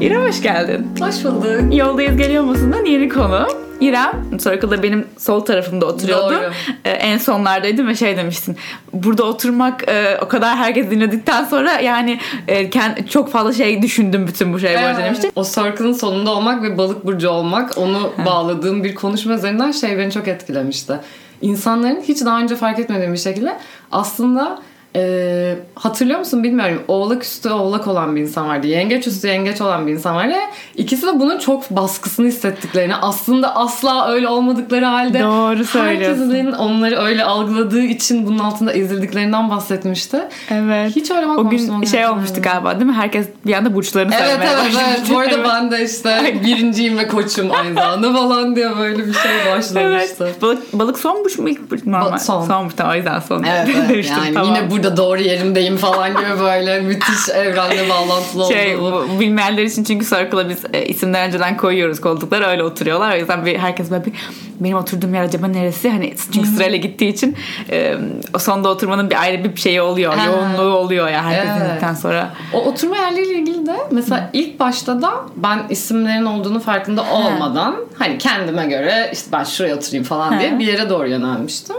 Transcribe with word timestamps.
İrem 0.00 0.26
hoş 0.28 0.42
geldin. 0.42 0.86
Hoş 1.00 1.24
bulduk. 1.24 1.74
Yoldayız 1.74 2.16
geliyor 2.16 2.44
musundan 2.44 2.84
yeni 2.84 3.08
konu. 3.08 3.46
İrem 3.80 4.38
Circle'da 4.38 4.82
benim 4.82 5.06
sol 5.18 5.40
tarafımda 5.40 5.86
oturuyordu. 5.86 6.34
Doğru. 6.34 6.50
Ee, 6.84 6.90
en 6.90 7.18
sonlardaydım 7.18 7.88
ve 7.88 7.94
şey 7.94 8.16
demiştin. 8.16 8.56
Burada 8.92 9.24
oturmak 9.24 9.88
e, 9.88 10.18
o 10.22 10.28
kadar 10.28 10.56
herkes 10.56 10.90
dinledikten 10.90 11.44
sonra 11.44 11.72
yani 11.72 12.18
e, 12.48 12.70
kend- 12.70 13.08
çok 13.08 13.30
fazla 13.30 13.52
şey 13.52 13.82
düşündüm 13.82 14.26
bütün 14.26 14.52
bu 14.52 14.58
şey 14.58 14.74
bu 14.74 14.78
arada 14.78 15.04
demiştin. 15.04 15.32
O 15.36 15.44
circle'ın 15.44 15.92
sonunda 15.92 16.30
olmak 16.30 16.62
ve 16.62 16.78
balık 16.78 17.06
burcu 17.06 17.28
olmak 17.30 17.78
onu 17.78 18.12
bağladığım 18.26 18.84
bir 18.84 18.94
konuşma 18.94 19.34
üzerinden 19.34 19.70
şey 19.70 19.98
beni 19.98 20.12
çok 20.12 20.28
etkilemişti. 20.28 20.94
İnsanların 21.42 22.00
hiç 22.00 22.24
daha 22.24 22.40
önce 22.40 22.56
fark 22.56 22.78
etmediğim 22.78 23.12
bir 23.12 23.18
şekilde 23.18 23.56
aslında 23.92 24.58
e, 24.96 25.56
hatırlıyor 25.74 26.18
musun 26.18 26.42
bilmiyorum 26.42 26.82
oğlak 26.88 27.22
üstü 27.24 27.50
oğlak 27.50 27.86
olan 27.86 28.16
bir 28.16 28.20
insan 28.20 28.48
vardı. 28.48 28.66
Yengeç 28.66 29.06
üstü 29.06 29.28
yengeç 29.28 29.60
olan 29.60 29.86
bir 29.86 29.92
insan 29.92 30.16
vardı. 30.16 30.34
İkisi 30.76 31.06
de 31.06 31.20
bunun 31.20 31.38
çok 31.38 31.70
baskısını 31.70 32.26
hissettiklerini 32.26 32.94
aslında 32.96 33.56
asla 33.56 34.08
öyle 34.08 34.28
olmadıkları 34.28 34.84
halde 34.84 35.20
Doğru 35.22 35.64
söylüyorsun. 35.64 36.30
herkesin 36.30 36.52
onları 36.52 36.96
öyle 36.98 37.24
algıladığı 37.24 37.82
için 37.82 38.26
bunun 38.26 38.38
altında 38.38 38.72
ezildiklerinden 38.72 39.50
bahsetmişti. 39.50 40.18
Evet. 40.50 40.96
Hiç 40.96 41.10
öyle 41.10 41.26
o 41.26 41.48
gün 41.50 41.84
şey 41.84 42.06
olmuştu 42.06 42.42
galiba 42.42 42.74
değil 42.74 42.86
mi? 42.86 42.92
Herkes 42.92 43.26
bir 43.46 43.54
anda 43.54 43.74
burçlarını 43.74 44.14
Evet 44.14 44.24
söylemeye 44.26 44.50
evet 44.50 44.64
başlamıştı. 44.66 44.90
evet. 44.98 45.10
Bu 45.14 45.18
arada 45.18 45.34
Evet. 45.34 45.46
ben 45.52 45.70
de 45.70 45.84
işte 45.84 46.40
birinciyim 46.44 46.98
ve 46.98 47.08
koçum 47.08 47.50
aynı 47.52 47.74
zamanda 47.74 48.12
falan 48.12 48.56
diye 48.56 48.76
böyle 48.76 49.06
bir 49.06 49.12
şey 49.12 49.32
başlamıştı. 49.56 50.24
Evet. 50.26 50.42
Balık, 50.42 50.72
balık 50.72 50.98
son 50.98 51.24
burç 51.24 51.38
mu 51.38 51.48
ilk 51.48 51.70
burç? 51.70 51.86
Normal. 51.86 52.06
Ba- 52.12 52.18
son. 52.18 52.46
Sonmuş 52.46 52.74
tamam 52.76 52.92
o 52.92 52.96
yüzden 52.96 53.20
son. 53.20 53.42
Evet, 53.42 53.68
evet. 53.90 54.10
Yani 54.10 54.34
tamam. 54.34 54.54
yine 54.54 54.70
burada 54.70 54.85
doğru 54.96 55.20
yerimdeyim 55.20 55.76
falan 55.76 56.10
gibi 56.10 56.40
böyle 56.40 56.80
müthiş 56.80 57.28
evrenle 57.34 57.88
bağlantılı 57.88 58.46
Şey 58.52 58.76
olduğu. 58.76 59.08
bu, 59.16 59.20
bilmeyenler 59.20 59.62
için 59.62 59.84
çünkü 59.84 60.04
Circle'a 60.06 60.48
biz 60.48 60.58
e, 60.72 60.86
isimden 60.86 61.26
önceden 61.28 61.56
koyuyoruz 61.56 62.00
koltuklara 62.00 62.46
öyle 62.46 62.62
oturuyorlar. 62.64 63.14
O 63.16 63.18
yüzden 63.18 63.46
bir, 63.46 63.58
herkes 63.58 63.90
böyle 63.90 64.04
bir 64.04 64.12
benim 64.60 64.76
oturduğum 64.76 65.14
yer 65.14 65.22
acaba 65.22 65.46
neresi? 65.46 65.90
Hani 65.90 66.14
çünkü 66.32 66.48
sırayla 66.48 66.78
gittiği 66.78 67.08
için 67.08 67.36
e, 67.70 67.94
o 68.34 68.38
sonda 68.38 68.68
oturmanın 68.68 69.10
bir 69.10 69.20
ayrı 69.22 69.44
bir 69.44 69.60
şeyi 69.60 69.82
oluyor. 69.82 70.14
Ha. 70.14 70.26
Yoğunluğu 70.26 70.74
oluyor 70.76 71.08
ya 71.08 71.24
herkes 71.24 71.50
Evet. 71.82 71.98
sonra. 72.02 72.30
O 72.52 72.58
oturma 72.64 72.96
yerleriyle 72.96 73.34
ilgili 73.38 73.66
de 73.66 73.76
mesela 73.90 74.30
ilk 74.32 74.60
başta 74.60 75.02
da 75.02 75.10
ben 75.36 75.58
isimlerin 75.70 76.24
olduğunu 76.24 76.60
farkında 76.60 77.04
olmadan 77.12 77.76
hani 77.98 78.18
kendime 78.18 78.66
göre 78.66 79.10
işte 79.12 79.28
ben 79.32 79.44
şuraya 79.44 79.76
oturayım 79.76 80.04
falan 80.04 80.32
Ha. 80.32 80.40
diye 80.40 80.58
bir 80.58 80.66
yere 80.66 80.90
doğru 80.90 81.08
yönelmiştim. 81.08 81.76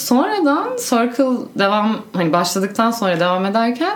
Sonradan 0.00 0.68
Circle 0.88 1.36
devam 1.58 1.96
hani 2.12 2.32
başladıktan 2.32 2.90
sonra 2.90 3.20
devam 3.20 3.46
ederken 3.46 3.92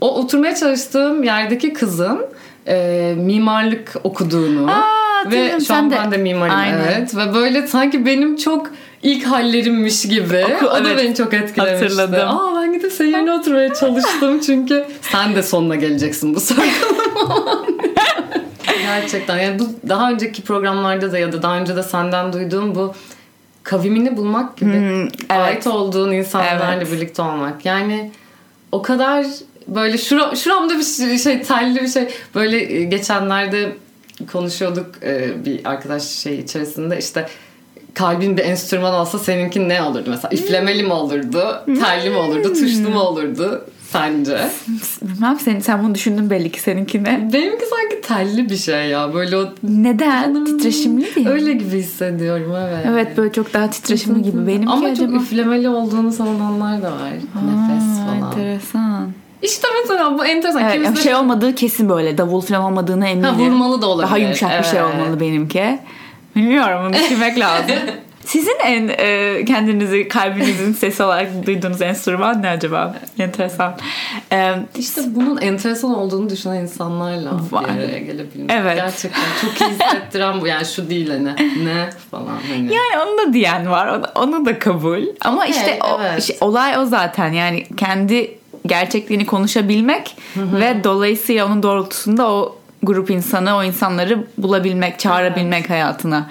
o 0.00 0.14
oturmaya 0.20 0.54
çalıştığım 0.54 1.22
yerdeki 1.22 1.72
kızın 1.72 2.20
e, 2.68 3.14
mimarlık 3.16 3.94
okuduğunu 4.04 4.70
Aa, 4.70 4.74
ve 4.74 5.24
hatırlıyorum. 5.24 5.60
şu 5.60 5.74
an 5.74 5.90
de- 5.90 5.96
ben 5.96 6.10
de 6.12 6.16
mimarım 6.16 6.54
Aynen. 6.56 6.78
evet 6.78 7.16
ve 7.16 7.34
böyle 7.34 7.66
sanki 7.66 8.06
benim 8.06 8.36
çok 8.36 8.70
ilk 9.02 9.26
hallerimmiş 9.26 10.02
gibi 10.08 10.46
Oku- 10.56 10.66
o 10.66 10.84
da 10.84 10.88
evet. 10.90 10.98
beni 11.04 11.14
çok 11.14 11.34
etkilemişti. 11.34 11.84
Hatırladım. 11.84 12.28
Aa 12.28 12.60
ben 12.62 12.72
gidip 12.72 12.92
senin 12.92 13.10
yerine 13.12 13.32
oturmaya 13.32 13.74
çalıştım 13.74 14.40
çünkü 14.46 14.84
sen 15.02 15.34
de 15.34 15.42
sonuna 15.42 15.76
geleceksin 15.76 16.34
bu 16.34 16.40
Circle'ın. 16.40 17.80
Gerçekten 18.82 19.38
yani 19.38 19.58
bu 19.58 19.64
daha 19.88 20.10
önceki 20.10 20.42
programlarda 20.42 21.12
da 21.12 21.18
ya 21.18 21.32
da 21.32 21.42
daha 21.42 21.56
önce 21.56 21.76
de 21.76 21.82
senden 21.82 22.32
duyduğum 22.32 22.74
bu 22.74 22.94
kavimini 23.62 24.16
bulmak 24.16 24.56
gibi. 24.56 24.72
Hmm, 24.72 25.02
evet. 25.02 25.30
ait 25.30 25.66
olduğun 25.66 26.12
insanlarla 26.12 26.74
Evet. 26.74 26.92
birlikte 26.92 27.22
olmak. 27.22 27.66
Yani 27.66 28.10
o 28.72 28.82
kadar 28.82 29.26
böyle 29.68 29.98
şura, 29.98 30.36
şuramda 30.36 30.78
bir 30.78 30.84
şey, 30.84 31.18
şey 31.18 31.42
telli 31.42 31.82
bir 31.82 31.88
şey. 31.88 32.08
Böyle 32.34 32.74
e, 32.74 32.84
geçenlerde 32.84 33.72
konuşuyorduk 34.32 34.86
e, 35.02 35.44
bir 35.44 35.60
arkadaş 35.64 36.02
şey 36.02 36.38
içerisinde. 36.38 36.98
İşte 36.98 37.28
kalbin 37.94 38.36
bir 38.36 38.44
enstrüman 38.44 38.94
olsa 38.94 39.18
seninki 39.18 39.68
ne 39.68 39.82
olurdu? 39.82 40.10
Mesela 40.10 40.34
üflemeli 40.34 40.82
mi 40.82 40.92
olurdu? 40.92 41.64
Telli 41.66 42.10
mi 42.10 42.16
olurdu? 42.16 42.52
Tuşlu 42.52 42.90
mu 42.90 43.00
olurdu 43.00 43.64
sence? 43.92 44.50
Bilmem 45.02 45.38
sen, 45.40 45.60
sen 45.60 45.82
bunu 45.84 45.94
düşündün 45.94 46.30
belli 46.30 46.52
ki 46.52 46.60
seninkine. 46.60 47.28
Benimki 47.32 47.64
sanki 47.66 48.00
telli 48.08 48.50
bir 48.50 48.56
şey 48.56 48.88
ya 48.88 49.14
böyle 49.14 49.36
o 49.36 49.44
Neden? 49.62 50.44
Titreşimli 50.44 51.14
diye. 51.14 51.28
öyle 51.28 51.52
gibi 51.52 51.76
hissediyorum 51.78 52.54
evet. 52.68 52.86
Evet 52.88 53.16
böyle 53.16 53.32
çok 53.32 53.54
daha 53.54 53.70
titreşimli 53.70 54.22
gibi. 54.22 54.46
Benimki 54.46 54.68
Ama 54.72 54.86
acaba... 54.86 55.06
çok 55.12 55.22
üflemeli 55.22 55.68
olduğunu 55.68 56.12
savunanlar 56.12 56.82
da 56.82 56.92
var. 56.92 57.10
Nefes 57.12 57.84
Aa, 58.00 58.06
falan. 58.06 58.30
Enteresan. 58.30 59.08
İşte 59.42 59.68
mesela 59.82 60.18
bu 60.18 60.24
enteresan. 60.26 60.62
Evet, 60.62 60.72
Kimisi 60.72 60.92
bir 60.92 60.96
de- 60.98 61.02
şey 61.02 61.14
olmadığı 61.14 61.54
kesin 61.54 61.88
böyle. 61.88 62.18
Davul 62.18 62.40
falan 62.40 62.62
olmadığına 62.62 63.08
eminim. 63.08 63.28
Ha, 63.28 63.38
vurmalı 63.38 63.82
da 63.82 63.86
olabilir. 63.86 64.08
Daha 64.08 64.18
yumuşak 64.18 64.58
bir 64.58 64.64
şey 64.66 64.80
Evet. 64.80 64.94
olmalı 64.94 65.20
benimki. 65.20 65.78
Bilmiyorum 66.36 66.80
bunu 66.84 66.92
düşünmek 66.92 67.38
lazım. 67.44 67.76
Sizin 68.24 68.56
en 68.64 68.88
e, 68.88 69.44
kendinizi 69.44 70.08
kalbinizin 70.08 70.72
sesi 70.78 71.02
olarak 71.02 71.46
duyduğunuz 71.46 71.82
enstrüman 71.82 72.42
ne 72.42 72.48
acaba? 72.48 72.94
Enteresan. 73.18 73.74
E, 74.32 74.54
İşte 74.78 75.00
bunun 75.06 75.40
enteresan 75.40 75.94
olduğunu 75.94 76.30
düşünen 76.30 76.56
insanlarla 76.56 77.30
Var. 77.50 77.64
bir 77.64 77.74
araya 77.84 77.98
gelebilmek. 77.98 78.50
Evet. 78.50 78.76
Gerçekten 78.76 79.22
çok 79.40 79.60
iyi 79.60 79.70
hissettiren 79.70 80.40
bu. 80.40 80.46
Yani 80.46 80.66
şu 80.66 80.90
değil 80.90 81.10
hani 81.10 81.34
ne 81.64 81.90
falan 82.10 82.38
hani. 82.50 82.74
yani 82.74 83.04
onu 83.06 83.18
da 83.28 83.32
diyen 83.32 83.70
var. 83.70 83.86
Onu, 83.86 84.04
onu 84.14 84.46
da 84.46 84.58
kabul. 84.58 85.02
Ama 85.20 85.40
Okey, 85.40 85.50
işte 85.50 85.78
o, 85.84 86.00
evet. 86.02 86.22
şey, 86.22 86.36
olay 86.40 86.78
o 86.78 86.84
zaten. 86.84 87.32
Yani 87.32 87.66
kendi 87.76 88.38
gerçekliğini 88.66 89.26
konuşabilmek 89.26 90.16
ve 90.36 90.84
dolayısıyla 90.84 91.46
onun 91.46 91.62
doğrultusunda 91.62 92.30
o 92.30 92.56
grup 92.82 93.10
insanı, 93.10 93.56
o 93.56 93.62
insanları 93.62 94.24
bulabilmek, 94.38 94.98
çağırabilmek 94.98 95.70
hayatına. 95.70 96.30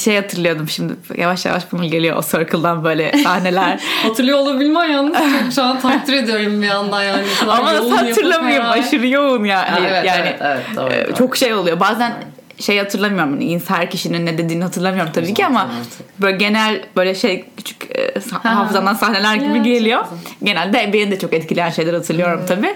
Şey 0.00 0.16
hatırlıyordum 0.16 0.68
şimdi 0.68 0.92
yavaş 1.16 1.46
yavaş 1.46 1.72
bunu 1.72 1.84
geliyor 1.86 2.16
o 2.16 2.22
circle'dan 2.22 2.84
böyle 2.84 3.12
sahneler. 3.22 3.80
Hatırlıyor 4.02 4.38
olabilmen 4.38 4.84
yalnız 4.84 5.16
çok 5.16 5.52
şu 5.54 5.62
an 5.62 5.80
takdir 5.80 6.12
ediyorum 6.12 6.62
bir 6.62 6.66
yandan 6.66 7.02
yani. 7.02 7.22
Ama 7.48 7.74
nasıl 7.74 7.90
hatırlamıyorum 7.90 8.66
aşırı 8.70 9.06
yoğun 9.06 9.44
yani. 9.44 9.68
Ha, 9.68 9.78
evet, 9.80 10.04
yani 10.04 10.20
evet, 10.20 10.40
evet, 10.40 10.64
doğru, 10.76 10.92
e, 10.92 11.06
doğru. 11.06 11.14
çok 11.14 11.36
şey 11.36 11.54
oluyor. 11.54 11.80
Bazen 11.80 12.12
şey 12.60 12.78
hatırlamıyorum. 12.78 13.32
hani 13.32 13.60
Her 13.68 13.90
kişinin 13.90 14.26
ne 14.26 14.38
dediğini 14.38 14.62
hatırlamıyorum 14.62 15.12
tabii 15.12 15.34
ki 15.34 15.46
ama 15.46 15.60
artık. 15.60 16.22
böyle 16.22 16.36
genel 16.36 16.80
böyle 16.96 17.14
şey 17.14 17.44
küçük 17.56 17.96
e, 17.98 18.14
hafızamdan 18.42 18.94
sahneler 18.94 19.34
gibi 19.34 19.62
geliyor. 19.62 20.04
Genelde 20.42 20.90
beni 20.92 21.10
de 21.10 21.18
çok 21.18 21.32
etkileyen 21.32 21.70
şeyler 21.70 21.94
hatırlıyorum 21.94 22.44
tabii. 22.48 22.74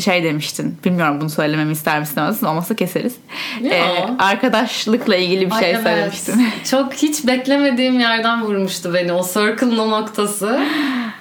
Şey 0.00 0.24
demiştin. 0.24 0.78
Bilmiyorum 0.84 1.20
bunu 1.20 1.30
söylememi 1.30 1.72
ister 1.72 2.00
misin 2.00 2.20
ama 2.20 2.50
olmazsa 2.50 2.74
keseriz. 2.76 3.14
Ya. 3.62 3.74
E, 3.74 4.06
arkadaşlıkla 4.18 5.16
ilgili 5.16 5.46
bir 5.46 5.54
Ay, 5.54 5.60
şey 5.60 5.70
evet. 5.70 5.82
söylemiştin. 5.82 6.48
Çok 6.70 6.92
hiç 6.94 7.26
beklemediğim 7.26 8.00
yerden 8.00 8.42
vurmuştu 8.44 8.94
beni 8.94 9.12
o 9.12 9.22
circle'ın 9.24 9.78
o 9.78 9.90
noktası. 9.90 10.60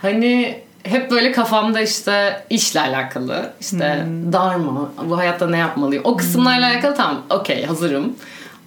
Hani 0.01 0.66
hep 0.89 1.11
böyle 1.11 1.31
kafamda 1.31 1.81
işte 1.81 2.43
işle 2.49 2.81
alakalı 2.81 3.53
işte 3.61 4.03
Hmm. 4.03 4.33
dharma 4.33 4.89
bu 5.03 5.17
hayatta 5.17 5.47
ne 5.49 5.57
yapmalıyım 5.57 6.03
o 6.05 6.17
kısımlarla 6.17 6.67
alakalı 6.67 6.95
tamam 6.95 7.21
okey 7.29 7.65
hazırım. 7.65 8.15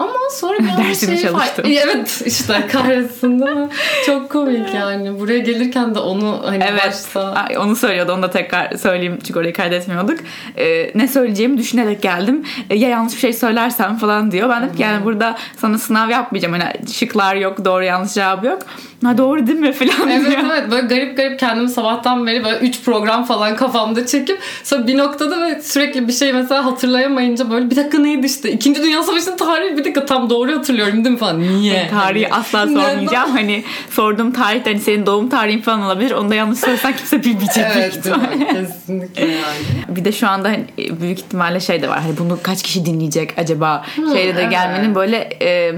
Ama 0.01 0.13
sonra 0.33 0.59
bir 0.59 0.85
Dersimi 0.85 1.17
fark- 1.17 1.23
çalıştım. 1.33 1.65
Evet 1.85 2.23
işte 2.27 2.67
kahretsin 2.73 3.41
değil 3.41 3.57
mi? 3.57 3.69
Çok 4.07 4.31
komik 4.31 4.75
yani. 4.75 5.21
Buraya 5.21 5.39
gelirken 5.39 5.95
de 5.95 5.99
onu 5.99 6.41
hani 6.45 6.65
Evet. 6.71 6.83
başta 6.87 7.33
Ay, 7.33 7.59
onu 7.59 7.77
söylüyordu. 7.77 8.13
Onu 8.13 8.23
da 8.23 8.31
tekrar 8.31 8.77
söyleyeyim 8.77 9.19
çünkü 9.27 9.39
orayı 9.41 9.53
kaydetmiyorduk. 9.53 10.19
Ee, 10.57 10.91
ne 10.95 11.09
söyleyeceğimi 11.09 11.59
düşünerek 11.59 12.03
geldim. 12.03 12.45
Ee, 12.71 12.77
ya 12.77 12.89
yanlış 12.89 13.15
bir 13.15 13.19
şey 13.21 13.33
söylersem 13.33 13.97
falan 13.97 14.31
diyor. 14.31 14.49
Ben 14.49 14.63
dedim 14.63 14.77
ki 14.77 14.83
yani 14.83 15.05
burada 15.05 15.37
sana 15.57 15.79
sınav 15.79 16.11
yapmayacağım. 16.11 16.55
Hani 16.61 16.93
şıklar 16.93 17.35
yok, 17.37 17.65
doğru 17.65 17.85
yanlış 17.85 18.13
cevabı 18.15 18.47
yok. 18.47 18.59
Ha 19.05 19.19
doğru 19.19 19.47
değil 19.47 19.59
mi 19.59 19.73
falan 19.73 20.11
Evet 20.11 20.31
diyor. 20.31 20.41
evet 20.53 20.71
böyle 20.71 20.87
garip 20.87 21.17
garip 21.17 21.39
kendimi 21.41 21.69
sabahtan 21.69 22.27
beri 22.27 22.45
böyle 22.45 22.59
3 22.59 22.83
program 22.85 23.25
falan 23.25 23.57
kafamda 23.57 24.07
çekip 24.07 24.39
sonra 24.65 24.87
bir 24.87 24.99
noktada 24.99 25.41
ve 25.47 25.63
sürekli 25.63 26.09
bir 26.09 26.13
şey 26.13 26.33
mesela 26.33 26.65
hatırlayamayınca 26.65 27.51
böyle 27.51 27.71
bir 27.71 27.77
dakika 27.77 27.99
neydi 27.99 28.27
işte 28.27 28.53
İkinci 28.53 28.83
Dünya 28.83 29.03
Savaşı'nın 29.03 29.37
tarihi 29.37 29.73
bir 29.77 29.79
dakika 29.79 29.90
tam 29.95 30.31
doğru 30.31 30.59
hatırlıyorum 30.59 31.05
değil 31.05 31.13
mi 31.13 31.19
falan 31.19 31.43
niye? 31.43 31.89
Tarihi 31.91 32.27
Hani, 32.27 32.41
asla 32.41 32.65
neden? 32.65 32.81
sormayacağım. 32.81 33.31
Hani 33.31 33.65
sorduğum 33.91 34.33
tarih 34.33 34.67
hani 34.67 34.81
senin 34.81 35.07
doğum 35.07 35.29
tarihin 35.29 35.61
falan 35.61 35.83
olabilir. 35.83 36.11
Onu 36.11 36.31
da 36.31 36.35
yanlış 36.35 36.59
söylesen 36.59 36.97
kimse 36.97 37.25
bilmeyecek 37.25 37.65
Evet 37.77 38.05
değil 38.05 38.17
mi? 38.17 38.49
kesinlikle 38.53 39.25
yani. 39.25 39.97
Bir 39.97 40.05
de 40.05 40.13
şu 40.13 40.29
anda 40.29 40.49
hani 40.49 40.65
büyük 41.01 41.19
ihtimalle 41.19 41.61
şey 41.61 41.83
de 41.83 41.89
var. 41.89 42.01
Hani 42.01 42.19
bunu 42.19 42.39
kaç 42.43 42.63
kişi 42.63 42.87
dinleyecek 42.87 43.35
acaba? 43.39 43.85
Şeyde 43.97 44.37
de 44.37 44.41
evet. 44.41 44.51
gelmenin 44.51 44.95
böyle 44.95 45.29
e, 45.43 45.75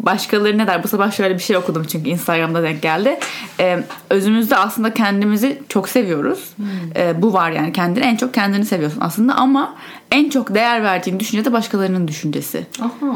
başkaları 0.00 0.58
ne 0.58 0.66
der? 0.66 0.82
Bu 0.84 0.88
sabah 0.88 1.12
şöyle 1.12 1.34
bir 1.34 1.42
şey 1.42 1.56
okudum 1.56 1.84
çünkü 1.84 2.10
Instagram'da 2.10 2.62
denk 2.62 2.82
geldi. 2.82 3.18
E, 3.60 3.78
özümüzde 4.10 4.56
aslında 4.56 4.94
kendimizi 4.94 5.62
çok 5.68 5.88
seviyoruz. 5.88 6.50
E, 6.96 7.22
bu 7.22 7.32
var 7.32 7.50
yani 7.50 7.72
kendini 7.72 8.04
en 8.04 8.16
çok 8.16 8.34
kendini 8.34 8.64
seviyorsun 8.64 9.00
aslında 9.00 9.34
ama 9.34 9.74
en 10.10 10.30
çok 10.30 10.54
değer 10.54 10.82
verdiğin 10.82 11.20
düşünce 11.20 11.44
de 11.44 11.52
başkalarının 11.52 12.08
düşüncesi. 12.08 12.66
Aha. 12.80 13.10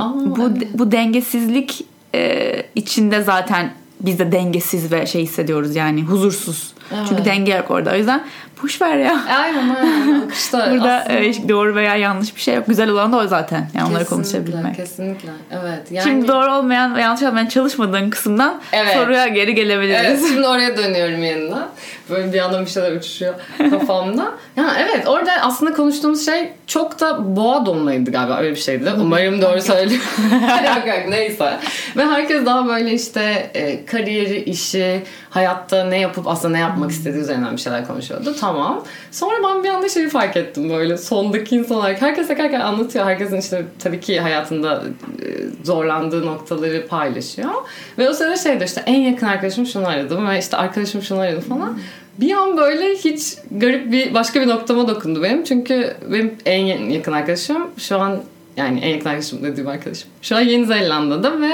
Aa, 0.00 0.14
bu 0.14 0.50
evet. 0.58 0.68
bu 0.74 0.92
dengesizlik 0.92 1.84
e, 2.14 2.62
içinde 2.74 3.22
zaten 3.22 3.72
biz 4.00 4.18
de 4.18 4.32
dengesiz 4.32 4.92
ve 4.92 5.06
şey 5.06 5.22
hissediyoruz 5.22 5.76
yani 5.76 6.02
huzursuz 6.02 6.72
Çünkü 7.08 7.24
denge 7.24 7.54
yok 7.54 7.70
orada. 7.70 7.92
O 7.92 7.96
yüzden 7.96 8.24
boş 8.62 8.82
ver 8.82 8.96
ya. 8.96 9.24
Aynen 9.38 9.68
aynen. 9.74 10.20
Akışta 10.20 10.70
Burada 10.74 10.92
aslında- 10.92 11.18
e, 11.18 11.48
doğru 11.48 11.74
veya 11.74 11.96
yanlış 11.96 12.36
bir 12.36 12.40
şey 12.40 12.54
yok. 12.54 12.66
Güzel 12.66 12.90
olan 12.90 13.12
da 13.12 13.16
o 13.16 13.26
zaten. 13.26 13.70
Yani 13.74 13.88
onları 13.88 14.04
Kesinlikle, 14.04 14.38
konuşabilmek. 14.38 14.76
Kesinlikle. 14.76 15.28
Evet. 15.50 15.90
Yani, 15.90 16.04
Şimdi 16.04 16.28
doğru 16.28 16.52
olmayan 16.52 16.94
ve 16.94 17.00
yanlış 17.00 17.22
olmayan 17.22 17.46
çalışmadığın 17.46 18.10
kısımdan 18.10 18.60
Evet. 18.72 18.94
soruya 18.94 19.28
geri 19.28 19.54
gelebiliriz. 19.54 20.00
Evet, 20.04 20.20
şimdi 20.28 20.46
oraya 20.46 20.76
dönüyorum 20.76 21.22
yeniden. 21.22 21.68
Böyle 22.10 22.32
bir 22.32 22.38
yandan 22.38 22.64
bir 22.64 22.70
şeyler 22.70 22.92
uçuşuyor 22.92 23.34
kafamda. 23.70 24.32
Yani 24.56 24.72
evet 24.78 25.08
orada 25.08 25.32
aslında 25.40 25.72
konuştuğumuz 25.72 26.26
şey 26.26 26.52
çok 26.66 27.00
da 27.00 27.36
boğa 27.36 27.66
donlaydı 27.66 28.10
galiba 28.10 28.38
öyle 28.38 28.50
bir 28.50 28.56
şeydi. 28.56 28.90
Umarım 29.00 29.42
doğru 29.42 29.62
söylüyorum. 29.62 30.06
yok 30.66 30.86
yok 30.86 31.08
neyse. 31.08 31.58
Ve 31.96 32.04
herkes 32.04 32.46
daha 32.46 32.66
böyle 32.66 32.92
işte 32.92 33.50
e, 33.54 33.86
kariyeri, 33.86 34.42
işi, 34.42 35.02
hayatta 35.30 35.84
ne 35.84 35.98
yapıp 35.98 36.28
aslında 36.28 36.52
ne 36.52 36.58
yapmak 36.58 36.90
istediği 36.90 37.20
üzerinden 37.20 37.56
bir 37.56 37.60
şeyler 37.60 37.86
konuşuyordu. 37.86 38.34
Tamam. 38.40 38.84
Sonra 39.10 39.34
ben 39.44 39.64
bir 39.64 39.68
anda 39.68 39.88
şeyi 39.88 40.08
fark 40.08 40.36
ettim 40.36 40.70
böyle 40.70 40.96
sondaki 40.96 41.56
insanlar. 41.56 42.00
Herkes 42.00 42.28
tekerken 42.28 42.60
anlatıyor. 42.60 43.04
Herkesin 43.04 43.40
işte 43.40 43.64
tabii 43.78 44.00
ki 44.00 44.20
hayatında 44.20 44.82
e, 45.22 45.64
zorlandığı 45.64 46.26
noktaları 46.26 46.86
paylaşıyor. 46.86 47.50
Ve 47.98 48.10
o 48.10 48.12
sırada 48.12 48.36
şeydi 48.36 48.64
işte 48.64 48.82
en 48.86 49.00
yakın 49.00 49.26
arkadaşım 49.26 49.66
şunu 49.66 49.86
aradım 49.86 50.28
ve 50.28 50.38
işte 50.38 50.56
arkadaşım 50.56 51.02
şunu 51.02 51.20
aradı 51.20 51.40
falan. 51.40 51.78
Bir 52.20 52.32
an 52.32 52.56
böyle 52.56 52.94
hiç 52.94 53.34
garip 53.50 53.92
bir 53.92 54.14
başka 54.14 54.40
bir 54.40 54.46
noktama 54.48 54.88
dokundu 54.88 55.22
benim. 55.22 55.44
Çünkü 55.44 55.94
benim 56.12 56.34
en 56.46 56.66
yakın 56.90 57.12
arkadaşım 57.12 57.70
şu 57.78 57.98
an 57.98 58.20
yani 58.56 58.80
en 58.80 58.88
yakın 58.88 59.08
arkadaşım 59.08 59.42
dediğim 59.42 59.68
arkadaşım. 59.68 60.08
Şu 60.22 60.36
an 60.36 60.40
Yeni 60.40 60.66
Zelanda'da 60.66 61.40
ve 61.40 61.50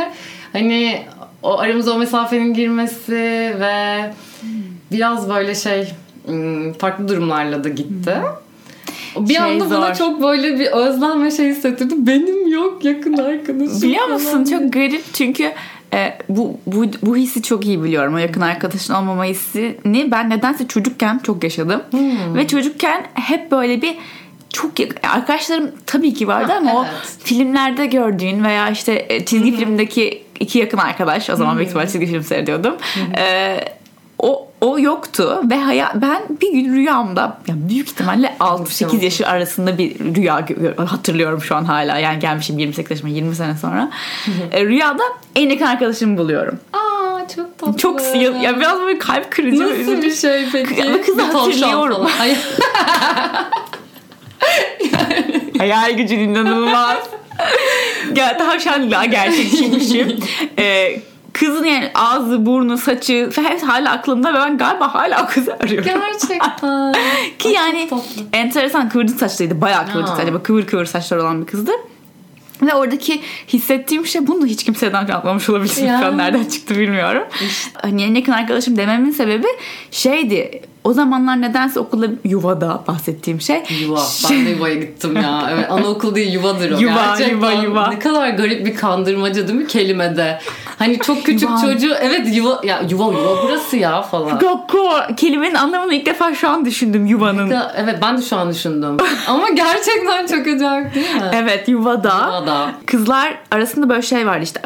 hani 0.53 1.03
o 1.43 1.59
aramıza 1.59 1.93
o 1.93 1.99
mesafenin 1.99 2.55
girmesi 2.55 3.13
ve 3.61 4.11
biraz 4.93 5.29
böyle 5.29 5.55
şey 5.55 5.93
ım, 6.29 6.73
farklı 6.73 7.09
durumlarla 7.09 7.65
da 7.65 7.69
gitti. 7.69 8.15
Bir 9.17 9.35
Şey 9.35 9.43
anda 9.43 9.71
bana 9.71 9.87
zor. 9.87 9.95
çok 9.95 10.23
böyle 10.23 10.59
bir 10.59 10.67
özlem 10.67 11.25
ve 11.25 11.31
şey 11.31 11.49
hissettirdi. 11.49 11.95
Benim 11.97 12.53
yok 12.53 12.85
yakın 12.85 13.13
arkadaşım. 13.17 13.83
Biliyor 13.83 14.01
falan. 14.03 14.13
musun 14.13 14.45
çok 14.45 14.73
garip 14.73 15.03
çünkü 15.15 15.53
e, 15.95 16.19
bu, 16.29 16.57
bu, 16.67 16.85
bu 17.03 17.17
hissi 17.17 17.43
çok 17.43 17.67
iyi 17.67 17.83
biliyorum. 17.85 18.15
O 18.15 18.19
yakın 18.19 18.41
arkadaşın 18.41 18.95
olmama 18.95 19.25
hissini 19.25 20.11
ben 20.11 20.31
nedense 20.31 20.69
çocukken 20.69 21.19
çok 21.19 21.45
yaşadım. 21.45 21.83
Hmm. 21.91 22.35
Ve 22.35 22.47
çocukken 22.47 23.07
hep 23.15 23.51
böyle 23.51 23.83
bir 23.83 23.97
çok 24.53 24.81
yakın, 24.81 25.09
arkadaşlarım 25.09 25.71
tabii 25.87 26.15
ki 26.15 26.29
vardı 26.29 26.53
ama 26.53 26.75
o 26.75 26.85
evet. 26.85 27.19
filmlerde 27.25 27.87
gördüğün 27.87 28.45
veya 28.45 28.71
işte 28.71 29.07
e, 29.09 29.25
çizgi 29.25 29.57
filmdeki 29.57 30.25
iki 30.41 30.59
yakın 30.59 30.79
arkadaş 30.79 31.31
o 31.31 31.37
zaman 31.37 31.57
büyük 31.57 31.69
ihtimalle 31.69 31.89
çizgi 31.89 32.07
film 32.07 32.23
seyrediyordum. 32.23 32.75
E, 33.19 33.59
o 34.19 34.49
o 34.61 34.79
yoktu 34.79 35.43
ve 35.51 35.61
haya, 35.61 35.93
ben 35.95 36.23
bir 36.41 36.53
gün 36.53 36.75
rüyamda 36.75 37.39
yani 37.49 37.69
büyük 37.69 37.89
ihtimalle 37.89 38.37
6-8 38.41 39.05
yaşı 39.05 39.29
arasında 39.29 39.79
bir 39.79 39.99
rüya 39.99 40.47
hatırlıyorum 40.77 41.43
şu 41.43 41.57
an 41.57 41.65
hala 41.65 41.99
yani 41.99 42.19
gelmişim 42.19 42.59
28 42.59 42.91
yaşıma 42.91 43.09
20 43.09 43.35
sene 43.35 43.57
sonra 43.57 43.91
E, 44.53 44.65
rüyada 44.65 45.03
en 45.37 45.51
yakın 45.51 45.65
arkadaşımı 45.65 46.19
buluyorum. 46.19 46.59
Aa 46.73 47.29
çok 47.37 47.59
tatlı. 47.59 47.77
Çok 47.77 48.01
ya, 48.01 48.31
ya 48.43 48.61
biraz 48.61 48.81
böyle 48.81 48.99
kalp 48.99 49.31
kırıcı. 49.31 49.63
Nasıl 49.63 49.75
üzücü. 49.75 50.03
bir 50.03 50.15
şey 50.15 50.49
peki? 50.53 50.85
Ama 50.85 51.01
kızı 51.03 51.23
hatırlıyorum. 51.23 52.07
Hayal 55.59 55.97
gücün 55.97 56.19
inanılmaz. 56.19 56.99
ya 58.17 58.39
tavşan 58.39 58.91
daha 58.91 59.05
gerçekçiymişim. 59.05 60.21
Ee, 60.59 61.01
kızın 61.39 61.65
yani 61.65 61.91
ağzı, 61.95 62.47
burnu, 62.47 62.79
saçı 62.79 63.31
hepsi 63.37 63.67
hala 63.67 63.93
aklımda 63.93 64.35
ve 64.35 64.39
ben 64.39 64.59
galiba 64.59 64.95
hala 64.95 65.25
o 65.25 65.27
kızı 65.27 65.55
arıyorum. 65.55 65.85
Gerçekten. 65.85 66.93
Ki 67.39 67.49
yani 67.49 67.89
enteresan 68.33 68.89
kıvırcık 68.89 69.19
saçlıydı. 69.19 69.61
Bayağı 69.61 69.93
kıvırcık 69.93 70.17
saçlı. 70.17 70.33
Böyle 70.33 70.43
kıvır 70.43 70.67
kıvır 70.67 70.85
saçlar 70.85 71.17
olan 71.17 71.41
bir 71.41 71.47
kızdı. 71.47 71.73
Ve 72.63 72.75
oradaki 72.75 73.21
hissettiğim 73.49 74.07
şey 74.07 74.27
bunu 74.27 74.47
hiç 74.47 74.65
kimseden 74.65 75.05
anlamamış 75.05 75.51
olabilirim. 75.51 75.87
Ya. 75.87 75.99
Şu 76.01 76.07
an 76.07 76.19
nereden 76.19 76.45
çıktı 76.45 76.79
bilmiyorum. 76.79 77.23
Hani 77.75 78.03
en 78.03 78.15
yakın 78.15 78.33
arkadaşım 78.33 78.77
dememin 78.77 79.11
sebebi 79.11 79.47
şeydi. 79.91 80.63
O 80.89 80.93
zamanlar 80.93 81.41
nedense 81.41 81.81
okulda 81.81 82.07
yuvada 82.25 82.83
bahsettiğim 82.89 83.41
şey. 83.41 83.63
Yuva. 83.83 84.01
Ben 84.31 84.47
de 84.47 84.51
yuvaya 84.51 84.75
gittim 84.75 85.17
ya. 85.17 85.49
Evet, 85.55 85.71
anaokul 85.71 86.15
değil 86.15 86.33
yuvadır 86.33 86.71
o. 86.71 86.79
Yuva, 86.79 86.95
Gerçekten 86.95 87.35
yuva, 87.35 87.53
yuva. 87.53 87.89
Ne 87.89 87.99
kadar 87.99 88.29
garip 88.29 88.67
bir 88.67 88.75
kandırmaca 88.75 89.49
değil 89.49 89.59
mi 89.59 89.67
kelimede? 89.67 90.39
Hani 90.79 90.99
çok 90.99 91.25
küçük 91.25 91.49
Yuva. 91.49 91.61
çocuğu 91.61 91.95
evet 92.01 92.37
yuva 92.37 92.61
ya 92.65 92.81
yuva 92.91 93.05
yuva 93.05 93.43
burası 93.43 93.77
ya 93.77 94.03
falan. 94.03 94.39
Goku 94.39 94.89
kelimenin 95.17 95.55
anlamını 95.55 95.95
ilk 95.95 96.07
defa 96.07 96.35
şu 96.35 96.49
an 96.49 96.65
düşündüm 96.65 97.07
yuvanın. 97.07 97.55
Evet 97.77 97.99
ben 98.03 98.19
de 98.19 98.23
şu 98.23 98.37
an 98.37 98.51
düşündüm. 98.51 98.97
Ama 99.29 99.49
gerçekten 99.49 100.27
çok 100.27 100.47
acayip 100.47 100.95
değil 100.95 101.15
mi? 101.15 101.31
Evet 101.33 101.69
yuvada. 101.69 102.15
Yuvada. 102.27 102.71
Kızlar 102.87 103.39
arasında 103.51 103.89
böyle 103.89 104.03
şey 104.03 104.27
vardı 104.27 104.45
işte. 104.45 104.61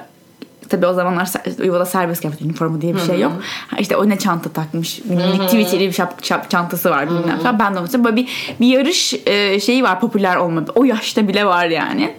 Tabii 0.72 0.86
o 0.86 0.92
zamanlar 0.94 1.28
yuvada 1.64 1.86
serbest 1.86 2.20
kıyafet 2.20 2.42
üniformu 2.42 2.80
diye 2.80 2.94
bir 2.94 3.00
şey 3.00 3.20
yok. 3.20 3.32
Ha 3.68 3.76
İşte 3.78 3.96
o 3.96 4.08
ne 4.08 4.18
çanta 4.18 4.50
takmış. 4.50 5.04
Minik 5.04 5.42
tweetili 5.42 5.86
bir 5.86 5.92
şap, 5.92 6.24
şap 6.24 6.50
çantası 6.50 6.90
var 6.90 7.10
bilmem 7.10 7.38
falan. 7.38 7.58
Ben 7.58 7.74
de 7.74 7.80
mesela 7.80 8.04
böyle 8.04 8.16
bir, 8.16 8.54
bir 8.60 8.66
yarış 8.66 9.14
e, 9.26 9.60
şeyi 9.60 9.82
var 9.82 10.00
popüler 10.00 10.36
olma. 10.36 10.64
O 10.74 10.84
yaşta 10.84 11.28
bile 11.28 11.46
var 11.46 11.66
yani. 11.66 12.14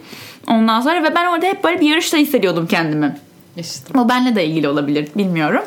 Ondan 0.48 0.80
sonra 0.80 1.02
ve 1.02 1.14
ben 1.14 1.26
orada 1.26 1.46
hep 1.46 1.64
böyle 1.64 1.80
bir 1.80 1.88
yarışta 1.88 2.16
hissediyordum 2.16 2.66
kendimi. 2.66 3.16
İşte. 3.56 3.98
O 3.98 4.08
benle 4.08 4.36
de 4.36 4.46
ilgili 4.46 4.68
olabilir 4.68 5.08
bilmiyorum. 5.16 5.62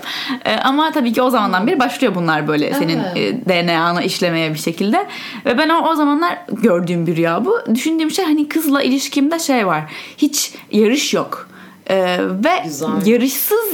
Ee, 0.46 0.56
ama 0.56 0.92
tabii 0.92 1.14
ki 1.14 1.22
o 1.22 1.30
zamandan 1.30 1.68
beri 1.68 1.80
başlıyor 1.80 2.16
bunlar 2.16 2.48
böyle 2.48 2.74
senin 2.74 3.00
e, 3.16 3.46
DNA'nı 3.46 4.04
işlemeye 4.04 4.54
bir 4.54 4.60
şekilde. 4.60 5.08
Ve 5.46 5.58
ben 5.58 5.70
o, 5.70 5.90
o 5.90 5.96
zamanlar 5.96 6.38
gördüğüm 6.52 7.08
bir 7.08 7.16
rüya 7.16 7.46
bu. 7.46 7.60
Düşündüğüm 7.76 8.12
şey 8.12 8.26
hani 8.26 8.50
kızla 8.50 8.82
ilişkimde 8.82 9.40
şey 9.40 9.68
var. 9.68 9.84
Hiç 10.18 10.54
yarış 10.72 11.14
yok. 11.14 11.50
Ee, 11.90 12.18
ve 12.20 12.62
Güzel. 12.64 13.06
yarışsız 13.06 13.70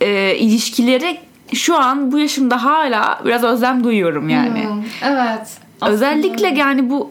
e, 0.00 0.34
ilişkileri 0.36 1.18
şu 1.54 1.76
an 1.78 2.12
bu 2.12 2.18
yaşımda 2.18 2.64
hala 2.64 3.20
biraz 3.24 3.44
özlem 3.44 3.84
duyuyorum 3.84 4.28
yani. 4.28 4.64
Hmm, 4.64 4.82
evet. 5.04 5.48
Aslında- 5.80 5.94
Özellikle 5.94 6.48
yani 6.48 6.90
bu 6.90 7.10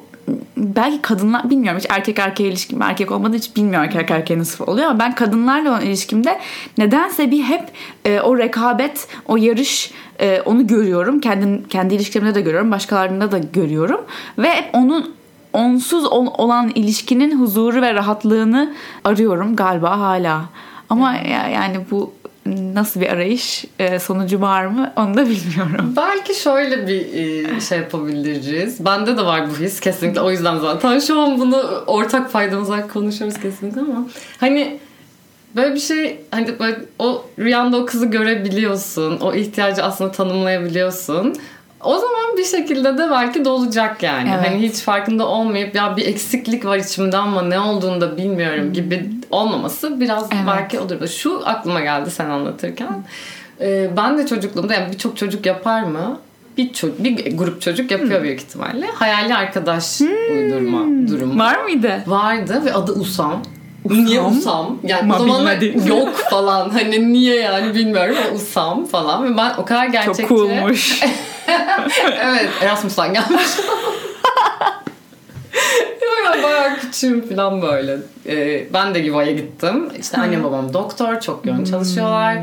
belki 0.57 1.01
kadınlar 1.01 1.49
bilmiyorum 1.49 1.79
hiç 1.79 1.87
erkek 1.89 2.19
erkeğe 2.19 2.49
ilişkim 2.49 2.81
erkek 2.81 3.11
olmadığı 3.11 3.35
hiç 3.37 3.55
bilmiyorum 3.55 3.89
erkek 3.93 4.11
erkeğe 4.11 4.39
nasıl 4.39 4.67
oluyor 4.67 4.87
ama 4.87 4.99
ben 4.99 5.15
kadınlarla 5.15 5.69
olan 5.69 5.81
ilişkimde 5.81 6.39
nedense 6.77 7.31
bir 7.31 7.43
hep 7.43 7.63
e, 8.05 8.19
o 8.21 8.37
rekabet 8.37 9.07
o 9.27 9.37
yarış 9.37 9.91
e, 10.21 10.41
onu 10.45 10.67
görüyorum 10.67 11.19
kendi 11.19 11.67
kendi 11.67 11.95
ilişkilerimde 11.95 12.35
de 12.35 12.41
görüyorum 12.41 12.71
başkalarında 12.71 13.31
da 13.31 13.37
görüyorum 13.53 14.01
ve 14.37 14.51
hep 14.51 14.69
onun 14.73 15.15
onsuz 15.53 16.05
ol- 16.05 16.33
olan 16.37 16.69
ilişkinin 16.69 17.39
huzuru 17.39 17.81
ve 17.81 17.93
rahatlığını 17.93 18.73
arıyorum 19.03 19.55
galiba 19.55 19.99
hala 19.99 20.41
ama 20.89 21.13
ya, 21.15 21.47
yani 21.47 21.77
bu 21.91 22.13
nasıl 22.73 23.01
bir 23.01 23.07
arayış 23.09 23.65
e, 23.79 23.99
sonucu 23.99 24.41
var 24.41 24.65
mı 24.65 24.93
onu 24.95 25.17
da 25.17 25.25
bilmiyorum. 25.25 25.93
Belki 25.97 26.41
şöyle 26.41 26.87
bir 26.87 27.13
e, 27.13 27.61
şey 27.61 27.77
yapabiliriz. 27.77 28.85
Bende 28.85 29.17
de 29.17 29.25
var 29.25 29.49
bu 29.49 29.63
his 29.63 29.79
kesinlikle. 29.79 30.21
O 30.21 30.31
yüzden 30.31 30.57
zaten 30.59 30.99
şu 30.99 31.19
an 31.19 31.39
bunu 31.39 31.83
ortak 31.87 32.33
paydamız 32.33 32.69
olarak 32.69 32.93
konuşuyoruz 32.93 33.39
kesinlikle 33.39 33.81
ama 33.81 34.05
hani 34.39 34.79
böyle 35.55 35.75
bir 35.75 35.79
şey 35.79 36.21
hani 36.31 36.59
böyle 36.59 36.79
o 36.99 37.25
rüyanda 37.39 37.77
o 37.77 37.85
kızı 37.85 38.05
görebiliyorsun. 38.05 39.19
O 39.19 39.33
ihtiyacı 39.33 39.83
aslında 39.83 40.11
tanımlayabiliyorsun. 40.11 41.35
O 41.83 41.97
zaman 41.97 42.37
bir 42.37 42.43
şekilde 42.43 42.97
de 42.97 43.09
belki 43.11 43.45
dolacak 43.45 44.03
yani. 44.03 44.29
Evet. 44.35 44.47
Hani 44.47 44.61
hiç 44.61 44.75
farkında 44.75 45.27
olmayıp 45.27 45.75
ya 45.75 45.97
bir 45.97 46.05
eksiklik 46.05 46.65
var 46.65 46.77
içimde 46.77 47.17
ama 47.17 47.41
ne 47.41 47.59
olduğunu 47.59 48.01
da 48.01 48.17
bilmiyorum 48.17 48.73
gibi 48.73 49.09
olmaması 49.31 49.99
biraz 49.99 50.23
Evet. 50.31 50.43
belki 50.47 50.79
odur. 50.79 51.07
Şu 51.07 51.41
aklıma 51.45 51.79
geldi 51.79 52.11
sen 52.11 52.29
anlatırken. 52.29 53.03
Ee, 53.61 53.89
ben 53.97 54.17
de 54.17 54.27
çocukluğumda 54.27 54.73
yani 54.73 54.91
birçok 54.93 55.17
çocuk 55.17 55.45
yapar 55.45 55.83
mı? 55.83 56.19
Bir, 56.57 56.73
çocuk, 56.73 57.03
bir 57.03 57.37
grup 57.37 57.61
çocuk 57.61 57.91
yapıyor 57.91 58.23
büyük 58.23 58.39
ihtimalle. 58.41 58.87
Hayali 58.87 59.35
arkadaş 59.35 60.01
uydurma 60.01 61.07
durumu. 61.07 61.39
Var 61.39 61.63
mıydı? 61.63 62.03
Vardı 62.07 62.61
ve 62.65 62.73
adı 62.73 62.91
Usam. 62.91 63.41
Niye 63.85 64.21
Usam? 64.21 64.77
Yani 64.83 65.13
o 65.13 65.15
Ama 65.15 65.19
zamanlar 65.19 65.61
yok 65.87 66.15
falan. 66.15 66.69
Hani 66.69 67.13
niye 67.13 67.35
yani 67.35 67.75
bilmiyorum 67.75 68.15
ama 68.25 68.35
Usam 68.35 68.85
falan. 68.85 69.33
Ve 69.33 69.37
ben 69.37 69.53
o 69.57 69.65
kadar 69.65 69.85
gerçekçi. 69.85 70.21
Çok 70.21 70.29
coolmuş. 70.29 71.03
evet 72.23 72.49
Erasmus'tan 72.61 73.13
gelmiş. 73.13 73.57
Yok 76.01 76.35
ya 76.37 76.43
bayağı 76.43 76.79
küçüğüm 76.79 77.29
falan 77.29 77.61
böyle. 77.61 77.97
Ee, 78.27 78.67
ben 78.73 78.95
de 78.95 78.99
yuvaya 78.99 79.31
gittim. 79.31 79.89
İşte 79.99 80.17
annem 80.17 80.43
babam 80.43 80.73
doktor, 80.73 81.19
çok 81.19 81.45
yoğun 81.45 81.63
çalışıyorlar. 81.63 82.37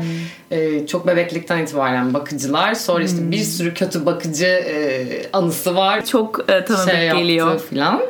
Ee, 0.51 0.87
çok 0.87 1.07
bebeklikten 1.07 1.57
itibaren 1.57 2.13
bakıcılar. 2.13 2.73
Sonra 2.73 3.03
işte 3.03 3.31
bir 3.31 3.43
sürü 3.43 3.73
kötü 3.73 4.05
bakıcı 4.05 4.45
e, 4.45 5.05
anısı 5.33 5.75
var. 5.75 6.05
Çok 6.05 6.51
e, 6.51 6.65
tanıdık 6.65 6.91
Şey 6.91 7.11
geliyor. 7.11 7.59
falan. 7.59 8.01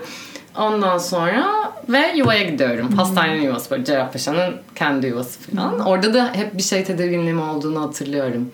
Ondan 0.57 0.97
sonra 0.97 1.47
ve 1.89 2.11
yuvaya 2.15 2.43
gidiyorum. 2.43 2.91
Hastanenin 2.93 3.41
yuvası 3.41 3.69
böyle 3.71 3.85
Cerrahpaşa'nın 3.85 4.53
kendi 4.75 5.07
yuvası 5.07 5.39
falan. 5.39 5.79
Orada 5.79 6.13
da 6.13 6.29
hep 6.33 6.57
bir 6.57 6.63
şey 6.63 6.83
tedirginliğim 6.83 7.41
olduğunu 7.49 7.81
hatırlıyorum. 7.81 8.51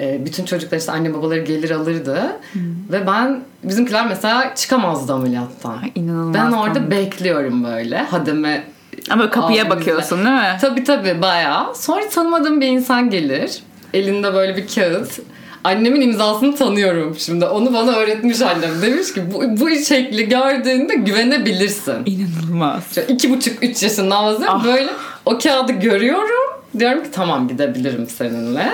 e, 0.00 0.24
bütün 0.24 0.44
çocuklar 0.44 0.78
işte 0.78 0.92
anne 0.92 1.14
babaları 1.14 1.40
gelir 1.40 1.70
alırdı. 1.70 2.22
Ve 2.92 3.06
ben 3.06 3.40
bizimkiler 3.64 4.06
mesela 4.08 4.54
çıkamazdı 4.54 5.12
ameliyattan. 5.12 5.78
Ay, 5.82 5.92
inanılmaz 5.94 6.34
Ben 6.34 6.52
orada 6.52 6.74
komik. 6.78 6.90
bekliyorum 6.90 7.64
böyle. 7.64 7.98
Hademe 7.98 8.64
Ama 9.10 9.30
kapıya 9.30 9.62
Abimizle. 9.62 9.70
bakıyorsun 9.80 10.18
değil 10.24 10.36
mi? 10.36 10.56
Tabii 10.60 10.84
tabii 10.84 11.22
bayağı. 11.22 11.74
Sonra 11.74 12.08
tanımadığım 12.08 12.60
bir 12.60 12.66
insan 12.66 13.10
gelir. 13.10 13.62
Elinde 13.94 14.34
böyle 14.34 14.56
bir 14.56 14.66
kağıt. 14.74 15.20
Annemin 15.64 16.00
imzasını 16.00 16.54
tanıyorum 16.54 17.16
şimdi. 17.18 17.44
Onu 17.44 17.74
bana 17.74 17.92
öğretmiş 17.92 18.40
annem. 18.40 18.82
Demiş 18.82 19.14
ki 19.14 19.22
bu, 19.34 19.60
bu 19.60 19.70
şekli 19.70 20.28
gördüğünde 20.28 20.94
güvenebilirsin. 20.94 21.94
İnanılmaz. 22.06 22.82
İşte 22.88 23.04
iki 23.08 23.30
buçuk 23.30 23.62
üç 23.62 23.82
yaşında. 23.82 24.16
Ah. 24.18 24.64
Böyle 24.64 24.90
o 25.26 25.38
kağıdı 25.38 25.72
görüyorum. 25.72 26.60
Diyorum 26.78 27.02
ki 27.02 27.10
tamam 27.12 27.48
gidebilirim 27.48 28.06
seninle. 28.06 28.72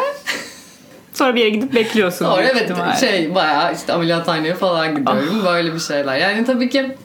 Sonra 1.15 1.35
bir 1.35 1.41
yere 1.41 1.51
gidip 1.51 1.75
bekliyorsun. 1.75 2.27
Sonra 2.27 2.43
evet 2.43 2.63
ihtimalle. 2.63 2.97
şey 2.97 3.35
bayağı 3.35 3.75
işte 3.75 3.93
ameliyathaneye 3.93 4.55
falan 4.55 4.97
gidiyorum. 4.97 5.45
Böyle 5.45 5.75
bir 5.75 5.79
şeyler. 5.79 6.17
Yani 6.17 6.45
tabii 6.45 6.69
ki 6.69 6.97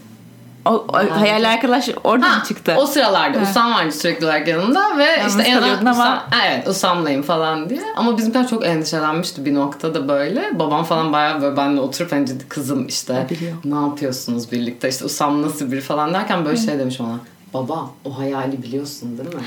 O, 0.66 0.70
o 0.72 1.20
hayal 1.22 1.44
arkadaş 1.54 1.90
oradan 2.04 2.28
Ha, 2.30 2.44
çıktı. 2.44 2.76
O 2.78 2.86
sıralarda 2.86 3.40
Usam 3.40 3.74
vardı 3.74 3.92
sürekli 3.92 4.26
olarak 4.26 4.48
yanında 4.48 4.98
ve 4.98 5.04
Yalnız 5.04 5.38
işte 5.40 5.50
en 5.52 5.60
kalıyordun 5.60 5.86
ama- 5.86 6.04
Usam, 6.04 6.24
evet 6.46 6.68
Usam'layım 6.68 7.22
falan 7.24 7.70
diye. 7.70 7.82
Ama 7.96 8.18
bizimkiler 8.18 8.48
çok 8.48 8.66
endişelenmişti 8.66 9.46
bir 9.46 9.56
noktada 9.56 10.08
böyle. 10.08 10.60
Babam 10.60 10.84
falan 10.84 11.14
bayağı 11.14 11.42
böyle 11.42 11.58
benimle 11.58 11.82
oturup 11.82 12.14
önce 12.14 12.34
kızım 12.50 12.88
işte 12.88 13.28
Biliyor. 13.30 13.54
ne 13.66 13.76
yapıyorsunuz 13.76 14.52
birlikte 14.52 14.90
işte 14.90 15.06
Usam 15.06 15.42
nasıl 15.42 15.72
biri 15.72 15.82
falan 15.82 16.14
derken 16.14 16.46
böyle 16.46 16.58
şey 16.58 16.80
demiş 16.80 17.02
ona. 17.02 17.20
Baba 17.54 17.86
o 18.06 18.20
hayali 18.20 18.64
biliyorsun 18.64 19.18
değil 19.18 19.36
mi? 19.36 19.42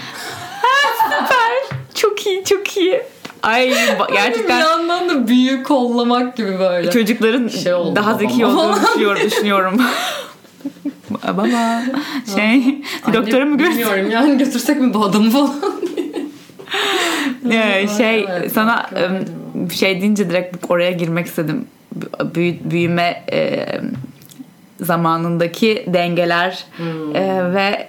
Çok 1.95 2.27
iyi 2.27 2.45
çok 2.45 2.77
iyi. 2.77 3.03
Ay 3.43 3.69
ba- 3.71 4.09
bir 4.09 4.13
gerçekten 4.15 4.61
yandan 4.61 5.09
da 5.09 5.29
büyü 5.29 5.63
kollamak 5.63 6.37
gibi 6.37 6.59
böyle. 6.59 6.91
çocukların 6.91 7.49
Şey 7.49 7.75
oldu 7.75 7.97
daha 7.97 8.15
zeki 8.15 8.47
olduğunu 8.47 8.77
düşünüyorum. 8.83 9.23
düşünüyorum. 9.25 9.83
Baba 11.27 11.47
şey 12.35 12.83
doktora 13.13 13.45
mı 13.45 13.59
görsün? 13.59 13.79
Bilmiyorum 13.79 14.11
yani 14.11 14.39
götürsek 14.39 14.81
mi 14.81 14.95
bu 14.95 15.05
adamı 15.05 15.31
falan. 15.31 15.55
Şey 17.97 18.27
Evet, 18.31 18.53
sana 18.53 18.87
şey 19.75 20.01
deyince 20.01 20.31
direkt 20.31 20.57
oraya 20.71 20.91
girmek 20.91 21.27
istedim. 21.27 21.67
Büyü- 22.35 22.71
büyüme 22.71 23.23
e, 23.33 23.67
zamanındaki 24.81 25.85
dengeler 25.87 26.65
Hmm. 26.77 27.17
e, 27.17 27.55
ve 27.55 27.89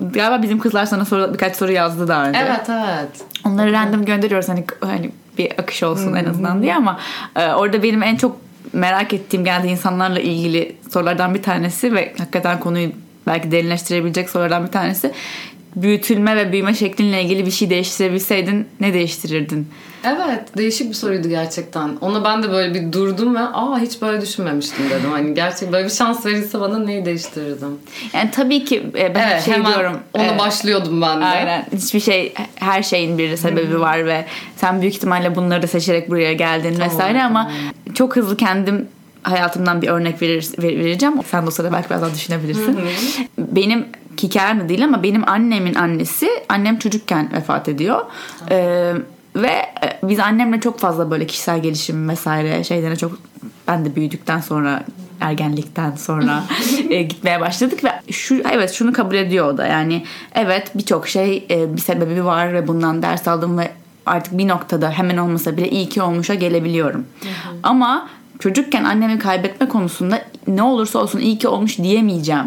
galiba 0.00 0.42
bizim 0.42 0.58
kızlar 0.58 0.86
sana 0.86 1.04
soru, 1.04 1.32
birkaç 1.34 1.56
soru 1.56 1.72
yazdı 1.72 2.08
daha 2.08 2.28
önce. 2.28 2.38
evet 2.38 2.68
evet. 2.68 3.08
Onları 3.46 3.72
random 3.72 4.04
gönderiyoruz 4.04 4.48
hani 4.48 4.64
hani 4.80 5.10
bir 5.38 5.50
akış 5.58 5.82
olsun 5.82 6.14
en 6.14 6.24
azından 6.24 6.62
diye 6.62 6.74
ama 6.74 6.98
e, 7.36 7.52
orada 7.52 7.82
benim 7.82 8.02
en 8.02 8.16
çok 8.16 8.36
merak 8.72 9.12
ettiğim 9.12 9.44
genelde 9.44 9.68
insanlarla 9.68 10.20
ilgili 10.20 10.76
sorulardan 10.90 11.34
bir 11.34 11.42
tanesi 11.42 11.94
ve 11.94 12.14
hakikaten 12.18 12.60
konuyu 12.60 12.92
belki 13.26 13.52
derinleştirebilecek 13.52 14.30
sorulardan 14.30 14.66
bir 14.66 14.72
tanesi 14.72 15.12
büyütülme 15.76 16.36
ve 16.36 16.52
büyüme 16.52 16.74
şeklinle 16.74 17.22
ilgili 17.22 17.46
bir 17.46 17.50
şey 17.50 17.70
değiştirebilseydin 17.70 18.68
ne 18.80 18.94
değiştirirdin? 18.94 19.68
Evet 20.04 20.56
değişik 20.56 20.88
bir 20.88 20.94
soruydu 20.94 21.28
gerçekten. 21.28 21.90
Ona 22.00 22.24
ben 22.24 22.42
de 22.42 22.50
böyle 22.50 22.74
bir 22.74 22.92
durdum 22.92 23.34
ve 23.34 23.40
aa 23.40 23.78
hiç 23.78 24.02
böyle 24.02 24.20
düşünmemiştim 24.20 24.90
dedim. 24.90 25.10
Hani 25.10 25.34
gerçek 25.34 25.72
böyle 25.72 25.84
bir 25.84 25.90
şans 25.92 26.26
verilse 26.26 26.60
bana 26.60 26.78
neyi 26.78 27.04
değiştirirdim? 27.04 27.68
Yani 28.12 28.30
tabii 28.30 28.64
ki 28.64 28.82
e, 28.98 29.14
ben 29.14 29.28
Evet 29.28 29.42
şey 29.44 29.54
hemen 29.54 29.72
diyorum. 29.72 29.98
ona 30.14 30.24
e, 30.34 30.38
başlıyordum 30.38 31.02
ben 31.02 31.20
de. 31.20 31.24
Aynen. 31.24 31.66
Hiçbir 31.76 32.00
şey 32.00 32.34
her 32.54 32.82
şeyin 32.82 33.18
bir 33.18 33.36
sebebi 33.36 33.80
var 33.80 34.06
ve 34.06 34.24
sen 34.56 34.80
büyük 34.80 34.94
ihtimalle 34.94 35.34
bunları 35.36 35.62
da 35.62 35.66
seçerek 35.66 36.10
buraya 36.10 36.32
geldin 36.32 36.72
Tamam, 36.74 36.88
vesaire 36.90 37.22
ama 37.22 37.50
çok 37.94 38.16
hızlı 38.16 38.36
kendim 38.36 38.88
hayatımdan 39.22 39.82
bir 39.82 39.88
örnek 39.88 40.22
verir, 40.22 40.48
ver- 40.58 40.78
vereceğim. 40.78 41.14
Sen 41.30 41.42
de 41.44 41.48
o 41.48 41.50
sırada 41.50 41.72
belki 41.72 41.90
biraz 41.90 42.02
daha 42.02 42.14
düşünebilirsin. 42.14 42.78
Benim 43.38 43.84
hikayem 44.22 44.60
de 44.60 44.68
değil 44.68 44.84
ama 44.84 45.02
benim 45.02 45.28
annemin 45.28 45.74
annesi 45.74 46.30
annem 46.48 46.78
çocukken 46.78 47.32
vefat 47.32 47.68
ediyor. 47.68 48.00
Ee, 48.50 48.92
ve 49.36 49.48
e, 49.48 49.98
biz 50.02 50.18
annemle 50.18 50.60
çok 50.60 50.78
fazla 50.78 51.10
böyle 51.10 51.26
kişisel 51.26 51.62
gelişim 51.62 52.08
vesaire 52.08 52.64
şeylere 52.64 52.96
çok 52.96 53.18
ben 53.68 53.84
de 53.84 53.96
büyüdükten 53.96 54.40
sonra 54.40 54.84
ergenlikten 55.20 55.90
sonra 55.90 56.44
e, 56.90 57.02
gitmeye 57.02 57.40
başladık 57.40 57.84
ve 57.84 58.12
şu 58.12 58.42
evet 58.52 58.72
şunu 58.72 58.92
kabul 58.92 59.14
ediyor 59.14 59.46
o 59.46 59.58
da 59.58 59.66
yani 59.66 60.04
evet 60.34 60.70
birçok 60.74 61.08
şey 61.08 61.46
e, 61.50 61.76
bir 61.76 61.80
sebebi 61.80 62.24
var 62.24 62.54
ve 62.54 62.68
bundan 62.68 63.02
ders 63.02 63.28
aldım 63.28 63.58
ve 63.58 63.70
artık 64.06 64.38
bir 64.38 64.48
noktada 64.48 64.90
hemen 64.90 65.16
olmasa 65.16 65.56
bile 65.56 65.70
iyi 65.70 65.88
ki 65.88 66.02
olmuşa 66.02 66.34
gelebiliyorum. 66.34 67.06
Ama 67.62 68.08
çocukken 68.40 68.84
annemi 68.84 69.18
kaybetme 69.18 69.68
konusunda 69.68 70.22
ne 70.46 70.62
olursa 70.62 70.98
olsun 70.98 71.18
iyi 71.18 71.38
ki 71.38 71.48
olmuş 71.48 71.78
diyemeyeceğim. 71.78 72.44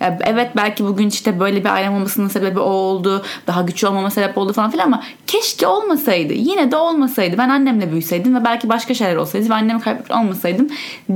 Ya 0.00 0.18
evet 0.24 0.50
belki 0.56 0.84
bugün 0.84 1.08
işte 1.08 1.40
böyle 1.40 1.60
bir 1.60 1.68
ailem 1.68 1.94
olmasının 1.94 2.28
sebebi 2.28 2.58
o 2.58 2.62
oldu. 2.62 3.24
Daha 3.46 3.62
güçlü 3.62 3.86
olmama 3.86 4.10
sebep 4.10 4.38
oldu 4.38 4.52
falan 4.52 4.70
filan 4.70 4.86
ama 4.86 5.02
keşke 5.26 5.66
olmasaydı. 5.66 6.32
Yine 6.32 6.70
de 6.70 6.76
olmasaydı. 6.76 7.38
Ben 7.38 7.48
annemle 7.48 7.92
büyüseydim 7.92 8.34
ve 8.34 8.44
belki 8.44 8.68
başka 8.68 8.94
şeyler 8.94 9.16
olsaydı 9.16 9.48
ve 9.48 9.54
annemi 9.54 9.80
kaybetmiş 9.80 10.18
olmasaydım 10.18 10.68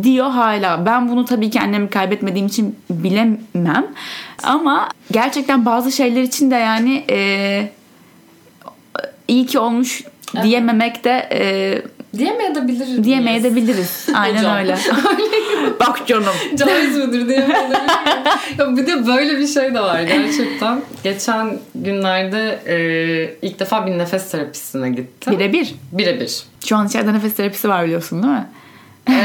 diyor 0.02 0.30
hala. 0.30 0.86
Ben 0.86 1.08
bunu 1.08 1.24
tabii 1.24 1.50
ki 1.50 1.60
annemi 1.60 1.90
kaybetmediğim 1.90 2.46
için 2.46 2.76
bilemem. 2.90 3.86
Ama 4.42 4.88
gerçekten 5.10 5.66
bazı 5.66 5.92
şeyler 5.92 6.22
için 6.22 6.50
de 6.50 6.54
yani 6.54 7.04
e, 7.10 7.70
iyi 9.28 9.46
ki 9.46 9.58
olmuş 9.58 10.04
diyememek 10.42 11.04
de 11.04 11.28
e, 11.32 11.82
Diyemeyebiliriz. 12.18 13.04
diyemeyebiliriz. 13.04 14.06
Aynen 14.14 14.38
Hocam. 14.38 14.56
öyle. 14.56 14.78
Bak 15.80 16.06
canım. 16.06 16.34
Caiz 16.56 16.96
midir 16.96 17.28
diyemeyebilirim. 17.28 17.86
ya 18.58 18.76
bir 18.76 18.86
de 18.86 19.06
böyle 19.06 19.38
bir 19.38 19.46
şey 19.46 19.74
de 19.74 19.80
var 19.80 20.00
gerçekten. 20.02 20.80
Geçen 21.04 21.58
günlerde 21.74 22.58
e, 22.66 22.76
ilk 23.42 23.60
defa 23.60 23.86
bir 23.86 23.98
nefes 23.98 24.30
terapisine 24.30 24.90
gittim. 24.90 25.32
Birebir. 25.32 25.74
Birebir. 25.92 26.42
Şu 26.64 26.76
an 26.76 26.86
içeride 26.86 27.12
nefes 27.12 27.34
terapisi 27.34 27.68
var 27.68 27.84
biliyorsun 27.84 28.22
değil 28.22 28.34
mi? 28.34 28.46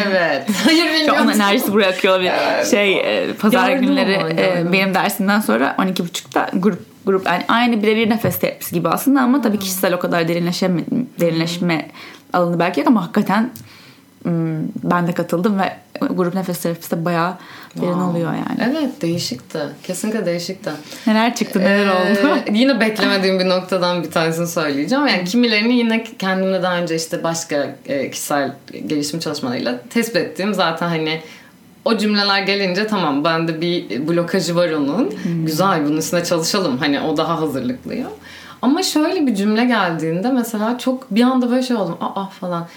Evet. 0.08 0.48
Hayır 0.66 0.84
Şu 0.88 0.94
bilmiyorum. 0.94 1.28
an 1.28 1.36
enerjisi 1.36 1.74
buraya 1.74 1.90
akıyor 1.90 2.20
bir 2.22 2.32
şey 2.72 2.98
e, 2.98 3.34
pazar 3.34 3.72
günleri 3.72 4.12
e, 4.12 4.72
benim 4.74 4.94
dersimden 4.94 5.40
sonra 5.40 5.76
12.30'da 5.80 6.50
grup 6.54 6.80
grup 7.06 7.26
yani 7.26 7.44
aynı 7.48 7.84
birebir 7.84 8.10
nefes 8.10 8.40
terapisi 8.40 8.76
gibi 8.76 8.90
aslında 8.90 9.22
ama 9.22 9.42
tabii 9.42 9.60
kişisel 9.60 9.94
o 9.94 10.00
kadar 10.00 10.28
derinleşme, 10.28 10.70
derinleşme 11.20 11.88
alanı 12.34 12.60
belki 12.60 12.80
yok 12.80 12.88
ama 12.88 13.04
hakikaten 13.04 13.50
hmm, 14.24 14.58
ben 14.84 15.08
de 15.08 15.12
katıldım 15.14 15.60
ve 15.60 15.74
grup 16.10 16.34
nefes 16.34 16.60
terapisi 16.62 16.92
de 16.92 17.06
bayağı 17.06 17.34
derin 17.76 17.88
Wow. 17.92 18.04
oluyor 18.12 18.34
yani. 18.34 18.72
Evet 18.72 19.02
değişikti. 19.02 19.60
Kesinlikle 19.84 20.26
değişikti. 20.26 20.70
Neler 21.08 21.36
çıktı 21.36 21.60
neler 21.60 21.88
oldu. 21.88 22.30
Ee, 22.48 22.54
yine 22.54 22.80
beklemediğim 22.80 23.40
bir 23.40 23.50
noktadan 23.50 24.04
bir 24.04 24.12
tanesini 24.12 24.48
söyleyeceğim. 24.48 25.08
Yani 25.08 25.24
kimilerini 25.24 25.74
yine 25.74 26.04
kendimle 26.04 26.64
daha 26.64 26.78
önce 26.78 26.96
işte 26.96 27.24
başka 27.24 27.76
e, 27.86 28.12
kişisel 28.12 28.54
gelişim 28.88 29.20
çalışmalarıyla 29.20 29.80
tespit 29.90 30.16
ettiğim 30.16 30.54
zaten 30.54 30.88
hani 30.88 31.22
o 31.86 31.98
cümleler 31.98 32.42
gelince 32.42 32.88
tamam 32.88 33.24
bende 33.24 33.62
bir 33.62 34.08
blokajı 34.08 34.56
var 34.56 34.72
onun. 34.72 35.14
Güzel 35.46 35.86
bunun 35.86 35.98
üstüne 35.98 36.24
çalışalım. 36.24 36.78
Hani 36.78 37.02
o 37.02 37.18
daha 37.18 37.42
hazırlıklıyor. 37.42 38.10
Ama 38.64 38.84
şöyle 38.84 39.28
bir 39.28 39.36
cümle 39.36 39.66
geldiğinde 39.66 40.30
mesela 40.32 40.78
çok 40.78 41.12
bir 41.12 41.22
anda 41.24 41.52
böyle 41.52 41.64
şey 41.64 41.78
oldum. 41.78 41.98
Aa 42.02 42.26
falan. 42.26 42.68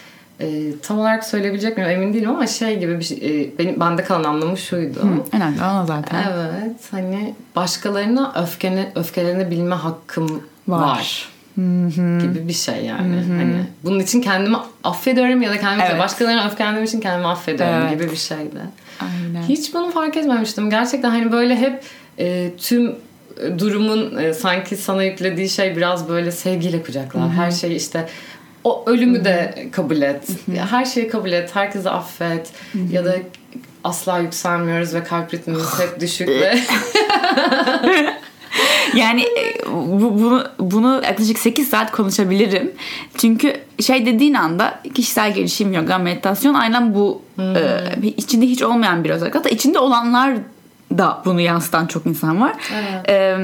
Ee, 0.41 0.79
tam 0.83 0.99
olarak 0.99 1.25
söyleyebilecek 1.25 1.77
miyim 1.77 1.91
emin 1.91 2.15
değilim 2.15 2.31
ama 2.31 2.47
şey 2.47 2.79
gibi 2.79 2.99
bir 2.99 3.05
şey. 3.05 3.19
e, 3.19 3.59
benim, 3.59 3.81
bende 3.81 4.05
kalan 4.05 4.25
anlamı 4.25 4.57
şuydu. 4.59 4.99
Önemli 5.33 5.63
ona 5.63 5.87
zaten. 5.87 6.25
Evet 6.33 6.81
hani 6.91 7.35
başkalarına 7.57 8.33
öfkene, 8.43 8.93
öfkelenebilme 8.95 9.75
hakkım 9.75 10.43
Var. 10.69 10.81
var. 10.83 11.29
Gibi 12.23 12.49
bir 12.49 12.53
şey 12.53 12.85
yani. 12.85 13.17
Hani 13.29 13.63
bunun 13.85 14.01
için 14.01 14.21
kendimi 14.21 14.57
affediyorum 14.85 15.43
ya 15.43 15.51
da 15.51 15.61
kendimi 15.61 15.83
Evet. 15.91 15.99
başkalarına 16.01 16.47
öfkelendiğim 16.47 16.85
için 16.85 17.01
kendimi 17.01 17.27
affediyorum 17.27 17.75
Evet. 17.81 17.91
gibi 17.91 18.11
bir 18.11 18.17
şeydi. 18.17 18.59
Aynen. 19.01 19.43
Hiç 19.43 19.75
bunu 19.75 19.91
fark 19.91 20.17
etmemiştim. 20.17 20.71
Gerçekten 20.71 21.11
hani 21.11 21.33
böyle 21.33 21.57
hep 21.57 21.83
e, 22.19 22.51
tüm 22.59 22.87
e, 22.89 22.95
durumun 23.59 24.17
e, 24.17 24.35
sanki 24.35 24.77
sana 24.77 25.03
yüklediği 25.03 25.49
şey 25.49 25.77
biraz 25.77 26.09
böyle 26.09 26.33
sevgiyle 26.33 26.83
kucaklar. 26.83 27.31
Her 27.31 27.51
şeyi 27.51 27.77
işte 27.77 28.09
o 28.65 28.85
ölümü 28.87 29.25
de 29.25 29.69
kabul 29.73 30.03
et. 30.03 30.29
Her 30.71 30.85
şeyi 30.85 31.09
kabul 31.09 31.33
et. 31.33 31.57
Herkesi 31.57 31.91
affet. 31.91 32.53
Ya 32.93 33.05
da 33.05 33.15
asla 33.85 34.19
yükselmiyoruz 34.19 34.95
ve 34.95 35.05
kalp 35.05 35.35
ritmimiz 35.35 35.81
hep 35.81 36.01
düşük 36.01 36.29
ve 36.29 36.59
Yani 38.97 39.23
e, 39.23 39.67
bu, 39.73 40.19
bunu, 40.21 40.45
bunu 40.59 41.03
yaklaşık 41.05 41.39
8 41.39 41.69
saat 41.69 41.93
konuşabilirim. 41.93 42.73
Çünkü 43.17 43.57
şey 43.81 44.07
dediğin 44.07 44.35
anda 44.35 44.81
kişisel 44.95 45.35
gelişim, 45.35 45.73
yoga, 45.73 45.99
meditasyon 45.99 46.55
aynen 46.55 46.95
bu 46.95 47.23
e, 47.39 48.13
içinde 48.17 48.47
hiç 48.47 48.63
olmayan 48.63 49.05
bir 49.05 49.11
özellik. 49.11 49.35
Hatta 49.35 49.49
içinde 49.49 49.79
olanlar 49.79 50.37
da 50.99 51.23
bunu 51.25 51.41
yansıtan 51.41 51.87
çok 51.87 52.07
insan 52.07 52.41
var. 52.41 52.53
Evet. 52.75 53.09
E, 53.11 53.37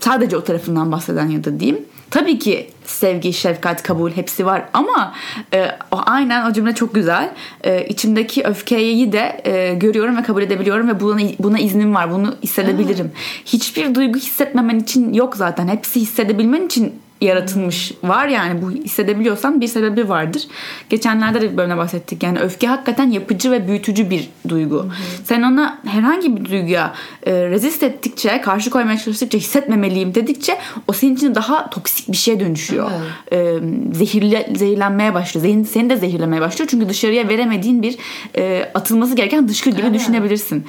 sadece 0.00 0.36
o 0.36 0.44
tarafından 0.44 0.92
bahseden 0.92 1.28
ya 1.28 1.44
da 1.44 1.60
diyeyim. 1.60 1.84
tabii 2.10 2.38
ki 2.38 2.70
sevgi, 2.84 3.32
şefkat, 3.32 3.82
kabul 3.82 4.10
hepsi 4.10 4.46
var 4.46 4.64
ama 4.72 5.14
e, 5.54 5.66
o 5.90 6.00
aynen 6.06 6.50
o 6.50 6.52
cümle 6.52 6.74
çok 6.74 6.94
güzel. 6.94 7.30
E, 7.64 7.86
içimdeki 7.86 8.42
öfkeyi 8.44 9.12
de 9.12 9.40
e, 9.44 9.74
görüyorum 9.74 10.16
ve 10.16 10.22
kabul 10.22 10.42
edebiliyorum 10.42 10.88
ve 10.88 11.00
buna 11.00 11.20
buna 11.38 11.58
iznim 11.58 11.94
var. 11.94 12.10
Bunu 12.12 12.34
hissedebilirim. 12.42 13.12
Hiçbir 13.44 13.94
duygu 13.94 14.18
hissetmemen 14.18 14.78
için 14.78 15.12
yok 15.12 15.36
zaten. 15.36 15.68
Hepsi 15.68 16.00
hissedebilmen 16.00 16.66
için 16.66 16.94
yaratılmış 17.24 17.92
var 18.02 18.28
yani 18.28 18.62
bu 18.62 18.70
hissedebiliyorsan 18.70 19.60
bir 19.60 19.68
sebebi 19.68 20.08
vardır. 20.08 20.42
Geçenlerde 20.90 21.40
de 21.40 21.52
bir 21.52 21.56
bölümde 21.56 21.76
bahsettik 21.76 22.22
yani 22.22 22.38
öfke 22.38 22.66
hakikaten 22.66 23.10
yapıcı 23.10 23.50
ve 23.50 23.68
büyütücü 23.68 24.10
bir 24.10 24.28
duygu. 24.48 24.76
Hı-hı. 24.76 24.92
Sen 25.24 25.42
ona 25.42 25.78
herhangi 25.86 26.36
bir 26.36 26.44
duyguya 26.44 26.94
e, 27.26 27.32
rezist 27.32 27.82
ettikçe, 27.82 28.40
karşı 28.40 28.70
koymaya 28.70 28.98
çalıştıkça, 28.98 29.38
hissetmemeliyim 29.38 30.14
dedikçe 30.14 30.58
o 30.88 30.92
senin 30.92 31.16
için 31.16 31.34
daha 31.34 31.70
toksik 31.70 32.08
bir 32.08 32.16
şeye 32.16 32.40
dönüşüyor. 32.40 32.90
E, 33.32 33.54
zehirle, 33.92 34.50
zehirlenmeye 34.56 35.14
başlıyor. 35.14 35.46
Zihin 35.46 35.64
seni 35.64 35.90
de 35.90 35.96
zehirlemeye 35.96 36.42
başlıyor. 36.42 36.68
Çünkü 36.70 36.88
dışarıya 36.88 37.28
veremediğin 37.28 37.82
bir 37.82 37.96
e, 38.36 38.70
atılması 38.74 39.16
gereken 39.16 39.48
dışkı 39.48 39.70
gibi 39.70 39.80
evet. 39.82 39.94
düşünebilirsin 39.94 40.64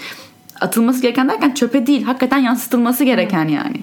atılması 0.61 1.01
gereken 1.01 1.29
derken 1.29 1.51
çöpe 1.51 1.87
değil 1.87 2.03
hakikaten 2.03 2.37
yansıtılması 2.37 3.03
gereken 3.03 3.47
yani. 3.47 3.77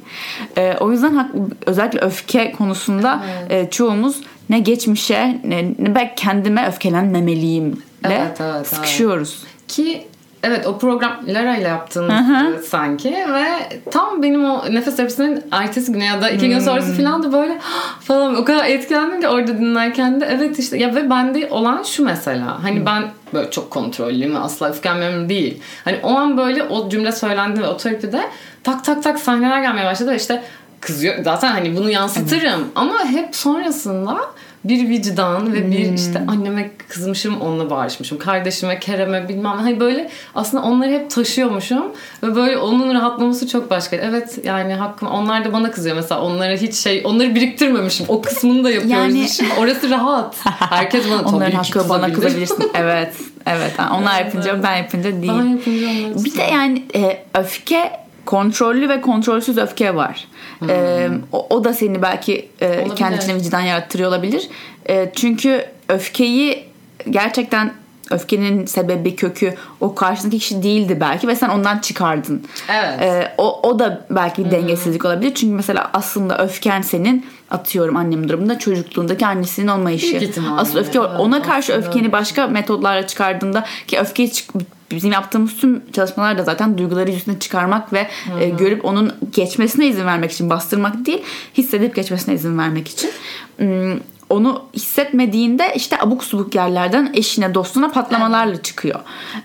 E, 0.56 0.76
o 0.80 0.92
yüzden 0.92 1.30
özellikle 1.66 2.00
öfke 2.00 2.52
konusunda 2.52 3.24
evet. 3.40 3.66
e, 3.66 3.70
çoğumuz 3.70 4.20
ne 4.50 4.58
geçmişe 4.58 5.40
ne, 5.44 5.74
ne 5.78 5.94
belki 5.94 6.14
kendime 6.14 6.68
öfkelenmemeliyim 6.68 7.82
evet, 8.04 8.40
evet, 8.40 8.66
sıkışıyoruz. 8.66 9.38
Evet. 9.42 9.66
Ki 9.68 10.06
Evet 10.42 10.66
o 10.66 10.78
program 10.78 11.12
Lara 11.26 11.56
ile 11.56 11.68
yaptın 11.68 12.08
Hı-hı. 12.08 12.62
sanki 12.62 13.10
ve 13.10 13.44
tam 13.90 14.22
benim 14.22 14.44
o 14.44 14.64
nefes 14.70 14.96
terapisi'nin 14.96 15.44
ertesi 15.50 15.92
günü 15.92 16.04
ya 16.04 16.22
da 16.22 16.30
iki 16.30 16.48
gün 16.48 16.56
hmm. 16.56 16.64
sonrası 16.64 16.94
falan 16.94 17.22
da 17.22 17.32
böyle 17.32 17.58
falan 18.00 18.36
o 18.36 18.44
kadar 18.44 18.64
etkilendim 18.64 19.20
ki 19.20 19.28
orada 19.28 19.58
dinlerken 19.58 20.20
de 20.20 20.28
evet 20.30 20.58
işte 20.58 20.78
ya 20.78 20.94
ve 20.94 21.10
bende 21.10 21.48
olan 21.50 21.82
şu 21.82 22.04
mesela 22.04 22.64
hani 22.64 22.78
hmm. 22.78 22.86
ben 22.86 23.02
böyle 23.34 23.50
çok 23.50 23.70
kontrollüyüm 23.70 24.36
asla 24.36 24.68
öfkelenmiyorum 24.68 25.28
değil. 25.28 25.62
Hani 25.84 25.98
o 26.02 26.10
an 26.10 26.36
böyle 26.36 26.62
o 26.62 26.88
cümle 26.88 27.12
söylendi 27.12 27.60
ve 27.60 27.68
o 27.68 27.76
terapide 27.76 28.20
tak 28.64 28.84
tak 28.84 29.02
tak 29.02 29.18
sahneler 29.18 29.62
gelmeye 29.62 29.86
başladı 29.86 30.14
işte 30.14 30.42
kızıyor 30.80 31.24
zaten 31.24 31.52
hani 31.52 31.76
bunu 31.76 31.90
yansıtırım 31.90 32.60
evet. 32.60 32.72
ama 32.74 33.04
hep 33.04 33.36
sonrasında 33.36 34.20
bir 34.64 34.88
vicdan 34.88 35.52
ve 35.52 35.70
bir 35.70 35.88
hmm. 35.88 35.94
işte 35.94 36.22
anneme 36.28 36.70
kızmışım 36.88 37.40
onunla 37.40 37.70
bağırmışım 37.70 38.18
kardeşime 38.18 38.80
Kerem'e 38.80 39.28
bilmem 39.28 39.58
hani 39.58 39.80
böyle 39.80 40.10
aslında 40.34 40.62
onları 40.62 40.90
hep 40.90 41.10
taşıyormuşum 41.10 41.82
ve 42.22 42.36
böyle 42.36 42.58
onun 42.58 42.94
rahatlaması 42.94 43.48
çok 43.48 43.70
başka. 43.70 43.96
Evet 43.96 44.38
yani 44.44 44.74
hakkım 44.74 45.08
onlar 45.08 45.44
da 45.44 45.52
bana 45.52 45.70
kızıyor. 45.70 45.96
Mesela 45.96 46.20
onlara 46.20 46.52
hiç 46.52 46.74
şey 46.74 47.02
onları 47.04 47.34
biriktirmemişim. 47.34 48.06
O 48.08 48.22
kısmını 48.22 48.64
da 48.64 48.70
yapıyoruz. 48.70 49.14
Yani... 49.14 49.28
Şimdi 49.28 49.50
orası 49.58 49.90
rahat. 49.90 50.36
Herkes 50.58 51.10
bana 51.10 51.22
onların 51.28 51.62
tabii 51.62 51.78
hakkı 51.78 51.88
bana 51.88 52.12
kızabilirsin. 52.12 52.62
Evet 52.74 53.14
evet. 53.46 53.72
Onlar 53.92 54.24
yapınca 54.24 54.62
ben 54.62 54.76
yapınca 54.76 55.22
değil. 55.22 55.32
Ben 55.38 55.44
yapınca 55.44 56.24
bir 56.24 56.36
de 56.36 56.42
yani 56.42 56.82
e, 56.94 57.24
öfke 57.34 58.01
kontrollü 58.24 58.88
ve 58.88 59.00
kontrolsüz 59.00 59.58
öfke 59.58 59.94
var. 59.94 60.28
Hmm. 60.58 60.70
Ee, 60.70 61.08
o, 61.32 61.46
o 61.50 61.64
da 61.64 61.74
seni 61.74 62.02
belki 62.02 62.48
e, 62.60 62.88
kendine 62.96 63.34
vicdan 63.34 63.60
yarattırıyor 63.60 64.08
olabilir. 64.08 64.48
E, 64.88 65.12
çünkü 65.14 65.64
öfkeyi 65.88 66.64
gerçekten 67.10 67.72
öfkenin 68.10 68.66
sebebi 68.66 69.16
kökü 69.16 69.54
o 69.80 69.94
karşındaki 69.94 70.38
kişi 70.38 70.62
değildi 70.62 70.98
belki 71.00 71.28
ve 71.28 71.36
sen 71.36 71.48
ondan 71.48 71.78
çıkardın. 71.78 72.46
Evet. 72.68 73.02
Ee, 73.02 73.34
o, 73.38 73.68
o 73.68 73.78
da 73.78 74.06
belki 74.10 74.44
bir 74.44 74.50
dengesizlik 74.50 75.04
olabilir. 75.04 75.34
Çünkü 75.34 75.54
mesela 75.54 75.90
aslında 75.92 76.38
öfken 76.38 76.82
senin 76.82 77.26
atıyorum 77.50 77.96
annemin 77.96 78.28
durumunda 78.28 78.58
çocukluğundaki 78.58 79.26
annesinin 79.26 79.68
olmayışı. 79.68 80.32
Aslında 80.56 80.80
öfke 80.80 80.98
evet, 80.98 81.10
ona 81.18 81.42
karşı 81.42 81.72
aslında. 81.72 81.88
öfkeni 81.88 82.12
başka 82.12 82.46
metodlarla 82.46 83.06
çıkardığında 83.06 83.64
ki 83.86 83.98
öfkeyi 83.98 84.32
çık 84.32 84.50
bizim 84.96 85.12
yaptığımız 85.12 85.56
tüm 85.56 85.82
çalışmalar 85.92 86.38
da 86.38 86.42
zaten 86.42 86.78
duyguları 86.78 87.10
yüzüne 87.10 87.38
çıkarmak 87.38 87.92
ve 87.92 88.08
e, 88.40 88.48
görüp 88.48 88.84
onun 88.84 89.12
geçmesine 89.32 89.86
izin 89.86 90.06
vermek 90.06 90.32
için 90.32 90.50
bastırmak 90.50 91.06
değil 91.06 91.22
hissedip 91.54 91.94
geçmesine 91.94 92.34
izin 92.34 92.58
vermek 92.58 92.88
için. 92.88 93.10
Hmm, 93.56 93.98
onu 94.30 94.64
hissetmediğinde 94.74 95.72
işte 95.76 96.00
abuk 96.00 96.24
subuk 96.24 96.54
yerlerden 96.54 97.12
eşine 97.14 97.54
dostuna 97.54 97.90
patlamalarla 97.90 98.62
çıkıyor. 98.62 99.00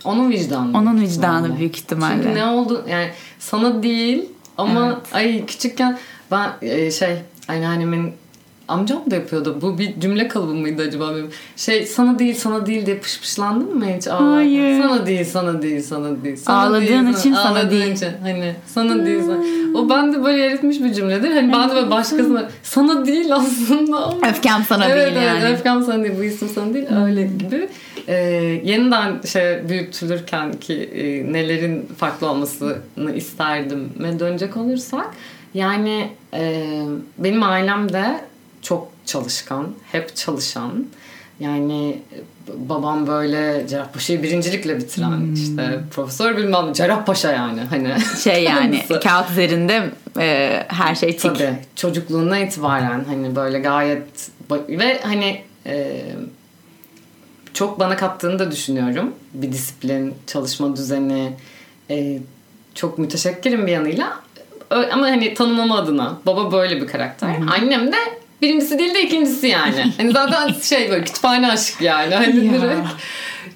Onun 0.06 0.30
vicdanı. 0.30 0.78
Onun 0.78 1.02
vicdanı 1.02 1.38
ihtimalle. 1.38 1.60
büyük 1.60 1.78
ihtimalle. 1.78 2.24
Çünkü 2.24 2.36
ne 2.36 2.46
oldu 2.46 2.86
yani 2.90 3.10
sana 3.40 3.84
değil 3.84 4.26
ama 4.58 4.86
evet. 4.86 5.16
ay 5.16 5.46
küçükken 5.46 5.98
ben 6.32 6.50
e, 6.62 6.92
şey 6.92 7.18
anneannemin 7.48 8.14
amcam 8.68 9.12
da 9.12 9.16
yapıyordu. 9.16 9.58
Bu 9.62 9.78
bir 9.80 10.00
cümle 10.00 10.28
kalıbı 10.28 10.54
mıydı 10.54 10.82
acaba 10.82 11.16
benim? 11.16 11.30
Şey 11.56 11.86
sana 11.86 12.20
değil 12.20 12.36
sana 12.36 12.66
değil 12.66 12.86
diye 12.86 12.98
pışpışlandın 12.98 13.78
mı 13.78 13.86
hiç? 13.98 14.08
Ağlarken? 14.08 14.34
Hayır. 14.34 14.82
Sana 14.82 15.06
değil 15.06 15.26
sana 15.26 15.62
değil 15.62 15.82
sana 15.82 16.24
değil. 16.24 16.36
Sana 16.36 16.58
Ağladığın 16.58 16.88
değil, 16.88 17.18
için 17.18 17.34
sana, 17.34 17.44
sana 17.44 17.72
değil. 17.72 17.92
Için. 17.94 18.12
Hani 18.22 18.56
sana 18.66 18.94
hmm. 18.94 19.06
değil 19.06 19.22
sana. 19.22 19.44
O 19.80 19.90
bende 19.90 20.24
böyle 20.24 20.46
eritmiş 20.46 20.80
bir 20.80 20.94
cümledir. 20.94 21.32
Hani 21.32 21.54
ben 21.54 21.70
de 21.70 21.76
böyle 21.76 21.92
başkasına 21.92 22.50
sana 22.64 23.06
değil 23.06 23.36
aslında 23.36 23.98
ama. 23.98 24.30
Öfkem 24.30 24.64
sana 24.64 24.86
evet, 24.86 24.96
değil 24.96 25.18
evet, 25.18 25.28
yani. 25.28 25.40
Evet 25.44 25.58
öfkem 25.58 25.84
sana 25.84 26.04
değil 26.04 26.16
bu 26.20 26.24
isim 26.24 26.50
sana 26.56 26.74
değil 26.74 26.88
öyle 27.06 27.24
gibi. 27.24 27.70
Ee, 28.08 28.16
yeniden 28.64 29.22
şey 29.22 29.70
büyütülürken 29.70 30.54
ki 30.54 30.74
e, 30.74 31.34
nelerin 31.34 31.86
farklı 31.98 32.30
olmasını 32.30 33.12
isterdim 33.16 33.90
dönecek 34.20 34.58
olursak 34.58 35.08
yani 35.54 36.10
e, 36.34 36.64
benim 37.18 37.44
ailem 37.44 37.94
de 37.94 38.20
çok 38.68 38.88
çalışkan, 39.06 39.68
hep 39.92 40.16
çalışan. 40.16 40.86
Yani 41.40 42.02
babam 42.58 43.08
böyle 43.08 43.68
Cerrahpaşa'yı 43.68 44.24
birincilikle 44.24 44.78
bitiren 44.78 45.18
hmm. 45.18 45.34
işte 45.34 45.80
profesör 45.92 46.38
bilmem 46.38 46.74
Cerrahpaşa 46.74 47.32
yani 47.32 47.62
hani 47.70 47.96
şey 48.24 48.44
yani 48.44 48.86
kağıt 49.04 49.32
üzerinde 49.32 49.90
e, 50.20 50.64
her 50.68 50.96
şey 50.96 51.12
tik. 51.12 51.22
Tabii 51.22 51.54
çocukluğundan 51.76 52.42
itibaren 52.42 53.06
hani 53.08 53.36
böyle 53.36 53.60
gayet 53.60 54.30
ve 54.70 55.02
hani 55.02 55.42
e, 55.66 56.02
çok 57.54 57.80
bana 57.80 57.96
kattığını 57.96 58.40
da 58.40 58.52
düşünüyorum. 58.52 59.16
Bir 59.34 59.52
disiplin, 59.52 60.16
çalışma 60.28 60.76
düzeni 60.76 61.34
e, 61.90 62.20
çok 62.76 62.98
müteşekkirim 62.98 63.68
bir 63.68 63.72
yanıyla 63.72 64.20
ama 64.70 65.06
hani 65.06 65.34
tanımlama 65.34 65.78
adına 65.78 66.18
baba 66.26 66.52
böyle 66.52 66.82
bir 66.82 66.88
karakter. 66.88 67.38
Hmm. 67.38 67.50
Annem 67.50 67.92
de 67.92 67.98
Birincisi 68.42 68.80
değil 68.80 68.96
de 68.96 69.04
ikincisi 69.04 69.48
yani. 69.48 69.94
Hani 69.98 70.12
zaten 70.12 70.54
şey 70.64 70.92
böyle 70.92 71.04
kütüphane 71.04 71.52
aşık 71.52 71.82
yani. 71.82 72.16
Hani 72.16 72.46
ya. 72.46 72.54
direkt 72.54 72.88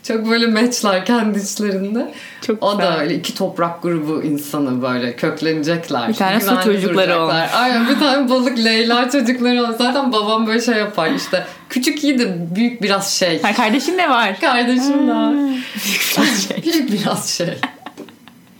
çok 0.03 0.29
böyle 0.29 0.47
matchlar 0.47 1.05
kendi 1.05 1.39
içlerinde. 1.39 2.13
Çok 2.47 2.63
o 2.63 2.77
güzel. 2.77 2.91
da 2.91 2.99
öyle 2.99 3.15
iki 3.15 3.35
toprak 3.35 3.83
grubu 3.83 4.23
insanı 4.23 4.81
böyle 4.81 5.15
köklenecekler. 5.15 6.09
Bir 6.09 6.13
tane 6.13 6.41
su 6.41 6.63
çocukları 6.63 7.19
olmuş. 7.19 7.35
Aynen 7.53 7.89
bir 7.89 7.99
tane 7.99 8.29
balık 8.29 8.57
Leyla 8.57 9.09
çocukları 9.09 9.63
olmuş. 9.63 9.77
Zaten 9.77 10.11
babam 10.11 10.47
böyle 10.47 10.61
şey 10.61 10.75
yapar 10.75 11.11
işte. 11.11 11.45
Küçük 11.69 12.03
iyi 12.03 12.19
de 12.19 12.55
büyük 12.55 12.81
biraz 12.81 13.13
şey. 13.13 13.41
Ha, 13.41 13.53
kardeşin 13.53 13.97
de 13.97 14.09
var. 14.09 14.39
Kardeşim 14.39 15.07
de 15.07 15.11
var. 15.11 15.33
büyük 15.85 16.15
biraz 16.17 16.47
şey. 16.47 16.63
büyük 16.63 16.91
biraz 16.91 17.29
şey. 17.29 17.57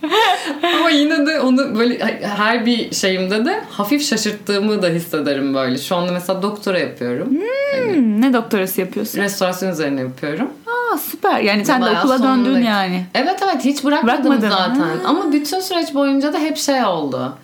Ama 0.62 0.90
yine 0.90 1.26
de 1.26 1.40
onu 1.40 1.78
böyle 1.78 2.20
her 2.22 2.66
bir 2.66 2.94
şeyimde 2.94 3.44
de 3.44 3.64
hafif 3.70 4.04
şaşırttığımı 4.06 4.82
da 4.82 4.88
hissederim 4.88 5.54
böyle. 5.54 5.78
Şu 5.78 5.96
anda 5.96 6.12
mesela 6.12 6.42
doktora 6.42 6.78
yapıyorum. 6.78 7.28
Hmm, 7.30 7.40
hani, 7.86 8.20
ne 8.20 8.32
doktorası 8.32 8.80
yapıyorsun? 8.80 9.18
Restorasyon 9.18 9.70
üzerine 9.70 10.00
yapıyorum. 10.00 10.50
Aa 10.66 10.98
süper. 10.98 11.40
Yani 11.40 11.64
sen 11.64 11.80
Bayağı 11.80 11.96
de 11.96 11.98
okula 11.98 12.18
sonunda... 12.18 12.50
döndün 12.50 12.62
yani. 12.62 13.06
Evet 13.14 13.40
evet 13.44 13.64
hiç 13.64 13.84
bırakmadım 13.84 14.24
Bırakmadın. 14.24 14.50
zaten. 14.50 14.80
Ha. 14.80 14.88
Ama 15.06 15.32
bütün 15.32 15.60
süreç 15.60 15.94
boyunca 15.94 16.32
da 16.32 16.38
hep 16.38 16.56
şey 16.56 16.84
oldu. 16.84 17.36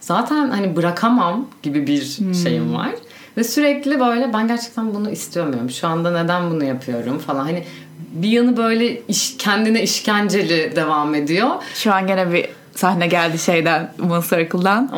Zaten 0.00 0.50
hani 0.50 0.76
bırakamam 0.76 1.46
gibi 1.62 1.86
bir 1.86 2.18
hmm. 2.18 2.34
şeyim 2.34 2.74
var. 2.74 2.90
Ve 3.36 3.44
sürekli 3.44 4.00
böyle 4.00 4.32
ben 4.32 4.48
gerçekten 4.48 4.94
bunu 4.94 5.10
istemiyorum. 5.10 5.70
Şu 5.70 5.88
anda 5.88 6.22
neden 6.22 6.50
bunu 6.50 6.64
yapıyorum 6.64 7.18
falan. 7.18 7.44
Hani 7.44 7.64
bir 8.12 8.28
yanı 8.28 8.56
böyle 8.56 9.00
iş, 9.06 9.36
kendine 9.36 9.82
işkenceli 9.82 10.76
devam 10.76 11.14
ediyor. 11.14 11.50
Şu 11.74 11.94
an 11.94 12.06
gene 12.06 12.32
bir 12.32 12.46
sahne 12.74 13.06
geldi 13.06 13.38
şeyden 13.38 13.92
Moon 13.98 14.20
Circle'dan. 14.20 14.90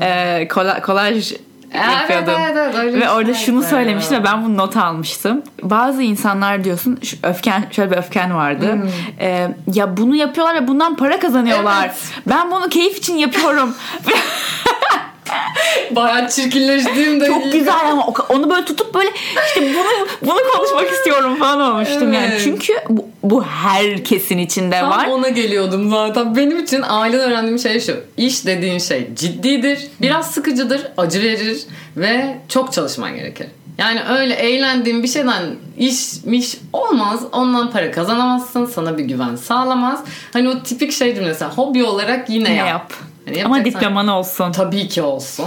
Ee, 0.00 0.48
kola, 0.48 0.82
kolaj 0.82 1.32
yapıyordum. 1.74 2.34
Evet, 2.38 2.56
evet, 2.56 2.74
evet, 2.78 2.94
ve 2.94 3.10
orada 3.10 3.34
şunu 3.34 3.62
söylemişti 3.62 4.14
ve 4.14 4.24
ben 4.24 4.44
bunu 4.44 4.56
not 4.56 4.76
almıştım. 4.76 5.42
Bazı 5.62 6.02
insanlar 6.02 6.64
diyorsun 6.64 6.98
şu 7.02 7.16
öfken 7.22 7.64
şöyle 7.70 7.90
bir 7.90 7.96
öfken 7.96 8.34
vardı. 8.34 8.72
Hmm. 8.72 8.88
Ee, 9.20 9.54
ya 9.74 9.96
bunu 9.96 10.16
yapıyorlar 10.16 10.62
ve 10.62 10.68
bundan 10.68 10.96
para 10.96 11.20
kazanıyorlar. 11.20 11.84
Evet. 11.84 11.96
Ben 12.26 12.50
bunu 12.50 12.68
keyif 12.68 12.98
için 12.98 13.16
yapıyorum. 13.16 13.74
Bayağı 15.90 16.28
çirkinleştiğim 16.28 17.20
de 17.20 17.26
Çok 17.26 17.52
güzel 17.52 17.90
ama 17.90 18.06
onu 18.28 18.50
böyle 18.50 18.64
tutup 18.64 18.94
böyle 18.94 19.10
işte 19.46 19.60
bunu 19.60 20.06
bunu 20.22 20.38
konuşmak 20.56 20.92
istiyorum 20.92 21.36
falan 21.36 21.60
olmuştum 21.60 22.12
yani. 22.12 22.28
Evet. 22.30 22.40
Çünkü 22.44 22.72
bu, 22.88 23.06
bu 23.22 23.44
herkesin 23.44 24.38
içinde 24.38 24.80
Tam 24.80 24.90
var. 24.90 25.06
ona 25.06 25.28
geliyordum 25.28 25.90
zaten. 25.90 26.36
Benim 26.36 26.58
için 26.58 26.84
aileden 26.88 27.30
öğrendiğim 27.30 27.58
şey 27.58 27.80
şu. 27.80 27.96
İş 28.16 28.46
dediğin 28.46 28.78
şey 28.78 29.08
ciddidir, 29.14 29.88
biraz 30.00 30.30
sıkıcıdır, 30.30 30.86
acı 30.96 31.22
verir 31.22 31.58
ve 31.96 32.38
çok 32.48 32.72
çalışman 32.72 33.16
gerekir. 33.16 33.46
Yani 33.78 34.00
öyle 34.18 34.34
eğlendiğin 34.34 35.02
bir 35.02 35.08
şeyden 35.08 35.42
işmiş 35.78 36.56
olmaz. 36.72 37.20
Ondan 37.32 37.70
para 37.70 37.90
kazanamazsın. 37.90 38.66
Sana 38.66 38.98
bir 38.98 39.04
güven 39.04 39.36
sağlamaz. 39.36 40.04
Hani 40.32 40.48
o 40.48 40.62
tipik 40.62 40.92
şeydir 40.92 41.22
mesela. 41.22 41.50
Hobi 41.52 41.84
olarak 41.84 42.30
yine 42.30 42.50
Ne 42.50 42.54
yap. 42.54 42.68
yap. 42.68 42.92
Hani 43.28 43.44
Ama 43.44 43.64
diploman 43.64 44.08
olsun. 44.08 44.52
Tabii 44.52 44.88
ki 44.88 45.02
olsun. 45.02 45.46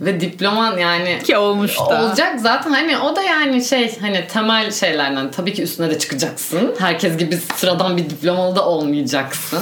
Ve 0.00 0.20
diploman 0.20 0.78
yani 0.78 1.18
Ki 1.24 1.36
olmuş 1.36 1.78
da. 1.78 1.82
Olacak 1.82 2.40
zaten 2.40 2.70
hani 2.72 2.98
o 2.98 3.16
da 3.16 3.22
yani 3.22 3.64
şey 3.64 3.98
hani 4.00 4.26
temel 4.26 4.70
şeylerden 4.70 5.30
tabii 5.30 5.52
ki 5.52 5.62
üstüne 5.62 5.90
de 5.90 5.98
çıkacaksın. 5.98 6.74
Herkes 6.78 7.16
gibi 7.16 7.38
sıradan 7.56 7.96
bir 7.96 8.10
diplomalı 8.10 8.56
da 8.56 8.66
olmayacaksın. 8.66 9.58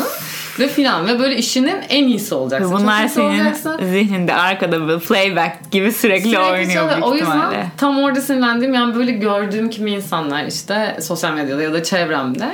Ve 0.59 0.69
filan 0.69 1.07
ve 1.07 1.19
böyle 1.19 1.37
işinin 1.37 1.77
en 1.89 2.05
iyisi 2.05 2.35
olacaksın. 2.35 2.71
Çok 2.71 2.81
Bunlar 2.81 3.03
iyisi 3.03 3.15
senin 3.15 3.27
olacaksın. 3.29 3.81
zihninde 3.93 4.35
arkada 4.35 4.89
bir 4.89 5.01
playback 5.07 5.71
gibi 5.71 5.93
sürekli, 5.93 6.31
Sürekli 6.31 6.39
oynuyor 6.39 6.91
büyük 6.91 7.07
O 7.07 7.15
yüzden 7.15 7.71
tam 7.77 8.03
orada 8.03 8.21
sinirlendiğim 8.21 8.75
yani 8.75 8.95
böyle 8.95 9.13
gördüğüm 9.13 9.71
kimi 9.71 9.91
insanlar 9.91 10.45
işte 10.45 10.97
sosyal 11.01 11.33
medyada 11.33 11.63
ya 11.63 11.73
da 11.73 11.83
çevremde 11.83 12.49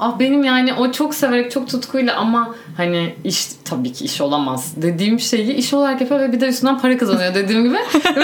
Aa, 0.00 0.18
benim 0.20 0.44
yani 0.44 0.74
o 0.74 0.92
çok 0.92 1.14
severek 1.14 1.50
çok 1.50 1.68
tutkuyla 1.68 2.16
ama 2.16 2.54
hani 2.76 3.14
iş 3.24 3.46
tabii 3.64 3.92
ki 3.92 4.04
iş 4.04 4.20
olamaz 4.20 4.72
dediğim 4.76 5.20
şeyi 5.20 5.54
iş 5.54 5.74
olarak 5.74 6.00
yapıyor 6.00 6.20
ve 6.20 6.32
bir 6.32 6.40
de 6.40 6.48
üstünden 6.48 6.78
para 6.78 6.98
kazanıyor 6.98 7.34
dediğim 7.34 7.64
gibi. 7.64 7.74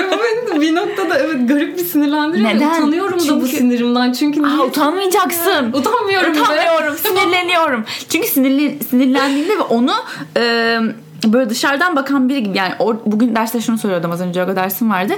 ve 0.53 0.61
bir 0.61 0.75
noktada 0.75 1.19
evet 1.19 1.49
garip 1.49 1.79
bir 1.79 1.85
sinirlendiriyor. 1.85 2.49
Neden? 2.55 2.79
Utanıyorum 2.83 3.19
da 3.19 3.41
bu 3.41 3.47
Çünkü- 3.47 3.57
sinirimden. 3.57 4.13
Çünkü? 4.13 4.43
Aa, 4.47 4.65
utanmayacaksın. 4.65 5.73
Utanmıyorum. 5.73 6.35
be. 6.35 6.41
Utanmıyorum, 6.41 6.97
sinirleniyorum. 7.03 7.85
Çünkü 8.09 8.29
sinirli, 8.29 8.79
sinirlendiğinde 8.91 9.59
ve 9.59 9.63
onu 9.63 9.93
e, 10.37 10.79
böyle 11.25 11.51
dışarıdan 11.51 11.97
bakan 11.97 12.29
biri 12.29 12.43
gibi 12.43 12.59
yani 12.59 12.73
or, 12.79 12.97
bugün 13.07 13.35
derste 13.35 13.61
şunu 13.61 13.79
söylüyordum 13.79 14.11
az 14.11 14.21
önce 14.21 14.41
yoga 14.41 14.57
dersim 14.57 14.91
vardı. 14.91 15.13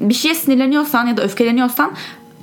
Bir 0.00 0.14
şeye 0.14 0.34
sinirleniyorsan 0.34 1.06
ya 1.06 1.16
da 1.16 1.22
öfkeleniyorsan 1.22 1.92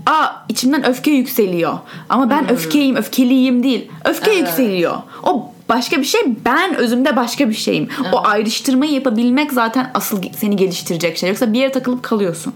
Aa 0.06 0.28
içimden 0.50 0.86
öfke 0.86 1.12
yükseliyor. 1.12 1.74
Ama 2.10 2.30
ben 2.30 2.52
öfkeyim, 2.52 2.96
öfkeliyim 2.96 3.64
değil. 3.64 3.92
Öfke 4.06 4.32
Evet. 4.32 4.40
yükseliyor. 4.42 4.96
O 5.24 5.52
başka 5.70 5.98
bir 5.98 6.04
şey, 6.04 6.22
ben 6.46 6.76
özümde 6.76 7.16
başka 7.16 7.50
bir 7.50 7.54
şeyim. 7.54 7.90
O 8.14 8.26
ayrıştırmayı 8.28 8.92
yapabilmek 8.92 9.54
zaten 9.54 9.92
asıl 9.94 10.22
seni 10.36 10.56
geliştirecek 10.56 11.18
şey. 11.18 11.30
Yoksa 11.30 11.54
bir 11.54 11.60
yere 11.60 11.72
takılıp 11.72 12.04
kalıyorsun. 12.04 12.54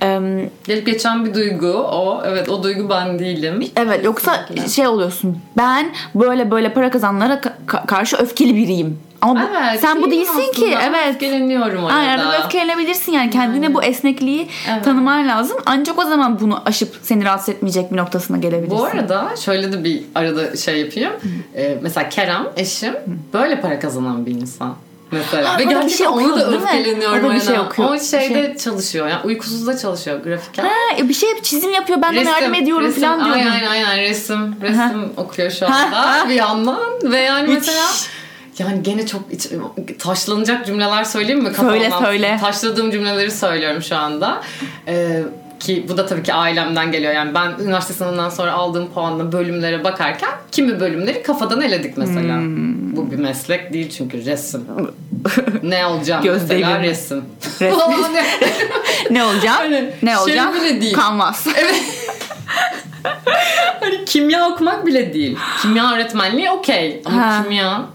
Em, 0.00 0.50
Gelip 0.66 0.86
geçen 0.86 1.24
bir 1.24 1.34
duygu 1.34 1.66
o. 1.68 2.22
Evet 2.26 2.48
o 2.48 2.62
duygu 2.62 2.88
ben 2.90 3.18
değilim. 3.18 3.66
Evet 3.76 4.04
yoksa 4.04 4.46
şey 4.74 4.86
oluyorsun. 4.86 5.38
Ben 5.56 5.92
böyle 6.14 6.50
böyle 6.50 6.72
para 6.72 6.90
kazananlara 6.90 7.34
ka- 7.34 7.52
ka- 7.66 7.86
karşı 7.86 8.16
öfkeli 8.16 8.56
biriyim. 8.56 8.98
Ama 9.20 9.40
bu- 9.42 9.56
Evet, 9.70 9.80
sen 9.80 10.02
bu 10.02 10.10
değilsin 10.10 10.52
ki. 10.52 10.76
Evet. 10.88 11.14
Öfkeleniyorum 11.14 11.84
orada. 11.84 11.94
Aynen 11.94 12.42
öfkelenebilirsin 12.44 13.12
yani. 13.12 13.30
Kendine 13.30 13.74
bu 13.74 13.82
esnekliği 13.82 14.48
Evet. 14.70 14.84
tanıman 14.84 15.28
lazım. 15.28 15.56
Ancak 15.66 15.98
o 15.98 16.04
zaman 16.04 16.40
bunu 16.40 16.62
aşıp 16.66 16.96
seni 17.02 17.24
rahatsız 17.24 17.48
etmeyecek 17.48 17.92
bir 17.92 17.96
noktasına 17.96 18.36
gelebilirsin. 18.36 18.78
Bu 18.78 18.84
arada 18.84 19.36
şöyle 19.44 19.72
de 19.72 19.84
bir 19.84 20.02
arada 20.14 20.56
şey 20.56 20.80
yapayım. 20.80 21.12
Ee, 21.56 21.76
mesela 21.82 22.08
Kerem 22.08 22.46
eşim 22.56 22.94
böyle 23.32 23.60
para 23.60 23.80
kazanan 23.80 24.26
bir 24.26 24.30
insan. 24.30 24.74
Mesela. 25.10 25.54
Ha, 25.54 25.58
Ve 25.58 25.62
bir 25.64 25.68
gerçekten 25.68 25.96
şey 25.96 26.06
onu 26.06 26.32
okuyor, 26.32 26.52
da 26.52 26.56
öfkeleniyorum. 26.56 27.24
O 27.24 27.30
da 27.30 27.34
bir 27.34 27.40
şey 27.40 27.58
okuyor. 27.58 27.90
O 27.90 27.98
şeyde 28.00 28.56
çalışıyor. 28.58 29.08
Yani 29.08 29.20
uykusuz 29.24 29.66
da 29.66 29.78
çalışıyor 29.78 30.22
grafiker. 30.24 30.64
Ha, 30.64 31.08
bir 31.08 31.14
şey 31.14 31.28
çizim 31.42 31.70
yapıyor. 31.72 32.02
Ben 32.02 32.14
de 32.14 32.20
yardım 32.20 32.54
ediyorum 32.54 32.86
resim, 32.86 33.02
falan 33.02 33.24
diyorum. 33.24 33.42
Aynen 33.52 33.66
aynen 33.66 34.00
resim. 34.00 34.56
Resim 34.62 35.12
okuyor 35.16 35.50
şu 35.50 35.66
anda 35.66 36.28
bir 36.28 36.34
yandan. 36.34 36.78
Ve 37.02 37.18
yani 37.18 37.48
mesela 37.48 37.84
yani 38.58 38.82
gene 38.82 39.06
çok 39.06 39.22
iç, 39.32 39.48
taşlanacak 39.98 40.66
cümleler 40.66 41.04
söyleyeyim 41.04 41.42
mi? 41.42 41.54
Söyle, 41.54 41.88
Kafamdan 41.88 42.04
söyle. 42.06 42.38
Taşladığım 42.40 42.90
cümleleri 42.90 43.30
söylüyorum 43.30 43.82
şu 43.82 43.96
anda. 43.96 44.42
Ee, 44.88 45.22
ki 45.60 45.86
bu 45.88 45.96
da 45.96 46.06
tabii 46.06 46.22
ki 46.22 46.34
ailemden 46.34 46.92
geliyor. 46.92 47.12
Yani 47.12 47.34
ben 47.34 47.52
üniversite 47.64 47.94
sınavından 47.94 48.30
sonra 48.30 48.52
aldığım 48.52 48.90
puanla 48.90 49.32
bölümlere 49.32 49.84
bakarken 49.84 50.30
kimi 50.52 50.80
bölümleri 50.80 51.22
kafadan 51.22 51.60
eledik 51.60 51.96
mesela. 51.96 52.36
Hmm. 52.36 52.96
Bu 52.96 53.10
bir 53.10 53.16
meslek 53.16 53.72
değil 53.72 53.90
çünkü 53.90 54.24
resim. 54.24 54.64
ne 55.62 55.86
olacağım 55.86 56.22
Göz 56.22 56.42
mesela 56.42 56.68
değdirme. 56.68 56.88
resim. 56.88 57.24
Resim. 57.60 57.80
ne 59.10 59.24
olacağım? 59.24 59.56
Aynen. 59.60 59.90
Ne 60.02 60.10
Şey 60.10 60.18
olacağım? 60.18 60.54
bile 60.54 60.80
değil. 60.80 60.94
Kanvas. 60.94 61.46
Hani 63.80 64.04
kimya 64.04 64.48
okumak 64.48 64.86
bile 64.86 65.14
değil. 65.14 65.38
Kimya 65.62 65.92
öğretmenliği 65.92 66.50
okey. 66.50 67.02
Ama 67.04 67.22
Ha. 67.22 67.42
kimya 67.42 67.86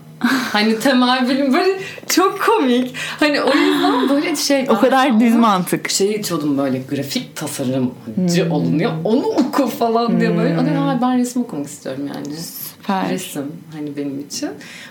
hani 0.52 0.80
temel 0.80 1.30
bilim 1.30 1.54
böyle 1.54 1.80
çok 2.08 2.42
komik. 2.42 2.96
Hani 3.20 3.42
o 3.42 3.54
yüzden 3.56 4.10
böyle 4.10 4.36
şey. 4.36 4.66
o 4.70 4.80
kadar 4.80 5.20
düz 5.20 5.36
mantık. 5.36 5.90
şey 5.90 6.12
içiyordum 6.12 6.58
böyle 6.58 6.80
grafik 6.90 7.36
tasarımcı 7.36 8.48
olunuyor. 8.54 8.92
Onu 9.04 9.24
oku 9.26 9.68
falan 9.68 10.20
diye 10.20 10.38
böyle. 10.38 10.54
Hani 10.54 10.80
"Aa, 10.80 11.00
ben 11.02 11.18
resim 11.18 11.42
okumak 11.42 11.68
istiyorum 11.68 12.10
yani. 12.16 12.36
Süper. 12.38 13.10
Resim 13.10 13.52
hani 13.74 13.98
benim 13.98 14.20
için. 14.20 14.50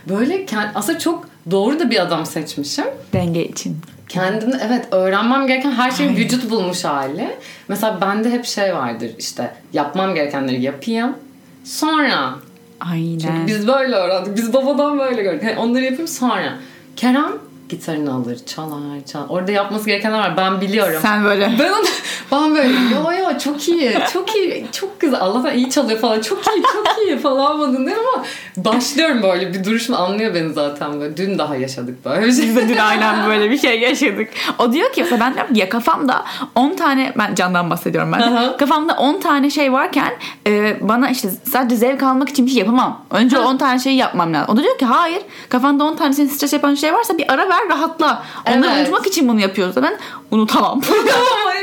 Böyle 0.09 0.45
kend- 0.45 0.71
aslında 0.75 0.99
çok 0.99 1.29
doğru 1.51 1.79
da 1.81 1.91
bir 1.91 2.01
adam 2.03 2.27
seçmişim. 2.27 2.85
Denge 3.13 3.45
için. 3.45 3.77
Kendini 4.09 4.55
evet 4.67 4.89
öğrenmem 4.91 5.47
gereken 5.47 5.73
her 5.73 5.91
şeyin 5.91 6.17
vücut 6.17 6.51
bulmuş 6.51 6.85
hali. 6.85 7.29
Mesela 7.69 8.01
bende 8.01 8.31
hep 8.31 8.45
şey 8.45 8.75
vardır 8.75 9.11
işte 9.19 9.55
yapmam 9.73 10.15
gerekenleri 10.15 10.63
yapayım. 10.63 11.17
Sonra 11.65 12.35
Aynen. 12.81 13.19
çünkü 13.19 13.47
biz 13.47 13.67
böyle 13.67 13.95
öğrendik. 13.95 14.37
Biz 14.37 14.53
babadan 14.53 14.99
böyle 14.99 15.23
gördük. 15.23 15.43
Yani 15.43 15.59
onları 15.59 15.85
yapayım 15.85 16.09
sonra. 16.09 16.55
Kerem 16.97 17.33
gitarını 17.71 18.15
alır, 18.15 18.39
çalar, 18.47 19.05
çalar. 19.13 19.27
Orada 19.29 19.53
yapması 19.53 19.87
gerekenler 19.87 20.19
var. 20.19 20.37
Ben 20.37 20.61
biliyorum. 20.61 20.99
Sen 21.03 21.25
böyle 21.25 21.53
Ben 21.59 21.71
onu, 21.73 21.87
ben 22.33 22.55
böyle 22.55 22.69
yo 22.69 23.13
yo 23.23 23.39
çok 23.39 23.69
iyi, 23.69 23.99
çok 24.13 24.37
iyi, 24.37 24.67
çok 24.73 25.01
güzel. 25.01 25.21
Allah'tan 25.21 25.55
iyi 25.55 25.71
çalıyor 25.71 26.01
falan. 26.01 26.21
Çok 26.21 26.39
iyi, 26.39 26.63
çok 26.63 26.99
iyi 27.07 27.19
falan 27.19 27.57
modundayım 27.57 27.99
ama 28.15 28.25
başlıyorum 28.57 29.23
böyle 29.23 29.55
bir 29.55 29.65
duruşma 29.65 29.97
anlıyor 29.97 30.35
beni 30.35 30.53
zaten 30.53 31.01
böyle. 31.01 31.17
Dün 31.17 31.39
daha 31.39 31.57
yaşadık 31.57 32.05
böyle. 32.05 32.27
Biz 32.27 32.57
de 32.57 32.69
dün 32.69 32.77
aynen 32.77 33.27
böyle 33.27 33.51
bir 33.51 33.59
şey 33.59 33.81
yaşadık. 33.81 34.29
O 34.59 34.73
diyor 34.73 34.93
ki 34.93 35.07
ben 35.21 35.35
diyorum 35.35 35.55
ya 35.55 35.69
kafamda 35.69 36.25
10 36.55 36.75
tane 36.75 37.13
ben 37.19 37.35
candan 37.35 37.71
bahsediyorum 37.71 38.13
ben. 38.13 38.21
Aha. 38.21 38.57
Kafamda 38.57 38.93
10 38.93 39.21
tane 39.21 39.51
şey 39.51 39.73
varken 39.73 40.13
e, 40.47 40.77
bana 40.81 41.11
işte 41.11 41.31
sadece 41.53 41.77
zevk 41.77 42.03
almak 42.03 42.29
için 42.29 42.47
bir 42.47 42.51
şey 42.51 42.61
yapamam. 42.61 43.05
Önce 43.11 43.39
o 43.39 43.43
10 43.43 43.57
tane 43.57 43.79
şeyi 43.79 43.97
yapmam 43.97 44.35
lazım. 44.35 44.55
O 44.55 44.57
da 44.57 44.63
diyor 44.63 44.79
ki 44.79 44.85
hayır 44.85 45.23
kafanda 45.49 45.85
10 45.85 45.97
tane 45.97 46.13
seni 46.13 46.29
stres 46.29 46.53
yapan 46.53 46.75
şey 46.75 46.93
varsa 46.93 47.19
bir 47.19 47.33
ara 47.33 47.49
ver 47.49 47.60
rahatla. 47.69 48.23
Onları 48.49 48.71
Evet. 48.71 48.81
unutmak 48.89 49.07
için 49.07 49.29
bunu 49.29 49.41
yapıyoruz. 49.41 49.77
Ben 49.77 49.99
unutamam. 50.31 50.81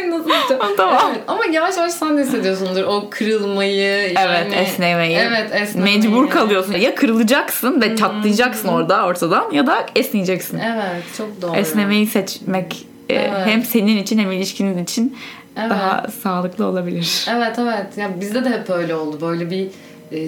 Nasıl? 0.10 0.76
Tamam. 0.78 1.12
Evet. 1.12 1.24
Ama 1.28 1.46
yavaş 1.46 1.78
yavaş 1.78 1.92
sen 1.94 2.18
de 2.18 2.22
hissediyorsundur 2.22 2.84
o 2.84 3.08
kırılmayı. 3.10 4.14
Yani, 4.14 4.28
evet 4.30 4.54
esnemeyi. 4.68 5.18
Evet 5.18 5.50
esnemeyi. 5.54 5.98
Mecbur 5.98 6.30
kalıyorsun. 6.30 6.74
Ya 6.74 6.96
kırılacaksın 6.96 7.82
ve 7.82 7.96
çatlayacaksın 7.96 8.68
orada 8.68 9.06
ortadan 9.06 9.52
ya 9.52 9.68
da 9.68 9.86
esneyeceksin. 9.96 10.60
Evet 10.60 11.04
çok 11.18 11.42
doğru. 11.42 11.56
Esnemeyi 11.56 12.08
seçmek 12.08 12.88
e, 13.10 13.14
Evet. 13.16 13.32
hem 13.46 13.64
senin 13.64 13.98
için 13.98 14.18
hem 14.20 14.32
ilişkinin 14.32 14.84
için 14.84 15.18
Evet. 15.60 15.70
daha 15.70 16.06
sağlıklı 16.24 16.66
olabilir. 16.66 17.26
Evet 17.32 17.60
evet. 17.60 17.98
Ya 17.98 18.10
bizde 18.22 18.46
de 18.46 18.50
hep 18.50 18.70
öyle 18.70 18.96
oldu. 18.96 19.18
Böyle 19.22 19.52
bir 19.52 19.68
e, 20.12 20.20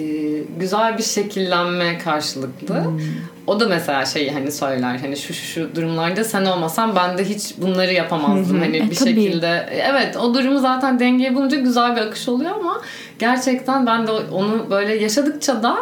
güzel 0.58 0.98
bir 0.98 1.02
şekillenme 1.02 1.98
karşılıklı. 1.98 2.84
Hmm. 2.84 3.00
O 3.50 3.60
da 3.60 3.68
mesela 3.68 4.04
şey 4.06 4.30
hani 4.32 4.52
söyler 4.52 4.98
hani 4.98 5.16
şu 5.16 5.34
şu 5.34 5.44
şu 5.46 5.74
durumlarda 5.76 6.24
sen 6.24 6.44
olmasan 6.44 6.96
ben 6.96 7.18
de 7.18 7.24
hiç 7.24 7.54
bunları 7.58 7.92
yapamazdım. 7.92 8.60
Hani 8.60 8.76
E, 8.76 8.90
bir 8.90 8.94
tabii. 8.96 9.08
şekilde 9.14 9.68
evet 9.90 10.16
o 10.16 10.34
durumu 10.34 10.58
zaten 10.60 11.00
dengeye 11.00 11.34
bulunca 11.34 11.56
güzel 11.56 11.96
bir 11.96 12.00
akış 12.00 12.28
oluyor 12.28 12.50
ama 12.60 12.80
gerçekten 13.18 13.86
ben 13.86 14.06
de 14.06 14.10
onu 14.12 14.66
böyle 14.70 14.94
yaşadıkça 14.94 15.62
da 15.62 15.76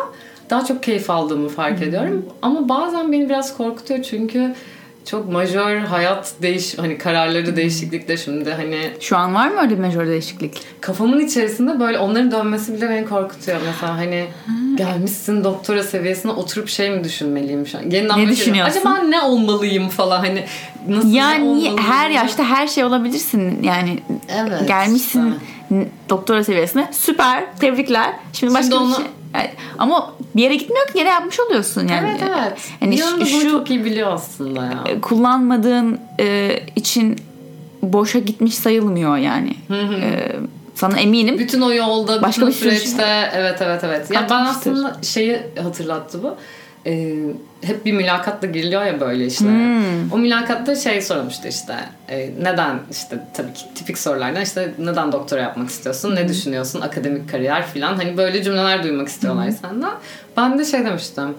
daha 0.51 0.65
çok 0.65 0.83
keyif 0.83 1.11
aldığımı 1.11 1.49
fark 1.49 1.83
ediyorum. 1.83 2.27
Ama 2.43 2.69
bazen 2.69 3.13
beni 3.13 3.29
biraz 3.29 3.57
korkutuyor 3.57 4.03
çünkü 4.03 4.55
çok 5.11 5.33
majör 5.33 5.79
hayat 5.79 6.33
değiş 6.43 6.79
hani 6.79 6.99
kararları 6.99 7.57
değişiklikte 7.57 8.17
şimdi 8.17 8.53
hani 8.53 8.91
Şu 9.01 9.17
an 9.17 9.35
var 9.35 9.49
mı 9.49 9.61
öyle 9.61 9.71
bir 9.71 9.79
majör 9.85 10.07
değişiklik? 10.07 10.63
kafamın 10.81 11.21
içerisinde 11.21 11.81
böyle 11.81 11.99
onların 11.99 12.31
dönmesi 12.31 12.75
bile 12.75 12.89
beni 12.91 13.07
korkutuyor. 13.09 13.59
Mesela 13.67 13.97
hani 13.97 14.27
gelmişsin 14.77 15.45
doktora 15.45 15.83
seviyesine 15.83 16.33
oturup 16.33 16.69
şey 16.69 16.91
mi 16.91 17.05
düşünmeliyim 17.05 17.67
şu 17.67 17.79
an? 17.79 17.83
Yeniden 17.91 18.19
Ne 18.19 18.29
düşünüyorsun? 18.29 18.81
Acaba 18.81 18.99
ne 18.99 19.21
olmalıyım 19.21 19.89
falan 19.89 20.19
hani 20.21 20.45
nasıl 20.89 21.09
ne 21.09 21.17
Yani 21.17 21.45
olmalıyım? 21.45 21.79
her 21.79 22.11
yaşta 22.11 22.45
her 22.45 22.67
şey 22.67 22.85
olabilirsin. 22.85 23.63
Yani 23.63 23.99
Evet, 24.29 24.69
gelmişsin 24.69 25.35
işte. 25.71 25.89
doktora 26.09 26.45
seviyesine. 26.45 26.89
Süper. 26.93 27.45
Tebrikler. 27.61 28.13
Şimdi 28.33 28.55
başka 28.55 28.63
Şimdi 28.63 28.75
bir 28.77 28.81
onu- 28.87 28.97
şey. 28.97 29.05
Yani 29.35 29.51
ama 29.79 30.15
bir 30.37 30.43
yere 30.43 30.57
gitmiyor 30.57 30.87
ki 30.87 30.93
gene 30.95 31.09
yapmış 31.09 31.41
oluyorsun 31.41 31.89
yani. 31.89 32.11
Evet 32.11 32.21
evet. 32.29 32.59
Yani 32.81 32.93
bir 32.93 32.99
yandan 32.99 33.25
şu- 33.25 33.51
çok 33.51 33.71
iyi 33.71 33.85
biliyor 33.85 34.13
aslında 34.13 34.65
ya. 34.65 35.01
kullanmadığın 35.03 36.01
e, 36.21 36.59
için 36.77 37.17
boşa 37.83 38.19
gitmiş 38.19 38.55
sayılmıyor 38.55 39.17
yani. 39.17 39.55
E, 39.71 40.33
sana 40.75 40.99
eminim. 40.99 41.39
Bütün 41.39 41.61
o 41.61 41.73
yolda, 41.73 42.23
Başka 42.23 42.47
bütün 42.47 42.49
bir 42.49 42.53
sürü 42.53 42.71
süreçte 42.71 43.31
evet 43.35 43.59
evet 43.63 43.85
evet. 43.85 44.11
Ya 44.11 44.21
ben 44.21 44.29
Katmıştır. 44.29 44.71
aslında 44.73 44.97
şeyi 45.03 45.41
hatırlattı 45.63 46.23
bu. 46.23 46.37
Ee, 46.89 47.15
hep 47.63 47.85
bir 47.87 47.93
mülakatla 47.93 48.49
giriliyor 48.49 48.85
ya 48.85 49.01
böyle 49.01 49.27
işlere. 49.27 49.51
Hmm. 49.53 50.13
O 50.13 50.19
mülakatta 50.19 50.75
şey 50.77 51.03
sormuştu 51.03 51.49
işte 51.49 51.75
e, 52.09 52.31
neden 52.43 52.79
işte 52.91 53.19
tabii 53.35 53.53
ki 53.53 53.65
tipik 53.75 53.99
sorulardan 53.99 54.43
işte 54.43 54.73
neden 54.79 55.13
doktora 55.13 55.41
yapmak 55.41 55.69
istiyorsun, 55.69 56.09
Hmm. 56.09 56.17
ne 56.17 56.29
düşünüyorsun, 56.29 56.81
akademik 56.81 57.31
kariyer 57.31 57.67
filan 57.67 57.97
hani 57.97 58.17
böyle 58.17 58.43
cümleler 58.43 58.83
duymak 58.83 59.09
istiyorlar 59.09 59.47
Hmm. 59.47 59.53
senden. 59.53 59.91
Ben 60.37 60.59
de 60.59 60.65
şey 60.65 60.85
demiştim 60.85 61.35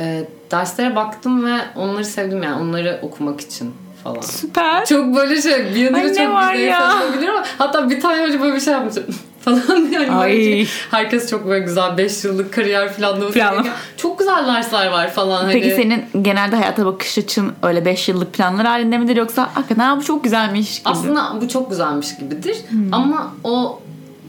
e, 0.00 0.24
derslere 0.50 0.96
baktım 0.96 1.46
ve 1.46 1.58
onları 1.76 2.04
sevdim 2.04 2.42
yani 2.42 2.62
onları 2.62 2.98
okumak 3.02 3.40
için 3.40 3.74
falan. 4.04 4.20
Süper. 4.20 4.84
Çok 4.84 5.16
böyle 5.16 5.42
şey 5.42 5.64
bir 5.64 5.76
yanıyla 5.76 6.08
çok 6.08 6.08
güzel 6.50 6.58
ya? 6.60 7.00
hissedebilir 7.00 7.28
ama 7.28 7.44
hatta 7.58 7.90
bir 7.90 8.00
tane 8.00 8.22
önce 8.22 8.40
böyle 8.40 8.54
bir 8.54 8.60
şey 8.60 8.72
yapmışım 8.72 9.04
falan 9.46 9.88
yani 9.92 10.10
Ay. 10.12 10.66
herkes 10.90 11.30
çok 11.30 11.46
böyle 11.48 11.64
güzel 11.64 11.96
5 11.98 12.24
yıllık 12.24 12.52
kariyer 12.54 12.94
planlaması 12.96 13.32
Planlama. 13.34 13.62
gereken- 13.62 13.76
çok 13.96 14.18
güzel 14.18 14.46
dersler 14.46 14.86
var 14.86 15.10
falan 15.10 15.48
Peki 15.52 15.70
hani. 15.70 15.82
senin 15.82 16.04
genelde 16.24 16.56
hayata 16.56 16.86
bakış 16.86 17.18
açın 17.18 17.52
öyle 17.62 17.84
5 17.84 18.08
yıllık 18.08 18.32
planlar 18.34 18.66
halinde 18.66 18.98
midir 18.98 19.16
yoksa 19.16 19.50
hakikaten 19.54 19.88
"Aa, 19.88 19.96
bu 19.96 20.04
çok 20.04 20.24
güzelmiş 20.24 20.78
gibi. 20.78 20.88
aslında 20.88 21.32
bu 21.40 21.48
çok 21.48 21.70
güzelmiş 21.70 22.16
gibidir 22.18 22.56
Hmm. 22.68 22.94
ama 22.94 23.34
o 23.44 23.80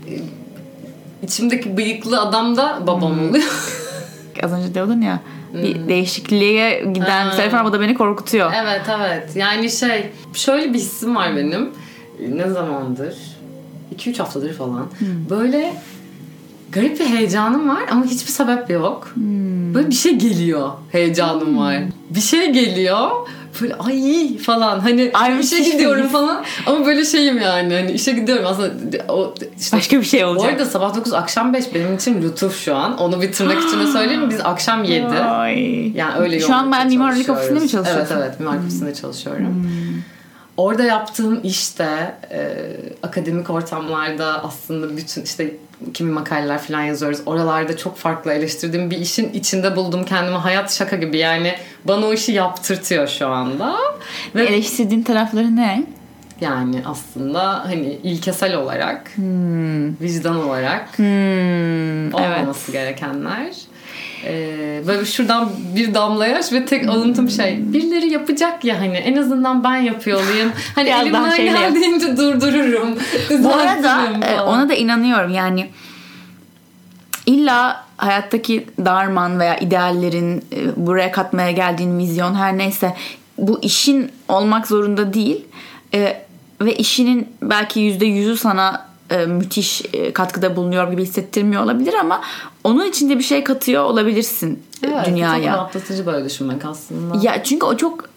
e, 0.10 0.14
içimdeki 1.26 1.78
bıyıklı 1.78 2.22
adam 2.22 2.58
da 2.58 2.80
babam 2.88 3.12
Hmm. 3.18 3.30
oluyor. 3.30 3.44
Az 4.44 4.54
önce 4.54 4.74
diyordun 4.74 5.02
ya 5.02 5.20
bir 5.54 5.88
değişikliğe 5.88 6.80
giden 6.94 7.26
Ha. 7.28 7.64
bir 7.64 7.70
o 7.70 7.74
da 7.74 7.82
beni 7.82 7.94
korkutuyor. 7.96 8.52
evet 8.64 8.82
evet 9.00 9.36
yani 9.36 9.70
şey 9.72 10.10
şöyle 10.34 10.74
bir 10.74 10.80
hissim 10.80 11.16
var 11.16 11.36
benim 11.36 11.70
ne 12.30 12.50
zamandır 12.50 13.16
2-3 13.96 14.18
haftadır 14.18 14.54
falan 14.54 14.86
Hmm. 15.00 15.30
böyle 15.30 15.74
garip 16.72 17.00
bir 17.00 17.06
heyecanım 17.06 17.70
var 17.70 17.84
ama 17.92 18.06
hiçbir 18.06 18.32
sebep 18.32 18.70
yok. 18.70 19.12
Hmm. 19.14 19.74
Böyle 19.74 19.90
bir 19.90 19.96
şey 19.96 20.16
geliyor 20.16 20.70
heyecanım 20.92 21.58
var. 21.58 21.78
Bir 22.10 22.20
şey 22.22 22.52
geliyor 22.52 23.10
böyle 23.62 23.76
ay 23.76 24.38
falan 24.38 24.80
hani 24.80 25.12
Ay, 25.14 25.40
işe 25.40 25.56
müthiş 25.58 25.72
gidiyorum 25.72 26.04
bir 26.04 26.10
falan 26.10 26.44
ama 26.66 26.86
böyle 26.86 27.06
şeyim 27.06 27.38
yani 27.38 27.74
hani 27.74 27.92
işe 27.92 28.12
gidiyorum 28.12 28.46
aslında 28.48 28.72
o 29.14 29.34
işte 29.60 29.78
Başka 29.78 30.00
bir 30.00 30.04
şey 30.06 30.24
bu 30.24 30.28
olacak. 30.28 30.52
arada 30.52 30.66
sabah 30.66 30.96
9 30.96 31.14
akşam 31.14 31.54
5 31.54 31.74
benim 31.76 31.96
için 31.96 32.22
lütuf 32.22 32.60
şu 32.60 32.76
an. 32.76 32.98
Onu 32.98 33.22
bir 33.22 33.32
tırnak 33.32 33.64
içinde 33.64 33.88
söyleyeyim 33.92 34.30
biz 34.30 34.40
akşam 34.44 34.84
7. 34.84 35.06
Ay. 35.08 35.88
Yani 35.98 36.16
öyle 36.20 36.40
Şu 36.40 36.56
an 36.56 36.72
ben 36.72 36.88
mimarlık 36.88 37.30
ofisinde 37.30 37.60
mi 37.60 37.70
çalışıyorsun? 37.70 38.16
Evet 38.16 38.22
evet 38.28 38.40
mimarlık 38.40 38.62
ofisinde 38.64 38.94
çalışıyorum. 38.94 39.72
Orada 40.58 40.84
yaptığım 40.84 41.40
işte 41.44 42.16
e, 42.32 42.56
akademik 43.04 43.50
ortamlarda 43.50 44.44
aslında 44.44 44.98
bütün 44.98 45.22
işte 45.22 45.56
kimi 45.94 46.12
makaleler 46.12 46.58
falan 46.58 46.82
yazıyoruz. 46.82 47.20
Oralarda 47.26 47.78
çok 47.78 47.98
farklı 47.98 48.34
eleştirdiğim 48.34 48.92
bir 48.92 48.98
işin 48.98 49.34
içinde 49.34 49.76
buldum 49.76 50.06
kendimi. 50.06 50.38
Hayat 50.38 50.74
şaka 50.74 50.96
gibi 50.96 51.18
yani 51.18 51.54
bana 51.86 52.06
o 52.06 52.14
işi 52.14 52.32
yaptırtıyor 52.32 53.08
şu 53.08 53.28
anda. 53.28 53.76
Ve 54.36 54.46
Eleştirdiğin 54.46 55.04
tarafları 55.04 55.56
ne? 55.56 55.84
yani 56.42 56.82
aslında 56.86 57.66
hani 57.66 58.00
ilkesel 58.04 58.56
olarak, 58.56 59.12
vicdan 60.02 60.36
olarak 60.36 60.98
Hmm, 60.98 61.06
evet. 62.06 62.14
olmaması 62.14 62.72
gerekenler. 62.72 63.54
Ee, 64.26 64.82
böyle 64.88 65.06
şuradan 65.06 65.50
bir 65.76 65.94
damla 65.94 66.28
yaş 66.28 66.52
ve 66.52 66.66
tek 66.66 66.90
alıntım 66.90 67.30
şey 67.30 67.74
birileri 67.74 68.14
yapacak 68.14 68.66
ya 68.66 68.80
hani 68.80 68.98
en 68.98 69.18
azından 69.18 69.64
ben 69.64 69.76
yapıyor 69.76 70.24
olayım. 70.24 70.52
Hani 70.76 70.90
elimden 70.90 71.36
geldiğince 71.36 72.18
durdururum. 72.18 72.98
Bu 73.44 73.54
arada 73.54 74.04
e, 74.26 74.36
falan. 74.36 74.48
ona 74.48 74.70
da 74.70 74.74
inanıyorum 74.74 75.34
yani 75.34 75.70
illa 77.26 77.86
hayattaki 77.98 78.66
darman 78.86 79.40
veya 79.40 79.58
ideallerin 79.58 80.46
e, 80.56 80.86
buraya 80.88 81.12
katmaya 81.12 81.52
geldiğin 81.52 82.00
vizyon 82.00 82.36
her 82.36 82.58
neyse 82.58 82.94
bu 83.38 83.60
işin 83.62 84.12
olmak 84.28 84.68
zorunda 84.68 85.14
değil 85.14 85.46
E, 85.94 86.22
ve 86.62 86.76
işinin 86.76 87.28
belki 87.42 87.80
yüzde 87.80 88.06
yüzü 88.06 88.38
sana 88.38 88.87
e, 89.10 89.26
müthiş 89.26 89.82
e, 89.94 90.14
katkıda 90.14 90.56
bulunuyor 90.56 90.92
gibi 90.92 91.04
hissettirmiyor 91.04 91.64
olabilir 91.64 91.94
ama 91.94 92.22
onun 92.64 92.86
içinde 92.86 93.18
bir 93.18 93.24
şey 93.24 93.44
katıyor 93.44 93.84
olabilirsin 93.84 94.64
e, 94.84 94.88
evet, 94.88 95.06
dünyaya. 95.06 95.54
rahatlatıcı 95.54 96.06
böyle 96.06 96.26
düşünmek 96.26 96.66
aslında. 96.66 97.26
Ya 97.26 97.44
çünkü 97.44 97.66
o 97.66 97.78
çok 97.78 98.10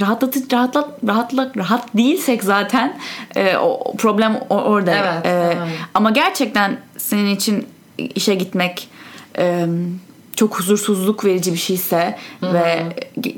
rahatlatıcı 0.00 0.56
rahatlat 0.56 0.88
rahatlat 1.08 1.56
rahat 1.56 1.96
değilsek 1.96 2.44
zaten 2.44 2.98
e, 3.36 3.56
o 3.56 3.96
problem 3.96 4.40
orada. 4.50 4.94
Evet, 4.94 5.26
E, 5.26 5.30
evet. 5.30 5.56
Ama 5.94 6.10
gerçekten 6.10 6.78
senin 6.98 7.34
için 7.36 7.66
işe 7.98 8.34
gitmek 8.34 8.88
e, 9.38 9.66
çok 10.36 10.58
huzursuzluk 10.58 11.24
verici 11.24 11.52
bir 11.52 11.58
şeyse 11.58 12.18
ve 12.42 12.82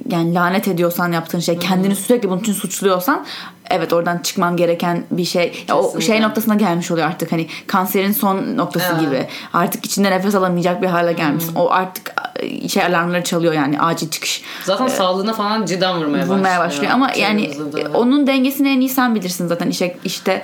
yani 0.09 0.35
lanet 0.35 0.69
ediyorsan 0.69 1.13
yaptığın 1.13 1.41
şey 1.41 1.59
kendini 1.59 1.97
sürekli 1.97 2.31
bunun 2.31 2.41
için 2.41 2.53
suçluyorsan 2.53 3.27
evet 3.71 3.93
oradan 3.93 4.19
çıkman 4.19 4.57
gereken 4.57 5.05
bir 5.11 5.25
şey. 5.25 5.65
Ya 5.69 5.77
o 5.77 5.83
Kesinlikle. 5.83 6.07
şey 6.07 6.23
noktasına 6.23 6.55
gelmiş 6.55 6.91
oluyor 6.91 7.07
artık 7.07 7.33
hani 7.33 7.47
kanserin 7.67 8.13
son 8.13 8.57
noktası 8.57 8.87
Evet. 8.93 9.01
gibi. 9.01 9.27
Artık 9.53 9.85
içinde 9.87 10.11
nefes 10.11 10.35
alamayacak 10.35 10.83
bir 10.83 10.87
hale 10.87 11.13
gelmişsin. 11.13 11.55
O 11.55 11.71
artık 11.71 12.15
e, 12.37 12.69
şey 12.69 12.83
alarmları 12.85 13.25
çalıyor 13.25 13.53
yani 13.53 13.81
acil 13.81 14.09
çıkış. 14.11 14.43
Zaten 14.65 14.89
sağlığına 14.89 15.33
falan 15.33 15.67
cidden 15.67 15.99
vurmaya, 15.99 16.25
Ee, 16.25 16.29
vurmaya 16.29 16.59
başlıyor. 16.61 16.93
ama 16.93 17.11
yani 17.17 17.43
Çevremizde 17.53 17.85
de. 17.85 17.89
onun 17.89 18.27
dengesini 18.27 18.69
en 18.69 18.81
iyi 18.81 18.89
sen 18.91 19.15
bilirsin 19.15 19.47
zaten 19.47 19.69
işe 19.71 19.97
işte. 20.05 20.43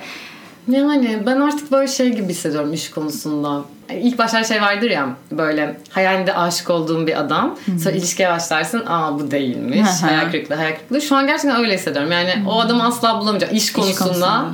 Yani 0.67 1.23
ben 1.25 1.41
artık 1.41 1.71
böyle 1.71 1.87
şey 1.87 2.09
gibi 2.15 2.29
hissediyorum 2.29 2.73
iş 2.73 2.89
konusunda. 2.91 3.63
İlk 3.89 4.17
başlar 4.17 4.43
şey 4.43 4.61
vardır 4.61 4.89
ya 4.89 5.07
böyle 5.31 5.77
hayalinde 5.89 6.35
aşık 6.35 6.69
olduğum 6.69 7.07
bir 7.07 7.19
adam. 7.19 7.55
Sonra 7.83 7.95
ilişkiye 7.95 8.29
başlarsın 8.29 8.83
aa 8.87 9.19
bu 9.19 9.31
değilmiş. 9.31 9.87
Hı 9.87 10.05
hı. 10.05 10.07
hayal 10.07 10.31
kırıklığı 10.31 10.55
hayal 10.55 10.75
kırıklığı. 10.75 11.01
Şu 11.01 11.15
an 11.15 11.27
gerçekten 11.27 11.59
öyle 11.59 11.73
hissediyorum. 11.73 12.11
Yani 12.11 12.33
o 12.47 12.59
adamı 12.59 12.85
asla 12.85 13.19
bulamayacağım. 13.19 13.55
İş 13.55 13.73
konusunda. 13.73 14.03
konusunda. 14.03 14.45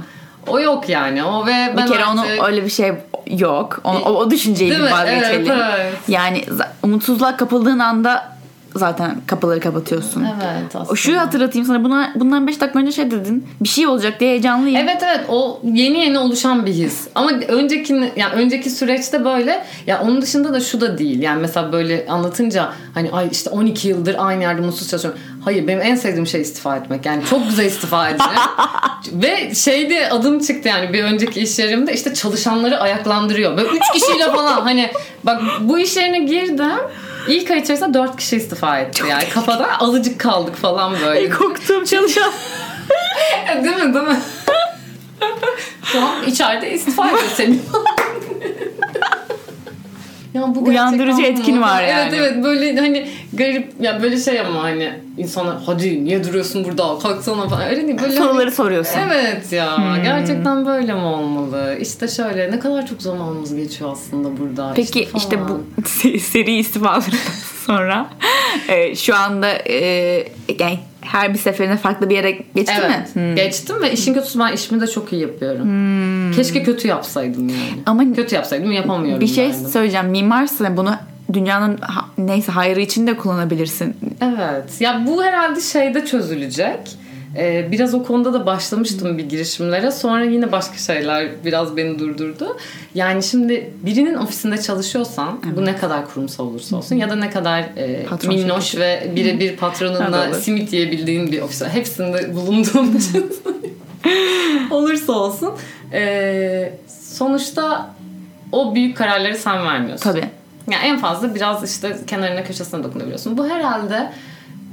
O 0.48 0.60
yok 0.60 0.90
yani. 0.90 1.24
O 1.24 1.46
ve 1.46 1.74
ben 1.78 1.86
bir 1.86 1.92
kere 1.92 2.06
onu 2.06 2.22
artık... 2.22 2.44
öyle 2.44 2.66
bir 2.66 2.70
şey 2.70 2.94
yok. 3.28 3.80
Onu, 3.84 4.00
o, 4.00 4.10
o 4.14 4.32
düşünceyi 4.32 4.72
Değil 4.72 4.84
bir 4.84 4.92
vazgeçelim. 4.92 5.52
Evet, 5.52 5.64
evet. 5.80 5.94
Yani 6.08 6.46
umutsuzluğa 6.84 7.38
kapıldığın 7.38 7.80
anda 7.80 8.32
zaten 8.76 9.22
kapıları 9.28 9.60
kapatıyorsun. 9.60 10.24
Evet 10.24 10.76
aslında. 10.76 10.92
O 10.92 10.96
şu 10.96 11.20
hatırlatayım 11.20 11.68
sana 11.68 11.84
buna, 11.84 12.12
bundan 12.16 12.48
5 12.48 12.62
dakika 12.62 12.80
önce 12.80 12.92
şey 12.92 13.12
dedin. 13.12 13.48
Bir 13.62 13.70
şey 13.70 13.88
olacak 13.88 14.20
diye 14.20 14.30
heyecanlıyım. 14.30 14.78
Evet 14.78 15.04
evet 15.04 15.20
o 15.30 15.60
yeni 15.64 16.00
yeni 16.00 16.20
oluşan 16.20 16.66
bir 16.66 16.74
his. 16.74 17.08
Ama 17.16 17.32
önceki 17.48 18.12
yani 18.16 18.34
önceki 18.34 18.70
süreçte 18.70 19.26
böyle 19.26 19.66
ya 19.88 20.02
onun 20.04 20.22
dışında 20.22 20.54
da 20.54 20.60
şu 20.60 20.82
da 20.82 20.98
değil. 20.98 21.22
Yani 21.22 21.42
mesela 21.42 21.72
böyle 21.72 22.06
anlatınca 22.10 22.74
hani 22.94 23.12
ay 23.12 23.28
işte 23.32 23.50
12 23.50 23.88
yıldır 23.88 24.16
aynı 24.20 24.42
yerde 24.42 24.62
mutsuz 24.62 24.90
çalışıyorum. 24.90 25.20
Hayır 25.46 25.68
benim 25.68 25.82
en 25.82 25.96
sevdiğim 25.96 26.28
şey 26.28 26.42
istifa 26.42 26.78
etmek. 26.78 27.06
Yani 27.06 27.24
çok 27.30 27.50
güzel 27.50 27.66
istifa 27.66 28.10
edeceğim. 28.10 28.34
Ve 29.12 29.56
şeyde 29.56 30.10
adım 30.10 30.40
çıktı 30.40 30.70
yani 30.70 30.94
bir 30.94 31.04
önceki 31.04 31.40
iş 31.40 31.60
yerimde 31.60 31.94
işte 31.94 32.14
çalışanları 32.14 32.80
ayaklandırıyor. 32.80 33.58
Böyle 33.58 33.70
3 33.70 33.92
kişiyle 33.94 34.32
falan 34.32 34.62
hani 34.62 34.90
bak 35.24 35.42
bu 35.62 35.80
iş 35.80 35.98
yerine 35.98 36.20
girdim. 36.20 36.72
İlk 37.28 37.52
ay 37.52 37.60
içerisinde 37.60 37.94
4 37.94 38.18
kişi 38.18 38.38
istifa 38.38 38.80
etti 38.80 39.04
yani. 39.10 39.30
Kafada 39.30 39.80
alıcık 39.80 40.20
kaldık 40.20 40.56
falan 40.56 40.94
böyle. 40.94 41.20
Ay, 41.20 41.30
korktuğum 41.30 41.86
çalışan. 41.86 42.32
değil 43.64 43.76
mi 43.76 43.94
değil 43.94 44.06
mi? 44.06 44.20
Şu 45.84 46.02
an 46.02 46.24
içeride 46.24 46.72
istifa 46.72 47.08
ediyor 47.08 47.24
seni. 47.36 47.60
ya 50.34 50.56
bu 50.56 50.64
Uyandırıcı 50.68 51.22
etkin 51.22 51.62
var 51.62 51.84
Evet 51.84 51.92
yani. 51.92 52.16
evet 52.16 52.44
böyle 52.44 52.80
hani 52.80 53.08
garip 53.34 53.74
ya 53.82 54.02
böyle 54.04 54.18
şey 54.18 54.40
ama 54.40 54.64
hani 54.64 54.92
insanlar 55.18 55.58
hadi 55.66 56.06
niye 56.06 56.24
duruyorsun 56.24 56.66
burada 56.66 57.00
kalksana 57.00 57.48
falan 57.50 57.68
öyle 57.68 57.88
değil 57.88 58.00
böyle 58.00 58.18
hani- 58.18 58.28
Soruları 58.28 58.52
soruyorsun. 58.52 59.00
Evet 59.12 59.52
ya 59.52 59.78
gerçekten 60.04 60.66
böyle 60.66 60.94
mi 60.94 61.00
olmalı? 61.02 61.78
İşte 61.82 62.08
şöyle 62.08 62.52
ne 62.52 62.60
kadar 62.60 62.88
çok 62.88 63.02
zamanımız 63.02 63.56
geçiyor 63.56 63.92
aslında 63.92 64.38
burada. 64.40 64.72
Peki 64.76 65.00
işte, 65.04 65.18
işte 65.18 65.40
bu 65.50 65.62
se- 65.82 66.20
seri 66.32 66.56
istifalarından 66.56 67.18
sonra 67.66 68.10
e, 68.68 68.96
şu 68.96 69.16
anda 69.16 69.48
e, 69.52 69.76
yani 70.60 70.80
her 71.02 71.34
bir 71.34 71.40
seferinde 71.40 71.78
farklı 71.78 72.10
bir 72.10 72.16
yere 72.16 72.32
geçti 72.32 72.74
mi? 72.74 72.96
Evet. 72.96 73.16
Hmm. 73.16 73.36
Geçtim 73.36 73.82
ve 73.82 73.92
işin 73.92 74.14
kötüsü 74.14 74.40
ben 74.40 74.54
işimi 74.54 74.82
de 74.82 74.88
çok 74.88 75.14
iyi 75.14 75.22
yapıyorum. 75.22 75.68
Keşke 76.36 76.64
kötü 76.64 76.88
yapsaydım 76.88 77.50
yani. 77.50 77.60
Ama 77.86 78.14
Kötü 78.14 78.36
yapsaydım 78.36 78.72
yapamıyorum. 78.72 79.22
bir 79.22 79.28
şey 79.28 79.50
derdim. 79.50 79.68
söyleyeceğim. 79.68 80.08
Mimarsın 80.08 80.78
bunu 80.78 80.96
dünyanın 81.34 81.80
neyse 82.18 82.52
hayrı 82.52 82.82
için 82.82 83.08
de 83.08 83.18
kullanabilirsin. 83.18 83.96
Evet. 84.22 84.82
Ya 84.82 85.04
bu 85.08 85.24
herhalde 85.24 85.62
şeyde 85.62 86.06
çözülecek. 86.06 86.80
E, 87.38 87.72
biraz 87.72 87.94
o 87.94 88.04
konuda 88.04 88.34
da 88.34 88.46
başlamıştım 88.46 89.18
bir 89.18 89.30
girişimlere. 89.30 89.92
Sonra 89.92 90.24
yine 90.24 90.52
başka 90.52 90.78
şeyler 90.78 91.28
biraz 91.46 91.78
beni 91.78 92.00
durdurdu. 92.00 92.58
Yani 92.96 93.24
şimdi 93.24 93.72
birinin 93.86 94.16
ofisinde 94.16 94.62
çalışıyorsan 94.62 95.40
bu 95.56 95.66
ne 95.66 95.78
kadar 95.78 96.14
kurumsal 96.14 96.46
olursa 96.46 96.76
olsun 96.76 96.96
ya 96.96 97.10
da 97.10 97.16
ne 97.16 97.30
kadar 97.30 97.60
e, 97.78 98.06
Patron 98.06 98.34
minnoş 98.36 98.64
şirketi. 98.66 99.10
ve 99.12 99.16
birebir 99.16 99.58
patronunla 99.58 100.26
Evet, 100.28 100.44
simit 100.44 100.74
yiyebildiğin 100.74 101.32
bir 101.32 101.42
ofis. 101.42 101.64
Hepsinde 101.64 102.36
bulunduğum 102.36 102.98
için 102.98 103.34
olursa 104.72 105.14
olsun. 105.14 105.54
E, 105.94 106.74
sonuçta 107.14 107.96
o 108.52 108.76
büyük 108.76 108.98
kararları 108.98 109.38
sen 109.38 109.66
vermiyorsun. 109.66 110.04
Tabii. 110.04 110.26
Yani 110.72 110.84
en 110.86 110.98
fazla 111.00 111.36
biraz 111.36 111.72
işte 111.72 111.98
kenarına 112.08 112.44
köşesine 112.44 112.84
dokunabiliyorsun. 112.84 113.38
Bu 113.38 113.48
herhalde 113.50 114.12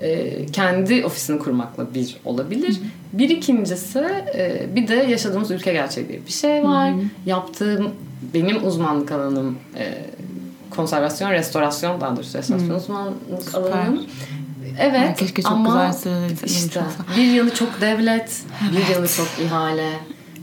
e, 0.00 0.46
kendi 0.46 1.04
ofisini 1.04 1.38
kurmakla 1.38 1.94
bir 1.94 2.16
olabilir. 2.24 2.80
Bir 3.12 3.28
ikincisi 3.28 3.98
e, 4.34 4.66
bir 4.74 4.88
de 4.88 4.94
yaşadığımız 4.94 5.50
ülke 5.50 5.72
gerçeği 5.72 6.08
diye 6.08 6.26
bir 6.26 6.32
şey 6.32 6.64
var. 6.64 6.92
Yaptığım 7.26 7.90
benim 8.34 8.66
uzmanlık 8.66 9.12
alanım 9.12 9.58
e, 9.78 10.04
konservasyon, 10.70 11.30
restorasyon 11.30 12.00
daha 12.00 12.16
doğrusu 12.16 12.38
restorasyon 12.38 12.74
uzmanlık 12.74 13.54
alanım. 13.54 14.06
Evet 14.80 15.08
Ay, 15.08 15.14
keşke 15.14 15.42
çok 15.42 15.52
ama 15.52 15.86
güzel 15.86 16.30
işte 16.44 16.80
bir 17.16 17.32
yanı 17.32 17.54
çok 17.54 17.80
devlet, 17.80 18.42
bir 18.72 18.94
yanı 18.94 19.08
çok 19.08 19.28
ihale, 19.44 19.90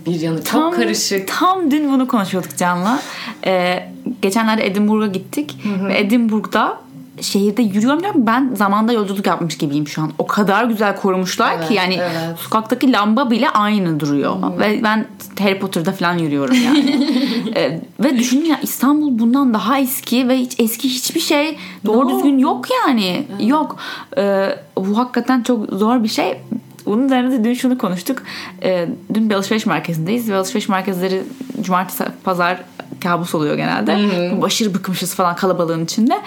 bir 0.06 0.20
yanı 0.20 0.44
çok 0.44 0.76
karışık. 0.76 1.28
Tam 1.28 1.72
dün 1.72 1.92
bunu 1.92 2.08
konuşuyorduk 2.08 2.58
Can'la. 2.58 3.02
Ee, 3.46 3.90
geçenlerde 4.22 4.68
Edinburgh'a 4.68 5.08
gittik. 5.08 5.58
Ve 5.88 6.00
Edinburgh'da 6.00 6.85
şehirde 7.22 7.62
yürüyorum 7.62 8.00
diyorum 8.00 8.28
ben 8.28 8.52
zamanda 8.56 8.94
yolculuk 8.94 9.28
yapmış 9.28 9.58
gibiyim 9.58 9.88
şu 9.88 10.02
an. 10.02 10.12
O 10.18 10.28
kadar 10.28 10.66
güzel 10.66 10.96
korumuşlar 10.96 11.54
Evet, 11.58 11.68
ki 11.68 11.74
yani 11.74 11.96
evet. 12.02 12.40
sokaktaki 12.40 12.92
lamba 12.92 13.32
bile 13.32 13.50
aynı 13.50 14.00
duruyor. 14.00 14.36
Ve 14.60 14.80
ben 14.84 15.06
Harry 15.40 15.60
Potter'da 15.60 15.92
falan 15.92 16.18
yürüyorum 16.18 16.56
yani. 16.66 17.06
Ee, 17.56 17.82
ve 18.00 18.18
düşünün 18.18 18.46
ya 18.46 18.60
İstanbul 18.64 19.20
bundan 19.20 19.54
daha 19.54 19.80
eski 19.80 20.28
ve 20.30 20.38
hiç 20.38 20.60
eski 20.60 20.90
hiçbir 20.90 21.20
şey 21.20 21.58
doğru 21.86 22.10
No. 22.10 22.16
düzgün 22.18 22.38
yok 22.38 22.66
yani. 22.72 23.28
Yok. 23.40 23.76
Ee, 24.18 24.50
bu 24.78 24.98
hakikaten 24.98 25.44
çok 25.44 25.70
zor 25.70 26.04
bir 26.04 26.08
şey. 26.08 26.38
Bunun 26.86 27.06
üzerine 27.06 27.32
de 27.32 27.44
dün 27.44 27.54
şunu 27.54 27.78
konuştuk. 27.78 28.22
Ee, 28.64 28.88
dün 29.14 29.30
bir 29.30 29.36
alışveriş 29.36 29.66
merkezindeyiz 29.66 30.30
ve 30.30 30.36
alışveriş 30.36 30.70
merkezleri 30.70 31.24
cumartesi 31.62 32.04
pazar 32.24 32.62
kabus 33.04 33.36
oluyor 33.36 33.56
genelde. 33.56 33.98
Aşırı 34.44 34.74
bıkmışız 34.74 35.16
falan 35.16 35.36
kalabalığın 35.36 35.84
içinde. 35.84 36.22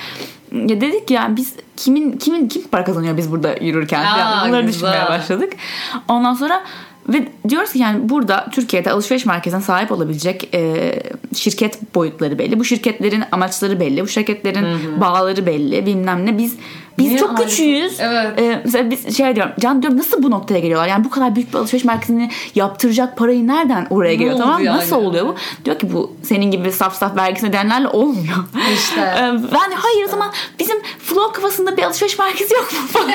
Ya 0.52 0.80
dedik 0.80 1.10
ya 1.10 1.36
biz 1.36 1.54
kimin 1.76 2.12
kimin 2.12 2.48
kim 2.48 2.62
para 2.62 2.84
kazanıyor 2.84 3.16
biz 3.16 3.30
burada 3.30 3.56
yürürken 3.60 4.04
Aa, 4.04 4.16
falan. 4.16 4.48
bunları 4.48 4.66
güzel. 4.66 4.72
düşünmeye 4.80 5.08
başladık. 5.18 5.52
Ondan 6.08 6.34
sonra 6.34 6.62
ve 7.08 7.28
diyoruz 7.48 7.72
ki 7.72 7.78
yani 7.78 8.08
burada 8.08 8.46
Türkiye'de 8.52 8.90
alışveriş 8.90 9.26
merkezine 9.26 9.60
sahip 9.60 9.92
olabilecek 9.92 10.54
e, 10.54 10.92
şirket 11.34 11.94
boyutları 11.94 12.38
belli. 12.38 12.58
Bu 12.58 12.64
şirketlerin 12.64 13.24
amaçları 13.32 13.80
belli. 13.80 14.02
Bu 14.02 14.08
şirketlerin 14.08 14.66
bağları 15.00 15.46
belli. 15.46 15.86
Bilmem 15.86 16.26
ne. 16.26 16.38
Biz 16.38 16.54
biz 16.98 17.06
Niye 17.08 17.18
çok 17.18 17.38
ayrı- 17.38 17.48
küçüğüz. 17.48 18.00
Evet. 18.00 18.40
E, 18.40 18.60
mesela 18.64 18.90
biz 18.90 19.16
şey 19.16 19.36
diyorum. 19.36 19.52
Can 19.60 19.82
diyorum 19.82 19.98
nasıl 19.98 20.22
bu 20.22 20.30
noktaya 20.30 20.60
geliyorlar? 20.60 20.88
Yani 20.88 21.04
bu 21.04 21.10
kadar 21.10 21.34
büyük 21.36 21.52
bir 21.54 21.58
alışveriş 21.58 21.84
merkezini 21.84 22.30
yaptıracak 22.54 23.16
parayı 23.16 23.46
nereden 23.46 23.86
oraya 23.90 24.14
geliyor? 24.14 24.38
Tamam 24.38 24.64
yani? 24.64 24.78
Nasıl 24.78 24.96
oluyor 24.96 25.26
bu? 25.26 25.34
Diyor 25.64 25.78
ki 25.78 25.92
bu 25.92 26.16
senin 26.22 26.50
gibi 26.50 26.72
saf 26.72 26.94
saf 26.96 27.16
vergisini 27.16 27.48
ödeyenlerle 27.50 27.88
olmuyor. 27.88 28.36
İşte. 28.74 29.00
E, 29.18 29.20
ben 29.32 29.70
de 29.70 29.74
hayır 29.74 30.04
o 30.06 30.08
zaman 30.10 30.32
bizim 30.58 30.76
flow 30.98 31.32
kafasında 31.32 31.76
bir 31.76 31.82
alışveriş 31.82 32.18
merkezi 32.18 32.54
yok 32.54 32.68
mu. 32.72 33.00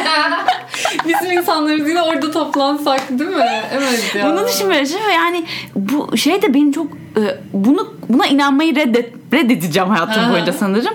Bizim 1.07 1.31
insanlarımız 1.31 1.89
yine 1.89 2.01
orada 2.01 2.31
toplansak 2.31 3.09
değil 3.09 3.29
mi? 3.29 3.61
Evet 3.73 4.15
ya. 4.15 4.25
Bunu 4.31 4.47
düşünmüyorum. 4.47 4.89
Yani 5.13 5.45
bu 5.75 6.17
şey 6.17 6.41
de 6.41 6.53
benim 6.53 6.71
çok 6.71 6.87
e, 7.17 7.21
bunu 7.53 7.93
buna 8.09 8.27
inanmayı 8.27 8.75
reddet, 8.75 9.13
reddedeceğim 9.33 9.89
hayatım 9.89 10.31
boyunca 10.33 10.53
sanırım. 10.53 10.93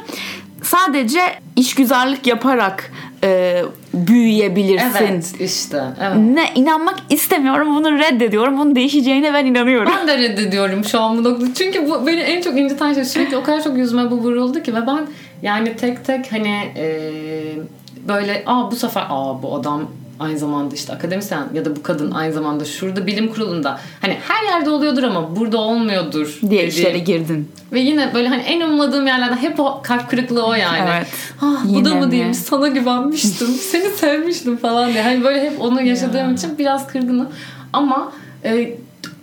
Sadece 0.62 1.20
işgüzarlık 1.56 2.26
yaparak 2.26 2.92
e, 3.24 3.62
büyüyebilirsin. 3.94 5.04
Evet 5.06 5.34
işte. 5.40 5.82
Evet. 6.02 6.16
Ne 6.16 6.44
inanmak 6.54 6.96
istemiyorum. 7.10 7.76
Bunu 7.76 7.98
reddediyorum. 7.98 8.58
Bunun 8.58 8.74
değişeceğine 8.74 9.34
ben 9.34 9.46
inanıyorum. 9.46 9.92
Ben 9.98 10.08
de 10.08 10.18
reddediyorum 10.18 10.84
şu 10.84 11.00
an 11.00 11.18
bu 11.18 11.24
noktada. 11.24 11.54
Çünkü 11.54 11.90
bu 11.90 12.06
beni 12.06 12.20
en 12.20 12.40
çok 12.40 12.58
inciten 12.58 12.94
şey 12.94 13.04
sürekli 13.04 13.36
o 13.36 13.42
kadar 13.42 13.64
çok 13.64 13.78
yüzüme 13.78 14.10
bu 14.10 14.16
vuruldu 14.16 14.62
ki 14.62 14.74
ve 14.74 14.86
ben 14.86 15.06
yani 15.42 15.76
tek 15.76 16.04
tek 16.04 16.32
hani 16.32 16.72
e, 16.76 17.12
böyle 18.08 18.42
aa 18.46 18.70
bu 18.70 18.76
sefer 18.76 19.06
aa 19.08 19.42
bu 19.42 19.54
adam 19.54 19.90
aynı 20.20 20.38
zamanda 20.38 20.74
işte 20.74 20.92
akademisyen 20.92 21.44
ya 21.54 21.64
da 21.64 21.76
bu 21.76 21.82
kadın 21.82 22.10
aynı 22.10 22.32
zamanda 22.32 22.64
şurada 22.64 23.06
bilim 23.06 23.32
kurulunda 23.32 23.80
hani 24.00 24.16
her 24.28 24.52
yerde 24.52 24.70
oluyordur 24.70 25.02
ama 25.02 25.36
burada 25.36 25.58
olmuyordur 25.58 26.38
diye 26.40 26.50
dediğim. 26.50 26.68
işlere 26.68 26.98
girdin. 26.98 27.48
Ve 27.72 27.80
yine 27.80 28.14
böyle 28.14 28.28
hani 28.28 28.42
en 28.42 28.60
ummadığım 28.60 29.06
yerlerden 29.06 29.36
hep 29.36 29.60
o 29.60 29.80
kalp 29.82 30.10
kırıklığı 30.10 30.46
o 30.46 30.54
yani. 30.54 30.90
Evet. 30.96 31.06
Ah, 31.42 31.64
bu 31.64 31.84
da 31.84 31.94
mı 31.94 32.10
değilmiş 32.10 32.38
sana 32.38 32.68
güvenmiştim 32.68 33.48
seni 33.70 33.88
sevmiştim 33.90 34.56
falan 34.56 34.92
diye. 34.92 35.02
Hani 35.02 35.24
böyle 35.24 35.50
hep 35.50 35.60
onu 35.60 35.82
yaşadığım 35.82 36.34
için 36.34 36.58
biraz 36.58 36.86
kırgınım. 36.86 37.28
Ama 37.72 38.12
e, 38.44 38.76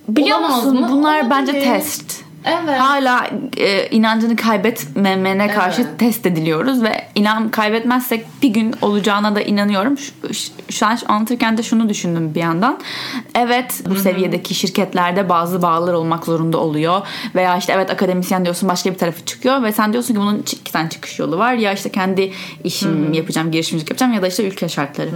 Biliyor 0.07 0.39
musun? 0.39 0.79
mı? 0.79 0.87
Bunlar 0.91 1.29
bence 1.29 1.51
Olabilir. 1.51 1.65
test. 1.65 2.24
Evet. 2.45 2.79
Hala 2.79 3.27
e, 3.57 3.87
inancını 3.89 4.35
kaybetmemene 4.35 5.47
karşı 5.47 5.81
Evet. 5.81 5.99
test 5.99 6.25
ediliyoruz 6.25 6.83
ve 6.83 7.05
inan 7.15 7.49
kaybetmezsek 7.49 8.25
bir 8.43 8.49
gün 8.49 8.75
olacağına 8.81 9.35
da 9.35 9.41
inanıyorum. 9.41 9.97
Şu, 9.97 10.11
şu- 10.69 10.85
an 10.85 10.97
anlatırken 11.07 11.57
de 11.57 11.63
şunu 11.63 11.89
düşündüm 11.89 12.35
bir 12.35 12.39
yandan. 12.39 12.79
Evet 13.35 13.81
bu 13.89 13.95
seviyedeki 13.95 14.53
şirketlerde 14.55 15.29
bazı 15.29 15.61
bağlar 15.61 15.93
olmak 15.93 16.25
zorunda 16.25 16.57
oluyor 16.57 17.01
veya 17.35 17.57
işte 17.57 17.73
evet 17.73 17.89
akademisyen 17.91 18.45
diyorsun 18.45 18.69
başka 18.69 18.91
bir 18.91 18.97
tarafı 18.97 19.25
çıkıyor 19.25 19.63
ve 19.63 19.71
sen 19.71 19.93
diyorsun 19.93 20.13
ki 20.13 20.19
bunun 20.19 20.37
iki 20.37 20.71
tane 20.71 20.89
çıkış 20.89 21.19
yolu 21.19 21.37
var. 21.37 21.53
Ya 21.53 21.73
işte 21.73 21.89
kendi 21.89 22.31
işimi 22.63 23.17
yapacağım, 23.17 23.51
girişimcilik 23.51 23.89
yapacağım 23.89 24.13
ya 24.13 24.21
da 24.21 24.27
işte 24.27 24.47
ülke 24.47 24.69
şartları 24.69 25.09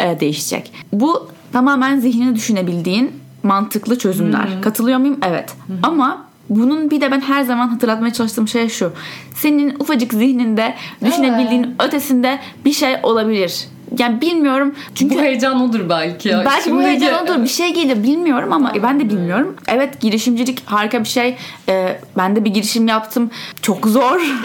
e, 0.00 0.20
değişecek. 0.20 0.72
Bu 0.92 1.28
tamamen 1.52 2.00
zihnini 2.00 2.34
düşünebildiğin 2.36 3.12
mantıklı 3.42 3.98
çözümler. 3.98 4.62
Katılıyor 4.62 4.98
muyum? 4.98 5.18
Evet. 5.26 5.52
Ama 5.82 6.27
bunun 6.50 6.90
bir 6.90 7.00
de 7.00 7.10
ben 7.10 7.20
her 7.20 7.42
zaman 7.42 7.68
hatırlatmaya 7.68 8.12
çalıştığım 8.12 8.48
şey 8.48 8.68
şu. 8.68 8.92
Senin 9.34 9.76
ufacık 9.80 10.12
zihninde 10.12 10.74
düşünebildiğin 11.04 11.74
ötesinde 11.78 12.38
bir 12.64 12.72
şey 12.72 12.96
olabilir. 13.02 13.64
Yani 13.98 14.20
bilmiyorum. 14.20 14.74
Çünkü 14.94 15.14
bu 15.14 15.20
heyecan 15.20 15.60
odur 15.62 15.88
belki. 15.88 16.28
ya. 16.28 16.42
Belki 16.46 16.70
bu 16.70 16.74
Şimdi- 16.74 16.84
heyecan 16.84 17.24
odur. 17.24 17.42
Bir 17.42 17.48
şey 17.48 17.74
gelir 17.74 18.02
bilmiyorum 18.02 18.52
ama 18.52 18.72
ben 18.82 19.00
de 19.00 19.10
bilmiyorum. 19.10 19.56
Evet 19.68 20.00
girişimcilik 20.00 20.62
harika 20.66 21.00
bir 21.00 21.08
şey. 21.08 21.36
Ee, 21.68 22.00
ben 22.16 22.36
de 22.36 22.44
bir 22.44 22.50
girişim 22.50 22.88
yaptım. 22.88 23.30
Çok 23.62 23.86
zor. 23.86 24.20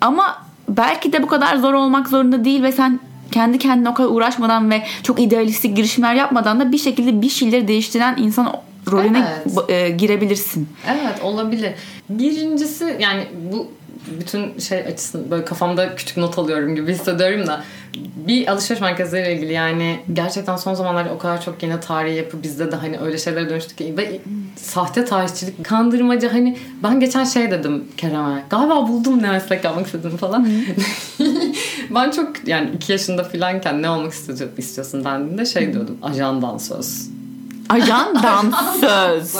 ama 0.00 0.42
belki 0.68 1.12
de 1.12 1.22
bu 1.22 1.26
kadar 1.26 1.56
zor 1.56 1.74
olmak 1.74 2.08
zorunda 2.08 2.44
değil 2.44 2.62
ve 2.62 2.72
sen 2.72 3.00
kendi 3.32 3.58
kendine 3.58 3.88
o 3.88 3.94
kadar 3.94 4.08
uğraşmadan 4.08 4.70
ve 4.70 4.82
çok 5.02 5.20
idealistik 5.20 5.76
girişimler 5.76 6.14
yapmadan 6.14 6.60
da 6.60 6.72
bir 6.72 6.78
şekilde 6.78 7.22
bir 7.22 7.28
şeyleri 7.28 7.68
değiştiren 7.68 8.16
insan 8.18 8.52
rolüne 8.90 9.28
Evet. 9.46 9.70
e, 9.70 9.90
girebilirsin. 9.90 10.68
Evet 10.86 11.22
olabilir. 11.22 11.72
Birincisi 12.08 12.96
yani 13.00 13.26
bu 13.52 13.68
bütün 14.20 14.58
şey 14.58 14.78
açısından 14.78 15.30
böyle 15.30 15.44
kafamda 15.44 15.94
küçük 15.94 16.16
not 16.16 16.38
alıyorum 16.38 16.76
gibi 16.76 16.92
hissediyorum 16.92 17.46
da 17.46 17.64
bir 18.16 18.46
alışveriş 18.46 18.80
merkezleriyle 18.80 19.34
ilgili 19.34 19.52
yani 19.52 20.00
gerçekten 20.12 20.56
son 20.56 20.74
zamanlarda 20.74 21.14
o 21.14 21.18
kadar 21.18 21.42
çok 21.42 21.62
yine 21.62 21.80
tarihi 21.80 22.16
yapı 22.16 22.42
bizde 22.42 22.72
de 22.72 22.76
hani 22.76 22.98
öyle 22.98 23.18
şeylere 23.18 23.50
dönüştük 23.50 23.78
ki 23.78 23.94
ve 23.96 24.20
sahte 24.56 25.04
tarihçilik, 25.04 25.64
kandırmacı 25.64 26.28
hani 26.28 26.56
ben 26.82 27.00
geçen 27.00 27.24
şey 27.24 27.50
dedim 27.50 27.84
Kerem'e 27.96 28.42
galiba 28.50 28.88
buldum 28.88 29.22
ne 29.22 29.30
meslek 29.30 29.64
yapmak 29.64 29.86
istediğimi 29.86 30.18
falan. 30.18 30.48
ben 31.90 32.10
çok 32.10 32.48
yani 32.48 32.70
iki 32.74 32.92
yaşında 32.92 33.24
filanken 33.24 33.82
ne 33.82 33.90
olmak 33.90 34.12
istiyorsun, 34.12 34.50
istiyorsun 34.56 35.04
dendiğinde 35.04 35.46
şey 35.46 35.72
diyordum 35.72 35.98
ajan 36.02 36.42
dansöz. 36.42 37.15
Ajan 37.68 38.22
dansöz. 38.22 39.34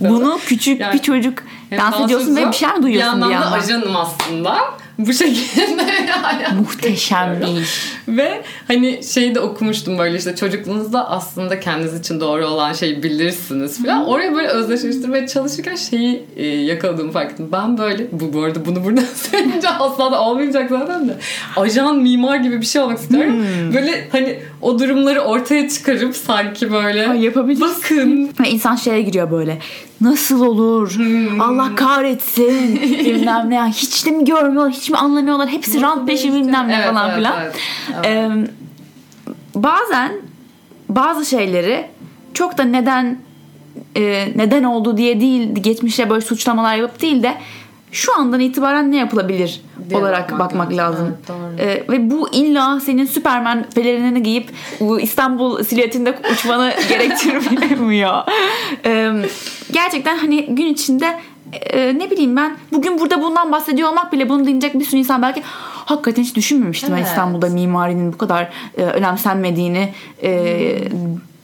Bunu 0.00 0.38
küçük 0.46 0.80
Yani- 0.80 0.94
bir 0.94 0.98
çocuk 0.98 1.38
dans 1.78 2.00
ediyorsun 2.00 2.36
ve 2.36 2.48
bir 2.48 2.52
şeyler 2.52 2.76
mi 2.76 2.82
duyuyorsun 2.82 3.20
bir 3.20 3.26
bir 3.26 3.30
yandan 3.32 3.52
da 3.52 3.56
yandan? 3.56 3.58
ajanım 3.58 3.96
aslında. 3.96 4.56
Bu 4.98 5.12
şekilde 5.12 5.82
yani. 6.42 6.60
Muhteşem 6.60 7.40
bir 7.40 7.60
iş. 7.62 7.92
Ve 8.08 8.42
hani 8.68 9.00
şeyi 9.04 9.34
de 9.34 9.40
okumuştum 9.40 9.98
böyle 9.98 10.16
işte 10.18 10.36
çocukluğunuzda 10.36 11.10
aslında 11.10 11.60
kendiniz 11.60 12.00
için 12.00 12.20
doğru 12.20 12.46
olan 12.46 12.72
şeyi 12.72 13.02
bilirsiniz 13.02 13.82
falan. 13.82 14.06
Oraya 14.06 14.34
böyle 14.34 14.48
özdeşleştirmeye 14.48 15.26
çalışırken 15.26 15.74
şeyi 15.74 16.24
e, 16.36 16.46
yakaladığımı 16.46 17.12
fark 17.12 17.32
ettim. 17.32 17.48
Ben 17.52 17.78
böyle 17.78 18.06
bu, 18.12 18.32
bu 18.32 18.42
arada 18.42 18.64
bunu 18.66 18.84
buradan 18.84 19.04
söyleyince 19.30 19.68
asla 19.68 20.12
da 20.12 20.20
olmayacak 20.20 20.66
zaten 20.70 21.08
de. 21.08 21.16
Ajan 21.56 21.96
mimar 21.96 22.36
gibi 22.36 22.60
bir 22.60 22.66
şey 22.66 22.82
olmak 22.82 22.98
istiyorum. 22.98 23.32
Hmm. 23.34 23.74
Böyle 23.74 24.08
hani 24.12 24.38
o 24.64 24.78
durumları 24.78 25.20
ortaya 25.20 25.68
çıkarıp 25.68 26.16
sanki 26.16 26.72
böyle 26.72 27.08
Ay, 27.08 27.20
yapabilirsin. 27.24 28.30
bakın 28.36 28.44
insan 28.50 28.76
şeye 28.76 29.02
giriyor 29.02 29.30
böyle. 29.30 29.58
Nasıl 30.00 30.40
olur? 30.46 30.90
Hmm. 30.96 31.40
Allah 31.40 31.74
kahretsin. 31.76 32.76
bilmem 32.82 33.50
ne. 33.50 33.62
Hiç 33.62 34.06
de 34.06 34.10
mi 34.10 34.24
görmüyorlar? 34.24 34.72
Hiç 34.72 34.90
mi 34.90 34.96
anlamıyorlar? 34.96 35.48
Hepsi 35.48 35.82
rant 35.82 36.08
peşi 36.08 36.32
bilmem 36.32 36.68
ne 36.68 36.74
Evet, 36.74 36.86
falan 36.86 37.06
evet, 37.08 37.16
filan. 37.18 37.40
evet, 37.42 37.54
evet. 37.94 38.06
Ee, 38.06 38.30
bazen 39.54 40.12
bazı 40.88 41.24
şeyleri 41.24 41.86
çok 42.34 42.58
da 42.58 42.62
neden 42.64 43.18
e, 43.96 44.28
neden 44.36 44.62
oldu 44.64 44.96
diye 44.96 45.20
değil 45.20 45.54
geçmişe 45.54 46.10
böyle 46.10 46.20
suçlamalar 46.20 46.76
yapıp 46.76 47.02
değil 47.02 47.22
de 47.22 47.34
şu 47.94 48.18
andan 48.18 48.40
itibaren 48.40 48.92
ne 48.92 48.96
yapılabilir 48.96 49.60
Diye 49.90 50.00
olarak 50.00 50.30
bakmak 50.32 50.40
bakmak, 50.40 50.72
lazım. 50.72 51.06
lazım. 51.06 51.16
Evet, 51.58 51.88
doğru. 51.88 51.94
E, 51.94 51.98
ve 51.98 52.10
bu 52.10 52.28
illa 52.32 52.80
senin 52.80 53.04
Süperman 53.04 53.64
pelerinini 53.74 54.22
giyip 54.22 54.50
bu 54.80 55.00
İstanbul 55.00 55.62
silüetinde 55.62 56.18
uçmanı 56.32 56.72
gerektirmiyor. 56.88 58.22
E, 58.84 59.12
gerçekten 59.72 60.18
hani 60.18 60.46
gün 60.54 60.66
içinde 60.66 61.18
e, 61.52 61.98
ne 61.98 62.10
bileyim 62.10 62.36
ben 62.36 62.56
bugün 62.72 62.98
burada 63.00 63.22
bundan 63.22 63.52
bahsediyor 63.52 63.88
olmak 63.88 64.12
bile 64.12 64.28
bunu 64.28 64.40
dinleyecek 64.42 64.74
bir 64.74 64.84
sürü 64.84 65.00
insan 65.00 65.22
belki 65.22 65.42
hakikaten 65.84 66.22
hiç 66.22 66.34
düşünmemiştim 66.36 66.90
ben 66.92 66.96
Evet. 66.96 67.06
İstanbul'da 67.08 67.48
mimarinin 67.48 68.12
bu 68.12 68.18
kadar 68.18 68.48
e, 68.78 68.82
önemsenmediğini 68.82 69.92
e, 70.22 70.30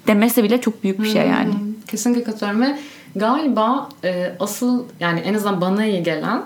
demesi 0.07 0.45
bile 0.45 0.61
çok 0.61 0.83
büyük 0.83 1.03
bir 1.03 1.09
şey 1.09 1.23
yani. 1.23 1.51
Kesinlikle 1.91 2.25
katılıyorum 2.25 2.63
ve 2.63 2.79
galiba 3.17 3.89
e, 4.05 4.33
asıl 4.41 4.85
yani 5.01 5.21
en 5.21 5.35
azından 5.35 5.61
bana 5.61 5.85
iyi 5.85 6.03
gelen 6.03 6.43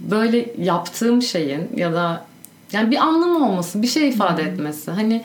böyle 0.00 0.54
yaptığım 0.58 1.22
şeyin 1.22 1.70
ya 1.76 1.92
da 1.92 2.24
yani 2.72 2.90
bir 2.90 2.96
anlamı 2.96 3.48
olması, 3.48 3.82
bir 3.82 3.86
şey 3.86 4.08
ifade 4.08 4.42
etmesi. 4.42 4.90
Hani 4.90 5.24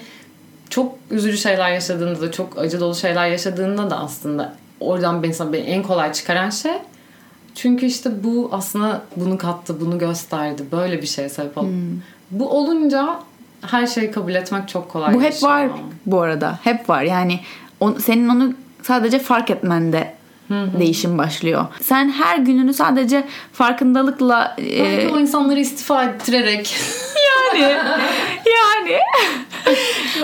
çok 0.69 0.95
üzücü 1.11 1.37
şeyler 1.37 1.71
yaşadığında 1.71 2.21
da 2.21 2.31
çok 2.31 2.57
acı 2.57 2.79
dolu 2.79 2.95
şeyler 2.95 3.27
yaşadığında 3.27 3.89
da 3.89 3.99
aslında 3.99 4.53
oradan 4.79 5.19
mesela 5.19 5.53
beni 5.53 5.61
en 5.61 5.83
kolay 5.83 6.13
çıkaran 6.13 6.49
şey 6.49 6.77
çünkü 7.55 7.85
işte 7.85 8.23
bu 8.23 8.49
aslında 8.51 9.01
bunu 9.15 9.37
kattı, 9.37 9.81
bunu 9.81 9.99
gösterdi. 9.99 10.63
Böyle 10.71 11.01
bir 11.01 11.07
şeye 11.07 11.29
sebep 11.29 11.57
oldu. 11.57 11.67
Bu 12.31 12.49
olunca 12.49 13.19
her 13.61 13.87
şeyi 13.87 14.11
kabul 14.11 14.35
etmek 14.35 14.67
çok 14.67 14.89
kolay. 14.89 15.13
Bu 15.13 15.21
hep 15.21 15.43
var 15.43 15.69
bu 16.05 16.21
arada. 16.21 16.59
Hep 16.63 16.89
var. 16.89 17.01
Yani 17.01 17.39
on, 17.79 17.93
senin 17.93 18.29
onu 18.29 18.53
sadece 18.81 19.19
fark 19.19 19.49
etmende 19.49 20.13
değişim 20.79 21.17
başlıyor. 21.17 21.65
Sen 21.81 22.09
her 22.09 22.37
gününü 22.37 22.73
sadece 22.73 23.23
farkındalıkla 23.53 24.55
e, 24.59 24.83
Belki 24.83 25.13
o 25.13 25.19
insanları 25.19 25.59
istifa 25.59 26.03
ettirerek 26.03 26.75
yani 27.59 28.01
yani 28.45 29.01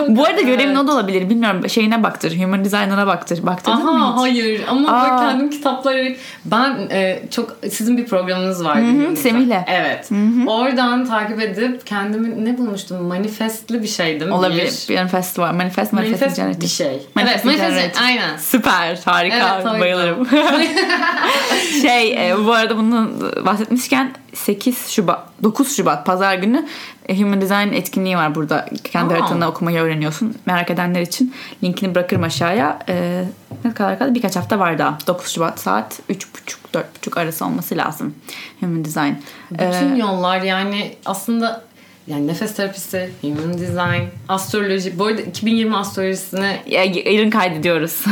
bu 0.08 0.24
arada 0.24 0.40
görevin 0.40 0.74
o 0.76 0.86
da 0.86 0.92
olabilir. 0.92 1.30
Bilmiyorum 1.30 1.68
şeyine 1.68 2.02
baktır. 2.02 2.38
Human 2.42 2.64
Designer'a 2.64 3.06
baktır. 3.06 3.46
Baktırdın 3.46 3.84
mı 3.84 4.04
Aha 4.04 4.12
hiç? 4.12 4.20
hayır 4.20 4.62
ama 4.68 4.88
Aa. 4.88 5.04
ben 5.04 5.18
kendim 5.18 5.50
kitapları 5.50 6.16
ben 6.44 6.88
e, 6.90 7.22
çok 7.30 7.56
sizin 7.70 7.96
bir 7.96 8.06
programınız 8.06 8.64
vardı. 8.64 8.80
Hı 8.80 8.84
hı, 8.84 8.88
bilmiyorum. 8.88 9.16
Semih'le. 9.16 9.64
Evet. 9.66 10.10
Oradan 10.46 11.06
takip 11.06 11.40
edip 11.40 11.86
kendimi 11.86 12.44
ne 12.44 12.58
bulmuştum? 12.58 13.06
Manifestli 13.06 13.82
bir 13.82 13.88
şeydim. 13.88 14.32
Olabilir. 14.32 14.86
Bir 14.88 14.96
manifest 14.96 15.38
var. 15.38 15.52
Manifest, 15.52 15.92
manifest, 15.92 16.38
Manifest 16.38 16.62
bir 16.62 16.66
şey. 16.66 17.06
Manifest 17.14 17.46
evet, 17.46 17.60
manifest 17.60 18.02
aynen. 18.02 18.36
Süper, 18.36 18.98
harika, 19.04 19.62
Evet, 19.64 19.80
bayılırım. 19.80 20.28
şey, 21.82 22.30
e, 22.30 22.36
bu 22.46 22.52
arada 22.52 22.76
bunu 22.76 23.10
bahsetmişken 23.44 24.12
8 24.34 24.88
Şubat, 24.88 25.20
9 25.42 25.76
Şubat 25.76 26.06
Pazar 26.06 26.34
günü 26.34 26.66
e, 27.08 27.20
Human 27.20 27.40
Design 27.40 27.72
etkinliği 27.72 28.16
var 28.16 28.34
burada. 28.34 28.66
Kendi 28.84 29.14
Aa. 29.14 29.18
haritanda 29.18 29.48
okumayı 29.50 29.78
öğreniyorsun. 29.80 30.34
Merak 30.46 30.70
edenler 30.70 31.00
için 31.00 31.34
linkini 31.64 31.94
bırakırım 31.94 32.22
aşağıya. 32.22 32.78
E, 32.88 33.24
ne 33.64 33.74
kadar 33.74 33.98
kaldı? 33.98 34.14
Birkaç 34.14 34.36
hafta 34.36 34.58
var 34.58 34.78
daha. 34.78 34.98
9 35.06 35.28
Şubat 35.32 35.60
saat 35.60 36.00
3.30-4.30 36.10 37.20
arası 37.20 37.44
olması 37.44 37.76
lazım. 37.76 38.14
Human 38.60 38.84
Design. 38.84 39.12
Bütün 39.50 39.94
E, 39.94 39.98
yollar 39.98 40.40
yani 40.42 40.96
aslında 41.06 41.62
yani 42.06 42.26
nefes 42.26 42.54
terapisi, 42.54 43.10
human 43.20 43.58
design, 43.58 44.02
astroloji. 44.28 44.98
Bu 44.98 45.06
arada 45.06 45.20
2020 45.22 45.76
astrolojisine 45.76 46.62
ya, 46.66 46.84
yarın 46.84 47.30
kaydediyoruz. 47.30 48.04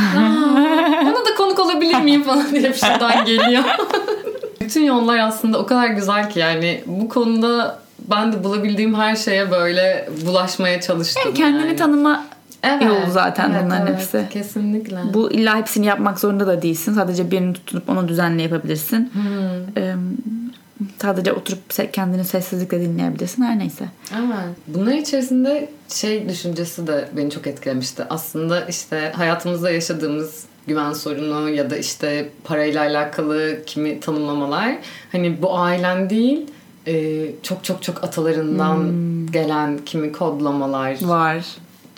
ona 1.01 1.25
da 1.25 1.35
konuk 1.37 1.59
olabilir 1.59 2.01
miyim 2.01 2.23
falan 2.23 2.51
diye 2.51 2.63
bir 2.69 2.73
şeyden 2.73 3.25
geliyor. 3.25 3.63
Bütün 4.61 4.83
yollar 4.83 5.17
aslında 5.17 5.59
o 5.59 5.65
kadar 5.65 5.87
güzel 5.87 6.29
ki 6.29 6.39
yani 6.39 6.83
bu 6.85 7.09
konuda 7.09 7.79
ben 7.99 8.33
de 8.33 8.43
bulabildiğim 8.43 8.95
her 8.95 9.15
şeye 9.15 9.51
böyle 9.51 10.09
bulaşmaya 10.25 10.81
çalıştım. 10.81 11.23
Yani 11.25 11.33
kendini 11.33 11.67
yani. 11.67 11.75
tanıma 11.75 12.25
Evet, 12.63 12.83
yolu 12.83 13.11
zaten 13.11 13.51
evet, 13.51 13.61
bunların 13.65 13.87
evet, 13.87 13.99
hepsi. 13.99 14.25
Kesinlikle. 14.29 14.97
Bu 15.13 15.31
illa 15.31 15.57
hepsini 15.57 15.85
yapmak 15.85 16.19
zorunda 16.19 16.47
da 16.47 16.61
değilsin. 16.61 16.93
Sadece 16.93 17.31
birini 17.31 17.53
tutup 17.53 17.89
onu 17.89 18.07
düzenli 18.07 18.41
yapabilirsin. 18.41 19.11
Ee, 19.77 19.95
sadece 21.01 21.33
oturup 21.33 21.93
kendini 21.93 22.25
sessizlikle 22.25 22.81
dinleyebilirsin. 22.81 23.43
Her 23.43 23.59
neyse. 23.59 23.85
Evet. 24.13 24.55
Bunlar 24.67 24.93
içerisinde 24.93 25.69
şey 25.89 26.29
düşüncesi 26.29 26.87
de 26.87 27.09
beni 27.17 27.31
çok 27.31 27.47
etkilemişti. 27.47 28.03
Aslında 28.09 28.65
işte 28.65 29.11
hayatımızda 29.15 29.71
yaşadığımız 29.71 30.45
güven 30.67 30.93
sorunu 30.93 31.49
ya 31.49 31.69
da 31.69 31.77
işte 31.77 32.29
parayla 32.43 32.81
alakalı 32.81 33.59
kimi 33.65 33.99
tanımlamalar 33.99 34.75
hani 35.11 35.41
bu 35.41 35.59
ailen 35.59 36.09
değil 36.09 36.47
e, 36.87 37.25
çok 37.43 37.63
çok 37.63 37.83
çok 37.83 38.03
atalarından 38.03 38.91
gelen 39.31 39.79
kimi 39.85 40.11
kodlamalar 40.11 40.97
Var. 41.01 41.45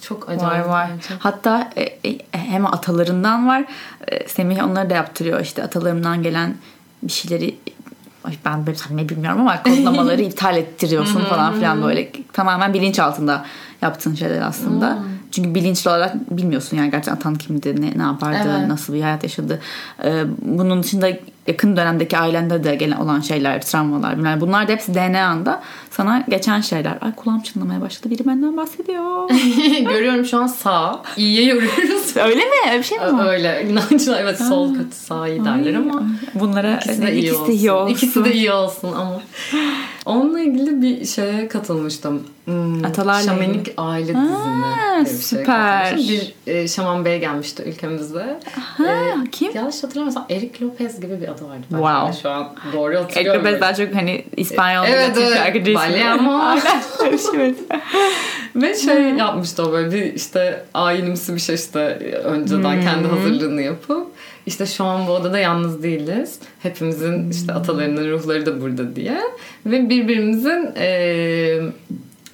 çok 0.01 0.29
Var 0.29 0.33
acayip. 0.33 0.67
var. 0.67 0.89
Hatta 1.19 1.69
e, 1.75 1.81
e, 1.83 2.19
hem 2.31 2.65
atalarından 2.65 3.47
var. 3.47 3.65
E, 4.07 4.27
Semih 4.27 4.63
onları 4.63 4.89
da 4.89 4.93
yaptırıyor. 4.93 5.39
İşte 5.39 5.63
atalarımdan 5.63 6.23
gelen 6.23 6.55
bir 7.03 7.11
şeyleri 7.11 7.55
Ay 8.23 8.33
ben 8.45 8.67
böyle 8.67 8.77
ne 8.91 9.09
bilmiyorum 9.09 9.41
ama 9.41 9.63
kodlamaları 9.63 10.21
iptal 10.29 10.57
ettiriyorsun 10.57 11.25
falan 11.25 11.53
filan 11.53 11.83
böyle 11.83 12.11
tamamen 12.33 12.73
bilinç 12.73 12.99
altında 12.99 13.45
yaptığın 13.81 14.15
şeyler 14.15 14.41
aslında. 14.41 14.99
Çünkü 15.31 15.55
bilinçli 15.55 15.89
olarak 15.89 16.37
bilmiyorsun 16.37 16.77
yani 16.77 16.91
gerçekten 16.91 17.15
atan 17.15 17.35
kimdi, 17.35 17.81
ne, 17.81 17.97
ne 17.97 18.01
yapardı, 18.03 18.49
Evet. 18.57 18.67
nasıl 18.67 18.93
bir 18.93 19.01
hayat 19.01 19.23
yaşadı. 19.23 19.59
Ee, 20.03 20.23
bunun 20.41 20.83
dışında 20.83 21.09
yakın 21.49 21.77
dönemdeki 21.77 22.17
ailende 22.17 22.63
de 22.63 22.75
gelen 22.75 22.97
olan 22.97 23.19
şeyler, 23.19 23.61
travmalar, 23.61 24.17
bilmem. 24.17 24.41
bunlar 24.41 24.67
da 24.67 24.71
hepsi 24.71 24.93
DNA'nda 24.95 25.61
sana 25.91 26.23
geçen 26.29 26.61
şeyler. 26.61 26.97
Ay 27.01 27.15
kulağım 27.15 27.41
çınlamaya 27.41 27.81
başladı. 27.81 28.09
Biri 28.09 28.27
benden 28.27 28.57
bahsediyor. 28.57 29.29
Görüyorum 29.89 30.25
şu 30.25 30.37
an 30.37 30.47
sağ. 30.47 31.01
iyiye 31.17 31.43
yoruyoruz. 31.45 32.17
Öyle 32.17 32.35
mi? 32.45 32.51
Öyle 32.67 32.77
bir 32.79 32.83
şey 32.83 32.97
mi 32.97 33.03
var? 33.17 33.25
Öyle. 33.33 33.65
İnançlar 33.69 34.21
evet 34.21 34.39
sol 34.39 34.73
kötü 34.75 34.95
sağ 34.95 35.27
iyi 35.27 35.45
derler 35.45 35.73
ama 35.73 36.03
Bunlara 36.35 36.75
İkisi 36.77 37.01
de 37.01 37.13
iyi 37.13 37.19
ikisi 37.21 37.35
olsun. 37.35 37.47
de 37.47 37.53
iyi 37.55 37.71
olsun. 37.71 37.93
İkisi 37.95 38.25
de 38.25 38.33
iyi 38.33 38.51
olsun 38.51 38.91
ama. 38.93 39.21
Onunla 40.05 40.39
ilgili 40.39 40.81
bir 40.81 41.05
şeye 41.05 41.47
katılmıştım. 41.47 42.23
Hmm, 42.45 42.85
Atalarla 42.85 43.21
Şamanik 43.21 43.73
aile 43.77 44.07
dizimi. 44.07 44.27
şeye 44.95 45.05
süper. 45.05 45.97
Bir 45.97 46.33
e, 46.47 46.67
şaman 46.67 47.05
bey 47.05 47.19
gelmişti 47.19 47.63
ülkemizde. 47.63 48.39
Ha, 48.77 48.83
E, 48.85 49.29
kim? 49.31 49.51
Yanlış 49.55 49.83
hatırlamıyorsam 49.83 50.25
Eric 50.29 50.65
Lopez 50.65 50.99
gibi 51.01 51.21
bir 51.21 51.27
adı 51.41 51.49
vardı. 51.49 51.61
Ben 51.71 51.77
Wow. 51.77 52.21
Şu 52.21 52.29
an 52.29 52.55
doğru 52.73 52.95
hatırlıyorum. 52.97 53.45
bez 53.45 53.61
daha 53.61 53.73
çok 53.73 53.95
hani 53.95 54.25
İspanyol 54.37 54.85
Evet, 54.87 55.09
Latin 55.09 55.21
evet. 55.21 55.37
şarkıcı 55.37 55.71
ismi. 55.71 55.93
Şey 55.93 56.07
var. 56.27 56.59
Ve 58.55 58.75
şey 58.75 59.01
yapmıştı 59.03 59.63
o 59.65 59.71
böyle 59.71 59.91
bir 59.91 60.13
işte 60.13 60.65
ayinimsi 60.73 61.35
bir 61.35 61.39
şey 61.39 61.55
işte 61.55 61.79
önceden 62.23 62.81
kendi 62.81 63.07
hazırlığını 63.07 63.61
yapıp 63.61 64.07
işte 64.45 64.65
şu 64.65 64.83
an 64.83 65.07
bu 65.07 65.11
odada 65.11 65.39
yalnız 65.39 65.83
değiliz. 65.83 66.39
Hepimizin 66.59 67.29
işte 67.29 67.53
atalarının 67.53 68.11
ruhları 68.11 68.45
da 68.45 68.61
burada 68.61 68.95
diye. 68.95 69.21
Ve 69.65 69.89
birbirimizin 69.89 70.69
eee, 70.75 71.61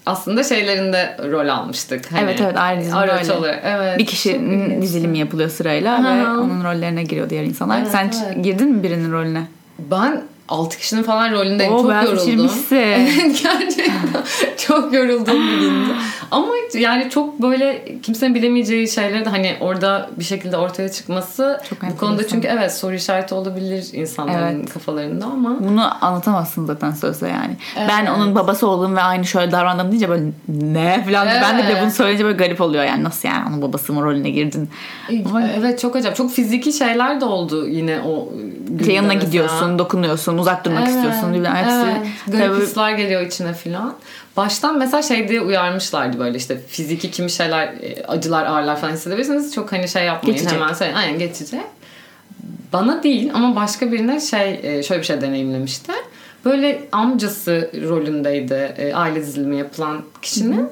aslında 0.06 0.44
şeylerinde 0.44 1.18
rol 1.32 1.48
almıştık. 1.48 2.12
Hani, 2.12 2.22
Evet, 2.24 2.42
evet, 2.42 2.58
ayrı 2.58 2.96
araç 2.96 3.30
olarak. 3.30 3.60
Evet, 3.64 4.00
Bir 4.00 4.06
kişinin 4.06 4.82
dizilimi 4.82 5.18
yapılıyor 5.18 5.50
sırayla 5.50 6.04
ve 6.04 6.08
Aha. 6.08 6.32
onun 6.40 6.64
rollerine 6.64 7.04
giriyor 7.04 7.30
diğer 7.30 7.44
insanlar. 7.44 7.80
Evet, 7.80 7.92
Sen 7.92 8.12
evet. 8.26 8.44
girdin 8.44 8.72
mi 8.72 8.84
birinin 8.84 9.12
rolüne? 9.12 9.44
Ben 9.80 10.22
6 10.50 10.78
kişinin 10.78 11.04
falan 11.04 11.32
rolündeyim. 11.32 11.74
Oo, 11.74 11.78
çok 11.78 11.88
bayağı 11.88 12.06
yoruldum. 12.06 12.50
Evet 12.72 13.44
gerçekten. 13.44 13.94
çok 14.58 14.94
yoruldum 14.94 15.48
bir 15.48 15.60
gündü. 15.60 15.90
Ama 16.32 16.48
yani 16.74 17.10
çok 17.10 17.42
böyle 17.42 17.86
kimsenin 18.04 18.36
bilemeyeceği 18.36 18.88
şeyleri 18.88 19.26
de 19.26 19.30
hani 19.30 19.56
orada 19.60 20.10
bir 20.18 20.24
şekilde 20.24 20.58
ortaya 20.58 20.92
çıkması 20.92 21.62
Çok 21.70 21.82
bu 21.82 21.98
konuda 21.98 22.28
çünkü 22.28 22.48
evet 22.48 22.74
soru 22.74 22.94
işareti 22.96 23.36
olabilir 23.36 23.88
insanların 23.94 24.60
Evet. 24.60 24.74
kafalarında 24.74 25.26
ama 25.26 25.56
Bunu 25.60 26.06
anlatamazsın 26.06 26.66
zaten 26.66 26.92
sözle 26.92 27.28
yani. 27.30 27.58
Evet. 27.78 27.90
Ben 27.90 28.06
onun 28.06 28.36
babası 28.36 28.68
olduğum 28.68 28.96
ve 28.96 29.02
aynı 29.02 29.26
şöyle 29.26 29.52
davrandım 29.52 29.92
deyince 29.92 30.10
böyle 30.10 30.24
ne 30.48 31.04
falan. 31.06 31.28
Ben 31.28 31.58
de 31.58 31.64
bile 31.64 31.72
Evet. 31.72 31.82
bunu 31.82 31.92
söyleyince 31.92 32.26
böyle 32.26 32.38
garip 32.38 32.62
oluyor 32.62 32.84
yani. 32.84 33.04
Nasıl 33.04 33.30
yani 33.30 33.50
onun 33.50 33.62
babası 33.62 33.94
mı 33.94 34.02
rolüne 34.04 34.30
girdin? 34.30 34.70
Ama- 35.26 35.48
evet 35.48 35.80
çok 35.80 35.96
acayip. 35.96 36.18
Çok 36.18 36.32
fiziki 36.32 36.74
şeyler 36.74 37.22
de 37.22 37.26
oldu 37.26 37.68
yine 37.68 38.00
o 38.08 38.30
İşte 38.80 38.94
yanına 38.94 39.14
mesela. 39.14 39.26
gidiyorsun, 39.28 39.80
dokunuyorsun, 39.80 40.38
uzak 40.38 40.66
durmak 40.66 40.80
Evet, 40.84 40.96
istiyorsun. 40.96 41.34
Bilmem, 41.34 41.56
hepsi 41.56 41.76
evet. 41.76 42.40
Garip 42.40 42.62
hisler 42.62 42.92
geliyor 42.92 43.22
içine 43.22 43.54
filan. 43.54 43.96
Baştan 44.38 44.78
mesela 44.78 45.02
şey 45.02 45.28
diye 45.30 45.42
uyarmışlardı 45.42 46.20
böyle 46.20 46.38
işte 46.38 46.58
fiziki 46.68 47.12
kimi 47.12 47.32
şeyler 47.32 47.68
e, 47.68 48.04
acılar 48.08 48.46
ağrılar 48.46 48.82
falan 48.82 48.92
hissedebilirsiniz. 48.94 49.54
Çok 49.56 49.72
hani 49.72 49.88
şey 49.88 50.04
yapmayın 50.06 50.38
Geçecek. 50.38 50.62
hemen 50.62 50.74
söyleyin. 50.74 50.98
Aynen 50.98 51.20
geçecek. 51.20 51.62
Bana 52.74 53.04
değil 53.04 53.32
ama 53.34 53.56
başka 53.56 53.92
birine 53.92 54.20
şey 54.20 54.60
e, 54.64 54.84
şöyle 54.84 55.02
bir 55.02 55.06
şey 55.08 55.22
deneyimlemişti. 55.22 55.92
Böyle 56.46 56.82
amcası 56.92 57.72
rolündeydi 57.90 58.74
e, 58.78 58.94
aile 58.94 59.22
dizilimi 59.22 59.58
yapılan 59.58 60.02
kişinin. 60.22 60.70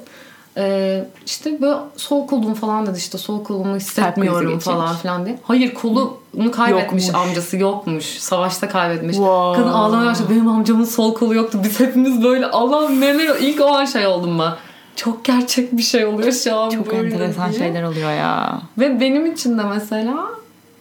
Ee, 0.56 1.04
işte 1.26 1.60
böyle 1.62 1.76
sol 1.96 2.26
kolum 2.26 2.54
falan 2.54 2.86
dedi 2.86 2.98
işte 2.98 3.18
sol 3.18 3.44
kolumu 3.44 3.76
hissetmiyorum 3.76 4.58
falan 4.58 4.96
filan 4.96 5.26
diye. 5.26 5.38
Hayır 5.42 5.74
kolunu 5.74 6.50
kaybetmiş 6.52 7.06
Yokmuş. 7.06 7.22
amcası 7.22 7.56
yokmuş. 7.56 8.04
Savaşta 8.04 8.68
kaybetmiş. 8.68 9.16
Wow. 9.16 9.62
Kadın 9.62 9.72
ağlamaya 9.72 10.10
başladı. 10.10 10.28
Benim 10.30 10.48
amcamın 10.48 10.84
sol 10.84 11.14
kolu 11.14 11.34
yoktu. 11.34 11.60
Biz 11.64 11.80
hepimiz 11.80 12.22
böyle 12.24 12.46
Allah'ım 12.46 13.00
neler 13.00 13.36
ilk 13.40 13.60
o 13.60 13.66
an 13.66 13.84
şey 13.84 14.06
oldum 14.06 14.38
ben. 14.38 14.52
Çok 14.96 15.24
gerçek 15.24 15.72
bir 15.76 15.82
şey 15.82 16.06
oluyor 16.06 16.32
şu 16.32 16.56
an. 16.56 16.70
Çok 16.70 16.92
böyle 16.92 17.14
enteresan 17.14 17.50
diye. 17.50 17.58
şeyler 17.58 17.82
oluyor 17.82 18.10
ya. 18.10 18.60
Ve 18.78 19.00
benim 19.00 19.32
için 19.32 19.58
de 19.58 19.62
mesela 19.62 20.26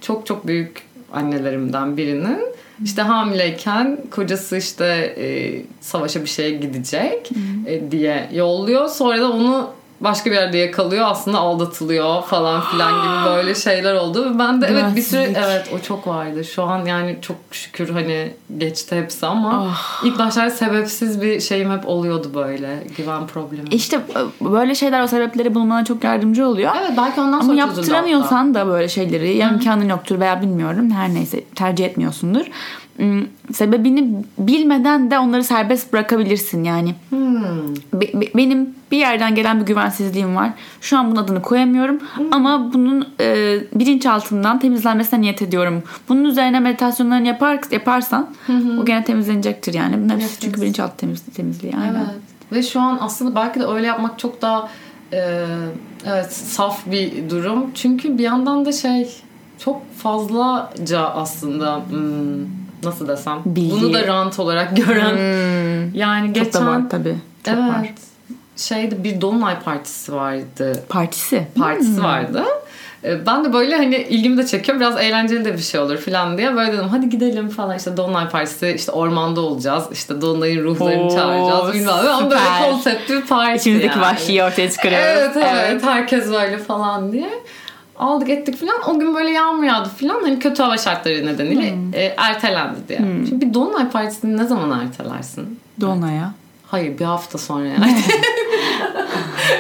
çok 0.02 0.26
çok 0.26 0.48
büyük 0.48 0.93
annelerimden 1.14 1.98
birinin 1.98 2.40
işte 2.84 3.02
hamileyken 3.02 4.00
kocası 4.12 4.58
işte 4.58 4.86
e, 5.18 5.26
savaşa 5.82 6.22
bir 6.22 6.30
şeye 6.30 6.52
gidecek 6.52 7.32
e, 7.68 7.92
diye 7.92 8.30
yolluyor. 8.34 8.88
Sonra 8.88 9.20
da 9.22 9.32
onu 9.32 9.70
başka 10.04 10.32
bir 10.32 10.36
yerde 10.36 10.58
yakalıyor. 10.58 11.06
Aslında 11.08 11.38
aldatılıyor 11.40 12.22
falan 12.24 12.62
filan 12.62 12.92
gibi 12.92 13.26
böyle 13.36 13.56
şeyler 13.56 13.94
oldu. 13.96 14.36
Ben 14.40 14.62
de 14.62 14.66
evet 14.66 14.84
bir 14.84 14.88
Güvensizlik. 14.90 15.38
evet 15.46 15.70
o 15.76 15.80
çok 15.80 16.08
vardı. 16.08 16.44
Şu 16.44 16.64
an 16.64 16.86
yani 16.86 17.18
çok 17.22 17.36
şükür 17.52 17.90
hani 17.90 18.34
geçti 18.58 18.96
hepsi 18.96 19.26
ama 19.26 19.68
Ah. 19.72 20.02
ilk 20.06 20.20
başlarda 20.20 20.50
sebepsiz 20.50 21.22
bir 21.22 21.40
şeyim 21.40 21.72
hep 21.72 21.88
oluyordu 21.88 22.32
böyle 22.36 22.84
güven 22.98 23.28
problemi. 23.28 23.70
İşte 23.70 23.96
e, 24.42 24.46
böyle 24.46 24.76
şeyler 24.76 25.04
o 25.04 25.08
sebepleri 25.08 25.56
bulmana 25.56 25.86
çok 25.86 26.04
yardımcı 26.04 26.48
oluyor. 26.48 26.72
evet 26.82 26.92
belki 26.98 27.22
ondan 27.22 27.34
Ama 27.34 27.44
sonra 27.44 27.62
hatta. 27.62 27.76
yaptıramıyorsan 27.78 28.54
da 28.56 28.68
böyle 28.68 28.90
şeyleri 28.90 29.38
ya 29.38 29.50
imkanın 29.50 29.90
yoktur 29.90 30.20
veya 30.20 30.42
bilmiyorum 30.42 30.92
her 30.92 31.14
neyse 31.14 31.44
tercih 31.56 31.86
etmiyorsundur. 31.86 32.46
Hmm, 32.98 33.22
Sebebini 33.54 34.24
bilmeden 34.38 35.12
de 35.12 35.20
onları 35.20 35.44
serbest 35.44 35.94
bırakabilirsin 35.94 36.64
yani. 36.64 36.96
Hmm. 37.10 37.76
Be- 37.94 38.22
be- 38.22 38.32
benim 38.36 38.70
bir 38.92 38.98
yerden 38.98 39.36
gelen 39.36 39.62
bir 39.62 39.66
güvensizliğim 39.66 40.36
var. 40.36 40.50
Şu 40.82 40.98
an 40.98 41.12
bunun 41.12 41.22
adını 41.24 41.42
koyamıyorum 41.42 42.00
ama 42.32 42.74
bunun 42.74 43.08
e, 43.22 43.58
bilinçaltından 43.74 44.60
temizlenmesine 44.60 45.22
niyet 45.22 45.42
ediyorum. 45.42 45.84
Bunun 46.10 46.24
üzerine 46.24 46.60
meditasyonlarını 46.60 47.28
yapar 47.28 47.60
yaparsan 47.72 48.30
o 48.82 48.86
gene 48.86 49.04
temizlenecektir 49.04 49.74
yani. 49.74 49.96
Bunlar 50.04 50.16
hepsi 50.16 50.28
Evet. 50.30 50.38
çünkü 50.42 50.62
bilinçaltı 50.62 50.98
temiz, 50.98 51.22
temizliği. 51.22 51.74
Aynen. 51.82 51.96
Evet. 51.96 52.22
Ve 52.52 52.64
şu 52.64 52.80
an 52.82 52.98
aslında 53.02 53.36
belki 53.36 53.60
de 53.60 53.66
öyle 53.66 53.88
yapmak 53.88 54.20
çok 54.20 54.42
daha 54.42 54.70
e, 55.14 55.46
evet 56.06 56.34
saf 56.34 56.86
bir 56.92 57.30
durum. 57.30 57.72
Çünkü 57.74 58.18
bir 58.18 58.24
yandan 58.24 58.66
da 58.66 58.72
şey 58.72 59.10
çok 59.66 59.82
fazlaca 59.98 61.00
aslında 61.00 61.82
hmm, 61.90 62.46
nasıl 62.84 63.08
desem 63.08 63.40
Bilgi. 63.46 63.72
bunu 63.72 63.94
da 63.94 64.08
rant 64.08 64.40
olarak 64.40 64.78
gören 64.88 65.12
Hmm, 65.16 65.94
yani 65.96 66.34
çok 66.34 66.54
da 66.54 66.66
var 66.66 66.76
geçen 66.78 66.90
tabii. 66.90 67.16
Çok 67.46 67.54
evet 67.54 67.70
var. 67.70 67.88
şeyde 68.58 69.04
bir 69.04 69.22
dolunay 69.22 69.60
partisi 69.60 70.14
vardı 70.14 70.84
Partisi. 70.90 71.48
partisi 71.60 72.04
vardı. 72.04 72.44
E, 73.04 73.26
Ben 73.26 73.46
de 73.46 73.54
böyle 73.54 73.76
hani 73.78 73.96
ilgimi 73.96 74.38
de 74.38 74.46
çekiyor. 74.46 74.80
Biraz 74.80 74.98
eğlenceli 74.98 75.46
de 75.46 75.54
bir 75.54 75.62
şey 75.62 75.80
olur 75.80 75.98
falan 75.98 76.38
diye. 76.38 76.56
Böyle 76.56 76.74
dedim 76.74 76.88
hadi 76.92 77.10
gidelim 77.10 77.50
falan. 77.50 77.78
işte 77.78 77.98
Dolunay 77.98 78.30
Partisi 78.30 78.74
işte 78.78 78.92
ormanda 78.92 79.42
olacağız. 79.42 79.84
İşte 79.92 80.22
Dolunay'ın 80.22 80.64
ruhlarını 80.64 81.04
Oo, 81.04 81.10
çağıracağız. 81.16 81.74
Bilmem 81.74 81.96
ne. 82.06 82.10
Ama 82.10 82.30
böyle 82.32 82.42
konseptli 82.72 83.16
bir 83.16 83.22
parti 83.26 83.60
İçimizdeki 83.60 83.88
yani. 83.98 84.02
vahşiyi 84.02 84.44
ortaya 84.44 84.72
çıkarıyoruz. 84.72 85.38
Evet, 85.38 85.48
evet 85.56 85.84
herkes 85.84 86.32
böyle 86.32 86.58
falan 86.58 87.12
diye. 87.12 87.30
Aldık 88.00 88.30
ettik 88.30 88.60
falan. 88.60 88.90
O 88.96 89.00
gün 89.00 89.16
böyle 89.16 89.30
yağmur 89.32 89.64
yağdı 89.64 89.90
falan. 89.90 90.22
Hani 90.24 90.40
kötü 90.40 90.64
hava 90.64 90.78
şartları 90.78 91.26
nedeniyle 91.26 91.72
Hmm. 91.72 91.94
e, 91.94 92.14
ertelendi 92.18 92.78
diye. 92.88 93.00
Şimdi 93.30 93.42
bir 93.46 93.54
Dolunay 93.54 93.90
Partisi'ni 93.90 94.38
ne 94.38 94.44
zaman 94.48 94.80
ertelersin? 94.80 95.60
Dolunay'a. 95.82 96.32
Hayır 96.68 97.00
bir 97.00 97.06
hafta 97.06 97.38
sonra 97.38 97.66
yani. 97.68 98.02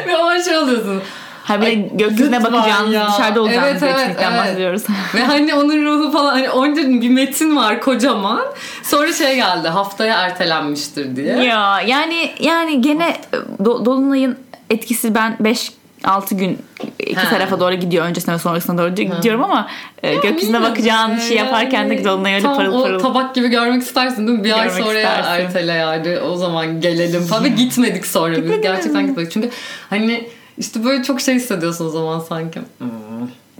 Ve 0.07 0.17
o 0.17 0.21
an 0.23 0.41
şey 0.41 0.57
oluyorsun. 0.57 1.01
Ha 1.43 1.61
bir 1.61 1.73
gökyüzüne 1.77 2.43
bakacağınız 2.43 2.93
ya. 2.93 3.07
dışarıda 3.07 3.41
olacağınız 3.41 3.83
Evet, 3.83 3.95
evet, 3.97 4.15
evet. 4.19 4.31
bahsediyoruz. 4.37 4.83
Ve 5.15 5.23
hani 5.23 5.53
onun 5.55 5.85
ruhu 5.85 6.11
falan 6.11 6.31
hani 6.31 6.49
onca 6.49 6.81
bir 6.87 7.09
metin 7.09 7.55
var 7.55 7.81
kocaman. 7.81 8.41
Sonra 8.83 9.13
şey 9.13 9.35
geldi 9.35 9.67
haftaya 9.67 10.17
ertelenmiştir 10.21 11.15
diye. 11.15 11.35
ya 11.43 11.81
yani 11.81 12.31
yani 12.39 12.81
gene 12.81 13.17
do- 13.63 13.85
Dolunay'ın 13.85 14.37
etkisi 14.69 15.15
ben 15.15 15.37
5 15.39 15.71
6 16.03 16.35
gün 16.35 16.59
iki 16.99 17.15
Ha. 17.15 17.29
tarafa 17.29 17.59
doğru 17.59 17.73
gidiyor. 17.75 18.05
Öncesine 18.05 18.33
ve 18.35 18.39
sonrasına 18.39 18.77
doğru 18.77 18.95
gidiyorum 18.95 19.43
ama 19.43 19.67
e, 20.03 20.15
gökyüzüne 20.15 20.61
bakacağın 20.61 21.15
bir 21.15 21.21
şey 21.21 21.37
yani 21.37 21.45
yaparken 21.45 21.89
de 21.89 22.03
Dolunay 22.05 22.33
öyle 22.33 22.43
tam 22.43 22.55
parıl 22.55 22.73
o 22.73 22.83
parıl. 22.83 22.99
tabak 22.99 23.35
gibi 23.35 23.47
görmek 23.47 23.81
istersin 23.81 24.27
değil 24.27 24.39
mi? 24.39 24.43
Bir 24.43 24.51
ay 24.59 24.67
Görmek 24.67 24.83
sonra 24.85 24.97
istersin. 24.97 25.29
ertele 25.45 25.71
yani 25.71 26.19
o 26.19 26.35
zaman 26.35 26.81
gelelim 26.81 27.21
falan. 27.23 27.43
Ve 27.43 27.47
gitmedik 27.47 28.05
sonra 28.07 28.43
biz. 28.43 28.61
Gerçekten 28.61 29.07
gitmedik. 29.07 29.31
Çünkü 29.31 29.49
hani 29.89 30.29
işte 30.57 30.83
böyle 30.85 31.03
çok 31.03 31.21
şey 31.21 31.35
hissediyorsun 31.35 31.85
o 31.85 31.89
zaman 31.89 32.19
sanki. 32.19 32.59
Hmm. 32.77 32.87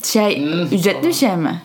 Şey 0.03 0.37
Hmm. 0.41 0.61
ücretli 0.77 1.07
bir 1.07 1.13
şey 1.13 1.35
mi? 1.35 1.61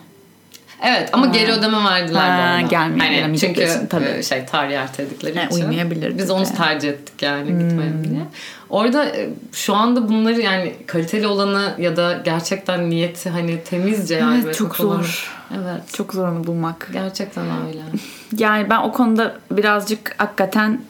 Evet 0.83 1.09
ama 1.13 1.25
geri 1.25 1.51
ödeme 1.51 1.83
verdiler 1.85 2.19
Ha, 2.19 2.27
bana. 2.39 2.61
gelmiyor, 2.61 2.99
Hani 3.05 3.15
gelemeyecekleri 3.15 3.67
çünkü 3.67 3.77
için 3.77 3.87
tabii. 3.87 4.05
e, 4.05 4.23
şey 4.23 4.45
tarih 4.45 4.77
erteledikleri 4.77 5.39
Ha, 5.39 5.45
için. 5.45 5.55
uymayabilir 5.55 6.17
Biz 6.17 6.29
onu 6.29 6.43
tercih 6.57 6.89
ettik 6.89 7.21
yani 7.21 7.47
gitmeyelim 7.47 8.03
diye. 8.09 8.21
Orada 8.69 9.05
e, 9.05 9.29
şu 9.51 9.75
anda 9.75 10.09
bunları 10.09 10.41
yani 10.41 10.73
kaliteli 10.87 11.27
olanı 11.27 11.75
ya 11.77 11.95
da 11.95 12.21
gerçekten 12.25 12.89
niyeti 12.89 13.29
hani 13.29 13.63
temizce 13.63 14.15
yani. 14.15 14.41
Evet, 14.43 14.55
çok 14.55 14.71
kafaları- 14.71 15.03
zor. 15.03 15.31
Evet. 15.51 15.93
Çok 15.93 16.13
zor 16.13 16.27
onu 16.27 16.47
bulmak. 16.47 16.89
Gerçekten 16.93 17.45
öyle. 17.67 17.79
Yani 18.37 18.69
ben 18.69 18.79
o 18.79 18.91
konuda 18.91 19.35
birazcık 19.51 20.15
hakikaten 20.17 20.81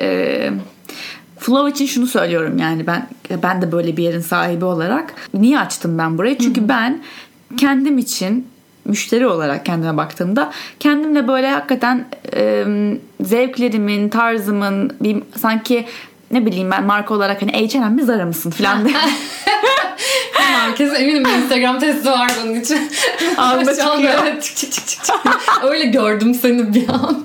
e, 0.00 0.50
flow 1.38 1.70
için 1.70 1.86
şunu 1.86 2.06
söylüyorum 2.06 2.58
yani 2.58 2.86
ben 2.86 3.08
ben 3.42 3.62
de 3.62 3.72
böyle 3.72 3.96
bir 3.96 4.02
yerin 4.02 4.20
sahibi 4.20 4.64
olarak 4.64 5.14
niye 5.34 5.60
açtım 5.60 5.98
ben 5.98 6.18
burayı? 6.18 6.38
Çünkü 6.38 6.68
ben 6.68 7.02
kendim 7.56 7.98
için 7.98 8.48
müşteri 8.84 9.26
olarak 9.26 9.66
kendime 9.66 9.96
baktığımda 9.96 10.52
kendimle 10.80 11.28
böyle 11.28 11.50
hakikaten 11.50 12.06
e, 12.34 12.64
zevklerimin, 13.20 14.08
tarzımın 14.08 14.96
bir 15.00 15.22
sanki 15.36 15.86
ne 16.30 16.46
bileyim 16.46 16.70
ben 16.70 16.84
marka 16.84 17.14
olarak 17.14 17.42
hani 17.42 17.52
H&M 17.52 17.88
mi 17.88 18.02
Zara 18.02 18.26
mısın 18.26 18.50
falan 18.50 18.84
diye. 18.84 18.96
Tamam 20.34 20.74
kesin 20.74 20.94
eminim 20.94 21.24
bir 21.24 21.30
Instagram 21.30 21.78
testi 21.78 22.10
var 22.10 22.30
bunun 22.42 22.54
için. 22.54 22.90
Ağzına 23.36 23.74
Şu 23.74 23.90
anda 23.90 24.10
evet, 24.22 24.42
çık 24.42 24.56
çık 24.56 24.72
çık 24.72 24.88
çık. 24.88 25.16
Öyle 25.62 25.84
gördüm 25.84 26.34
seni 26.34 26.74
bir 26.74 26.88
an. 26.88 27.24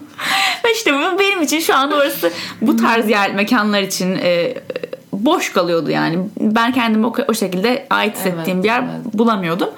Ve 0.65 0.73
işte 0.75 0.93
bu 0.93 1.19
benim 1.19 1.41
için 1.41 1.59
şu 1.59 1.75
an 1.75 1.91
orası 1.91 2.31
bu 2.61 2.77
tarz 2.77 3.09
yer 3.09 3.33
mekanlar 3.33 3.81
için 3.81 4.15
e, 4.15 4.53
boş 5.25 5.53
kalıyordu 5.53 5.89
yani. 5.91 6.19
Ben 6.39 6.71
kendimi 6.71 7.05
o, 7.05 7.13
o 7.27 7.33
şekilde 7.33 7.87
ait 7.89 8.15
hissettiğim 8.15 8.57
Evet, 8.57 8.63
bir 8.63 8.67
yer 8.69 8.83
evet. 8.83 9.13
bulamıyordum. 9.13 9.69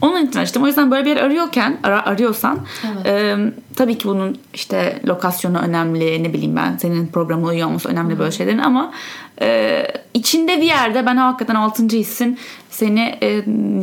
Onun 0.00 0.26
için 0.26 0.38
açtım. 0.38 0.62
O 0.62 0.66
yüzden 0.66 0.90
böyle 0.90 1.04
bir 1.04 1.10
yer 1.10 1.16
arıyorken 1.16 1.78
ara, 1.82 2.06
arıyorsan 2.06 2.58
Evet. 2.94 3.06
e, 3.06 3.36
tabii 3.76 3.98
ki 3.98 4.08
bunun 4.08 4.38
işte 4.54 5.00
lokasyonu 5.06 5.58
önemli 5.58 6.22
ne 6.22 6.32
bileyim 6.32 6.56
ben 6.56 6.76
senin 6.76 7.06
programına 7.06 7.46
uyuyor 7.48 7.68
olması 7.68 7.88
önemli 7.88 8.18
böyle 8.18 8.32
şeylerin 8.32 8.58
ama 8.58 8.92
e, 9.40 9.86
içinde 10.14 10.56
bir 10.60 10.66
yerde 10.66 11.06
ben 11.06 11.16
hakikaten 11.16 11.54
6. 11.54 11.82
hissin 11.88 12.38
seni 12.70 13.18
e, 13.22 13.28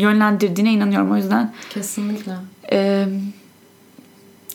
yönlendirdiğine 0.04 0.72
inanıyorum. 0.72 1.12
O 1.12 1.16
yüzden 1.18 1.54
Kesinlikle. 1.70 2.32
e, 2.72 3.06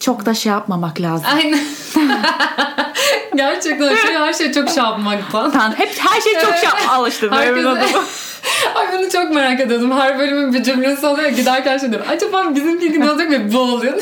çok 0.00 0.26
da 0.26 0.34
şey 0.34 0.52
yapmamak 0.52 1.00
lazım. 1.00 1.26
Aynen. 1.34 1.60
Gerçekten 3.37 3.95
şey, 3.95 4.14
her 4.14 4.32
şey 4.32 4.53
çok 4.53 4.76
yapmaktan. 4.76 5.51
Tamam, 5.51 5.74
hep 5.76 5.91
her 5.99 6.20
şey 6.20 6.32
çok 6.32 6.57
şey 6.57 6.68
alıştım. 6.91 7.32
Herkes-. 7.32 8.24
Ay 8.74 8.87
bunu 8.93 9.11
çok 9.11 9.35
merak 9.35 9.61
ediyordum. 9.61 10.01
Her 10.01 10.18
bölümün 10.18 10.55
bir 10.55 10.62
cümlesi 10.62 11.07
oluyor. 11.07 11.28
Giderken 11.28 11.78
şey 11.78 11.91
diyorum. 11.91 12.07
Acaba 12.11 12.55
bizimki 12.55 12.93
gibi 12.93 13.11
olacak 13.11 13.30
mı? 13.30 13.53
Bu 13.53 13.59
oluyor. 13.59 13.95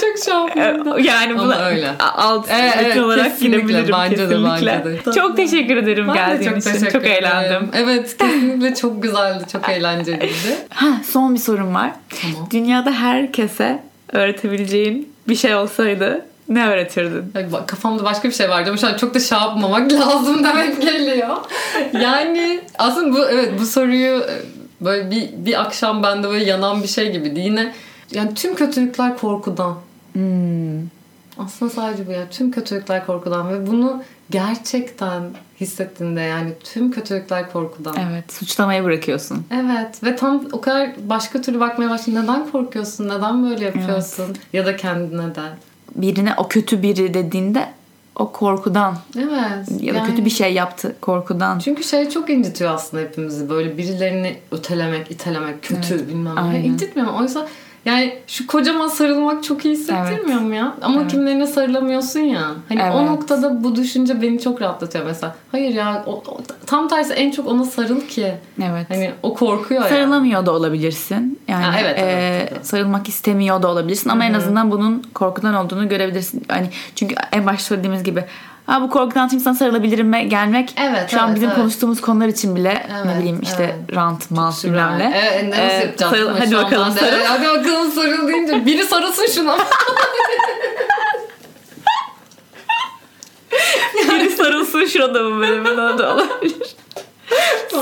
Çok 0.00 0.24
şey 0.24 0.34
yapmaktan. 0.34 0.98
yani 0.98 1.38
buna 1.38 1.64
öyle. 1.64 1.90
alt 1.98 2.46
Evet, 2.50 2.74
evet, 2.80 2.96
olarak 2.96 3.40
gidebilirim 3.40 3.92
Bence 3.92 4.16
de, 4.16 4.28
kesinlikle. 4.28 4.82
bence 4.84 5.04
de. 5.06 5.12
Çok 5.12 5.36
teşekkür 5.36 5.76
ederim 5.76 6.08
Ben 6.08 6.14
de 6.14 6.18
geldiğin 6.18 6.60
çok 6.60 6.74
için. 6.74 6.86
Çok 6.86 7.06
eğlendim. 7.06 7.70
Evet 7.74 8.16
kesinlikle 8.16 8.74
çok 8.74 9.02
güzeldi. 9.02 9.44
Çok 9.52 9.68
eğlenceliydi. 9.68 10.56
Ha, 10.70 10.86
son 11.12 11.34
bir 11.34 11.40
sorum 11.40 11.74
var. 11.74 11.90
Tamam. 12.22 12.48
Dünyada 12.50 12.90
herkese 12.92 13.82
öğretebileceğin 14.12 15.12
bir 15.30 15.36
şey 15.36 15.54
olsaydı 15.54 16.26
ne 16.48 16.66
öğretirdin? 16.66 17.52
Bak, 17.52 17.68
Kafamda 17.68 18.04
başka 18.04 18.28
bir 18.28 18.34
şey 18.34 18.48
vardı 18.48 18.68
ama 18.68 18.78
şu 18.78 18.86
an 18.86 18.96
çok 18.96 19.14
da 19.14 19.20
şey 19.20 19.38
yapmamak 19.38 19.92
lazım 20.00 20.44
demek 20.44 20.82
geliyor. 20.82 21.36
Yani 21.92 22.60
aslında 22.78 23.16
bu 23.16 23.28
evet 23.28 23.52
bu 23.60 23.66
soruyu 23.66 24.20
e, 24.20 24.42
böyle 24.80 25.10
bir, 25.10 25.28
bir 25.32 25.60
akşam 25.60 26.02
bende 26.02 26.28
böyle 26.28 26.44
yanan 26.44 26.82
bir 26.82 26.88
şey 26.88 27.12
gibiydi. 27.12 27.40
Yine 27.40 27.74
yani 28.12 28.34
tüm 28.34 28.54
kötülükler 28.54 29.18
korkudan. 29.18 29.76
Hmm. 30.12 30.80
Aslında 31.38 31.70
sadece 31.70 32.06
bu 32.06 32.10
ya. 32.10 32.30
Tüm 32.30 32.50
kötülükler 32.50 33.06
korkudan 33.06 33.50
ve 33.50 33.66
bunu 33.66 34.02
gerçekten 34.30 35.22
hissettiğinde 35.60 36.20
yani 36.20 36.52
tüm 36.64 36.90
kötülükler 36.90 37.52
korkudan. 37.52 37.94
Evet, 38.10 38.32
suçlamayı 38.32 38.84
bırakıyorsun. 38.84 39.44
Evet 39.50 40.04
ve 40.04 40.16
tam 40.16 40.44
o 40.52 40.60
kadar 40.60 40.90
başka 41.08 41.40
türlü 41.40 41.60
bakmaya 41.60 41.90
başladın. 41.90 42.22
Neden 42.22 42.50
korkuyorsun? 42.50 43.08
Neden 43.08 43.50
böyle 43.50 43.64
yapıyorsun? 43.64 44.36
Ya 44.52 44.66
da 44.66 44.76
kendine 44.76 45.34
de. 45.34 45.42
Birine 45.96 46.34
o 46.36 46.48
kötü 46.48 46.82
biri 46.82 47.14
dediğinde 47.14 47.68
o 48.16 48.32
korkudan 48.32 48.96
Evet. 49.18 49.82
ya 49.82 49.94
da 49.94 49.98
yani- 49.98 50.10
kötü 50.10 50.24
bir 50.24 50.30
şey 50.30 50.52
yaptı 50.52 50.96
korkudan. 51.00 51.58
Çünkü 51.58 51.84
şey 51.84 52.10
çok 52.10 52.30
incitiyor 52.30 52.74
aslında 52.74 53.02
hepimizi. 53.02 53.48
Böyle 53.48 53.78
birilerini 53.78 54.36
ötelemek, 54.50 55.10
itelemek, 55.10 55.62
kötü 55.62 56.08
bilmem 56.08 56.52
ne. 56.52 56.60
İncitmiyor 56.64 57.10
mu? 57.10 57.18
Oysa 57.18 57.48
yani 57.84 58.14
şu 58.26 58.46
kocaman 58.46 58.88
sarılmak 58.88 59.44
çok 59.44 59.64
iyi 59.64 59.74
hissettirmiyor 59.74 60.40
mu 60.40 60.54
ya? 60.54 60.74
Ama 60.82 61.00
Evet. 61.00 61.10
kimlerine 61.10 61.46
sarılamıyorsun 61.46 62.20
ya. 62.20 62.42
Hani 62.68 62.82
o 62.82 62.98
Evet. 63.00 63.10
noktada 63.10 63.64
bu 63.64 63.76
düşünce 63.76 64.22
beni 64.22 64.40
çok 64.40 64.62
rahatlatıyor 64.62 65.04
mesela. 65.06 65.34
Hayır 65.52 65.74
ya 65.74 66.02
o, 66.06 66.12
o- 66.12 66.40
tam 66.66 66.88
tersi 66.88 67.12
en 67.12 67.30
çok 67.30 67.46
ona 67.48 67.64
sarıl 67.64 68.00
ki. 68.00 68.34
Evet. 68.62 68.86
Hani 68.90 69.10
o 69.22 69.34
korkuyor 69.34 69.82
ya. 69.82 69.88
Sarılamıyor 69.88 70.46
da 70.46 70.52
olabilirsin. 70.52 71.38
Yani 71.48 71.64
Ha, 71.64 71.74
evet, 71.80 71.94
evet, 71.98 72.42
e, 72.52 72.54
tabii. 72.54 72.64
sarılmak 72.64 73.08
istemiyor 73.08 73.62
da 73.62 73.68
olabilirsin 73.68 74.10
ama 74.10 74.24
en 74.24 74.34
azından 74.34 74.70
bunun 74.70 75.02
korkudan 75.14 75.54
olduğunu 75.54 75.88
görebilirsin. 75.88 76.42
Hani 76.48 76.70
çünkü 76.94 77.14
en 77.32 77.46
başta 77.46 77.64
söylediğimiz 77.64 78.02
gibi 78.04 78.24
Ha 78.66 78.82
bu 78.82 78.90
korkudan 78.90 79.28
sana 79.40 79.54
sarılabilirim 79.54 80.08
mi 80.08 80.28
gelmek. 80.28 80.74
Evet, 80.80 81.10
Şu 81.10 81.20
an 81.20 81.26
evet, 81.26 81.36
bizim 81.36 81.48
evet. 81.48 81.58
konuştuğumuz 81.58 82.00
konular 82.00 82.28
için 82.28 82.56
bile 82.56 82.74
ne 82.74 82.86
Evet, 83.06 83.18
bileyim 83.18 83.40
işte 83.42 83.62
evet. 83.62 83.96
rant, 83.96 84.30
mal 84.30 84.52
bilmem 84.64 84.98
ne. 84.98 85.12
Evet, 85.16 85.48
nasıl 85.48 85.62
Ee, 85.62 85.64
yapacağız? 85.86 86.12
sarıl- 86.12 86.38
hadi 86.38 86.56
an 86.56 86.64
bakalım 86.64 86.92
sarıl. 86.92 87.24
Hadi 87.24 87.46
bakalım 87.46 87.90
sarıl 87.92 88.28
deyince 88.28 88.66
biri 88.66 88.84
sarılsın 88.84 89.26
şuna. 89.26 89.56
Biri 94.08 94.30
sarılsın 94.30 94.86
şurada 94.86 95.22
mı 95.22 95.40
böyle 95.40 95.64
bana 95.64 95.98
da 95.98 96.14
olabilir. 96.14 96.76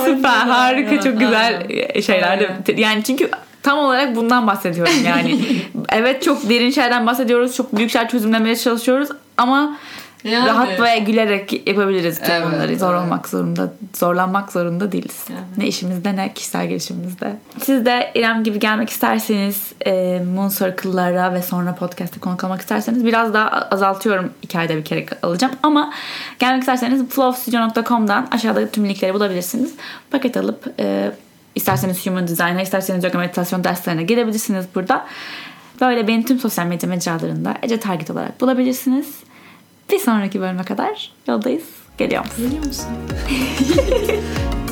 Süper 0.05 0.31
harika 0.47 0.95
ya, 0.95 1.03
çok 1.03 1.20
güzel 1.20 1.66
şeyler 2.03 2.41
de 2.41 2.72
yani 2.76 3.05
çünkü 3.05 3.31
tam 3.62 3.79
olarak 3.79 4.16
bundan 4.16 4.47
bahsediyorum 4.47 4.93
yani. 5.07 5.41
evet 5.93 6.22
çok 6.22 6.49
derin 6.49 6.70
şeylerden 6.70 7.07
bahsediyoruz. 7.07 7.57
Çok 7.57 7.76
büyük 7.76 7.91
şeyler 7.91 8.09
çözümlemeye 8.09 8.57
çalışıyoruz 8.57 9.09
ama 9.37 9.76
Yani. 10.24 10.48
rahat 10.48 10.80
ve 10.80 10.98
gülerek 10.98 11.68
yapabiliriz 11.68 12.20
Evet, 12.22 12.42
bunları. 12.46 12.78
Zor 12.78 12.94
evet. 12.94 13.04
olmak 13.04 13.28
zorunda, 13.28 13.72
zorlanmak 13.96 14.52
zorunda 14.52 14.92
değiliz. 14.92 15.24
Evet. 15.30 15.40
Ne 15.56 15.66
işimizde 15.66 16.16
ne 16.16 16.34
kişisel 16.34 16.66
gelişimimizde. 16.66 17.36
Siz 17.62 17.86
de 17.86 18.10
İrem 18.14 18.44
gibi 18.44 18.58
gelmek 18.58 18.90
isterseniz 18.90 19.72
e, 19.86 20.22
Moon 20.34 20.48
Circle'lara 20.48 21.34
ve 21.34 21.42
sonra 21.42 21.74
podcast'te 21.74 22.20
konuk 22.20 22.44
almak 22.44 22.60
isterseniz 22.60 23.04
biraz 23.04 23.34
daha 23.34 23.48
azaltıyorum. 23.50 24.32
iki 24.42 24.58
ayda 24.58 24.76
bir 24.76 24.84
kere 24.84 25.06
alacağım. 25.22 25.52
Ama 25.62 25.92
gelmek 26.38 26.60
isterseniz 26.60 27.08
flowstudio.com'dan 27.08 28.28
aşağıda 28.30 28.68
tüm 28.68 28.88
linkleri 28.88 29.14
bulabilirsiniz. 29.14 29.74
Paket 30.10 30.36
alıp 30.36 30.74
e, 30.80 31.12
isterseniz 31.54 32.06
human 32.06 32.28
design'a 32.28 32.62
isterseniz 32.62 33.04
yoga 33.04 33.18
meditasyon 33.18 33.64
derslerine 33.64 34.02
gelebilirsiniz 34.02 34.66
burada. 34.74 35.06
Böyle 35.80 36.08
beni 36.08 36.24
tüm 36.24 36.38
sosyal 36.38 36.66
medya 36.66 36.88
mecralarında 36.88 37.54
Ece 37.62 37.80
Target 37.80 38.10
olarak 38.10 38.40
bulabilirsiniz. 38.40 39.28
Bir 39.91 39.99
sonraki 39.99 40.41
bölüme 40.41 40.64
kadar 40.64 41.12
yoldayız. 41.28 41.64
Geliyor 41.99 42.24
musun? 42.24 42.45
Biliyor 42.47 42.64
musun? 42.64 42.86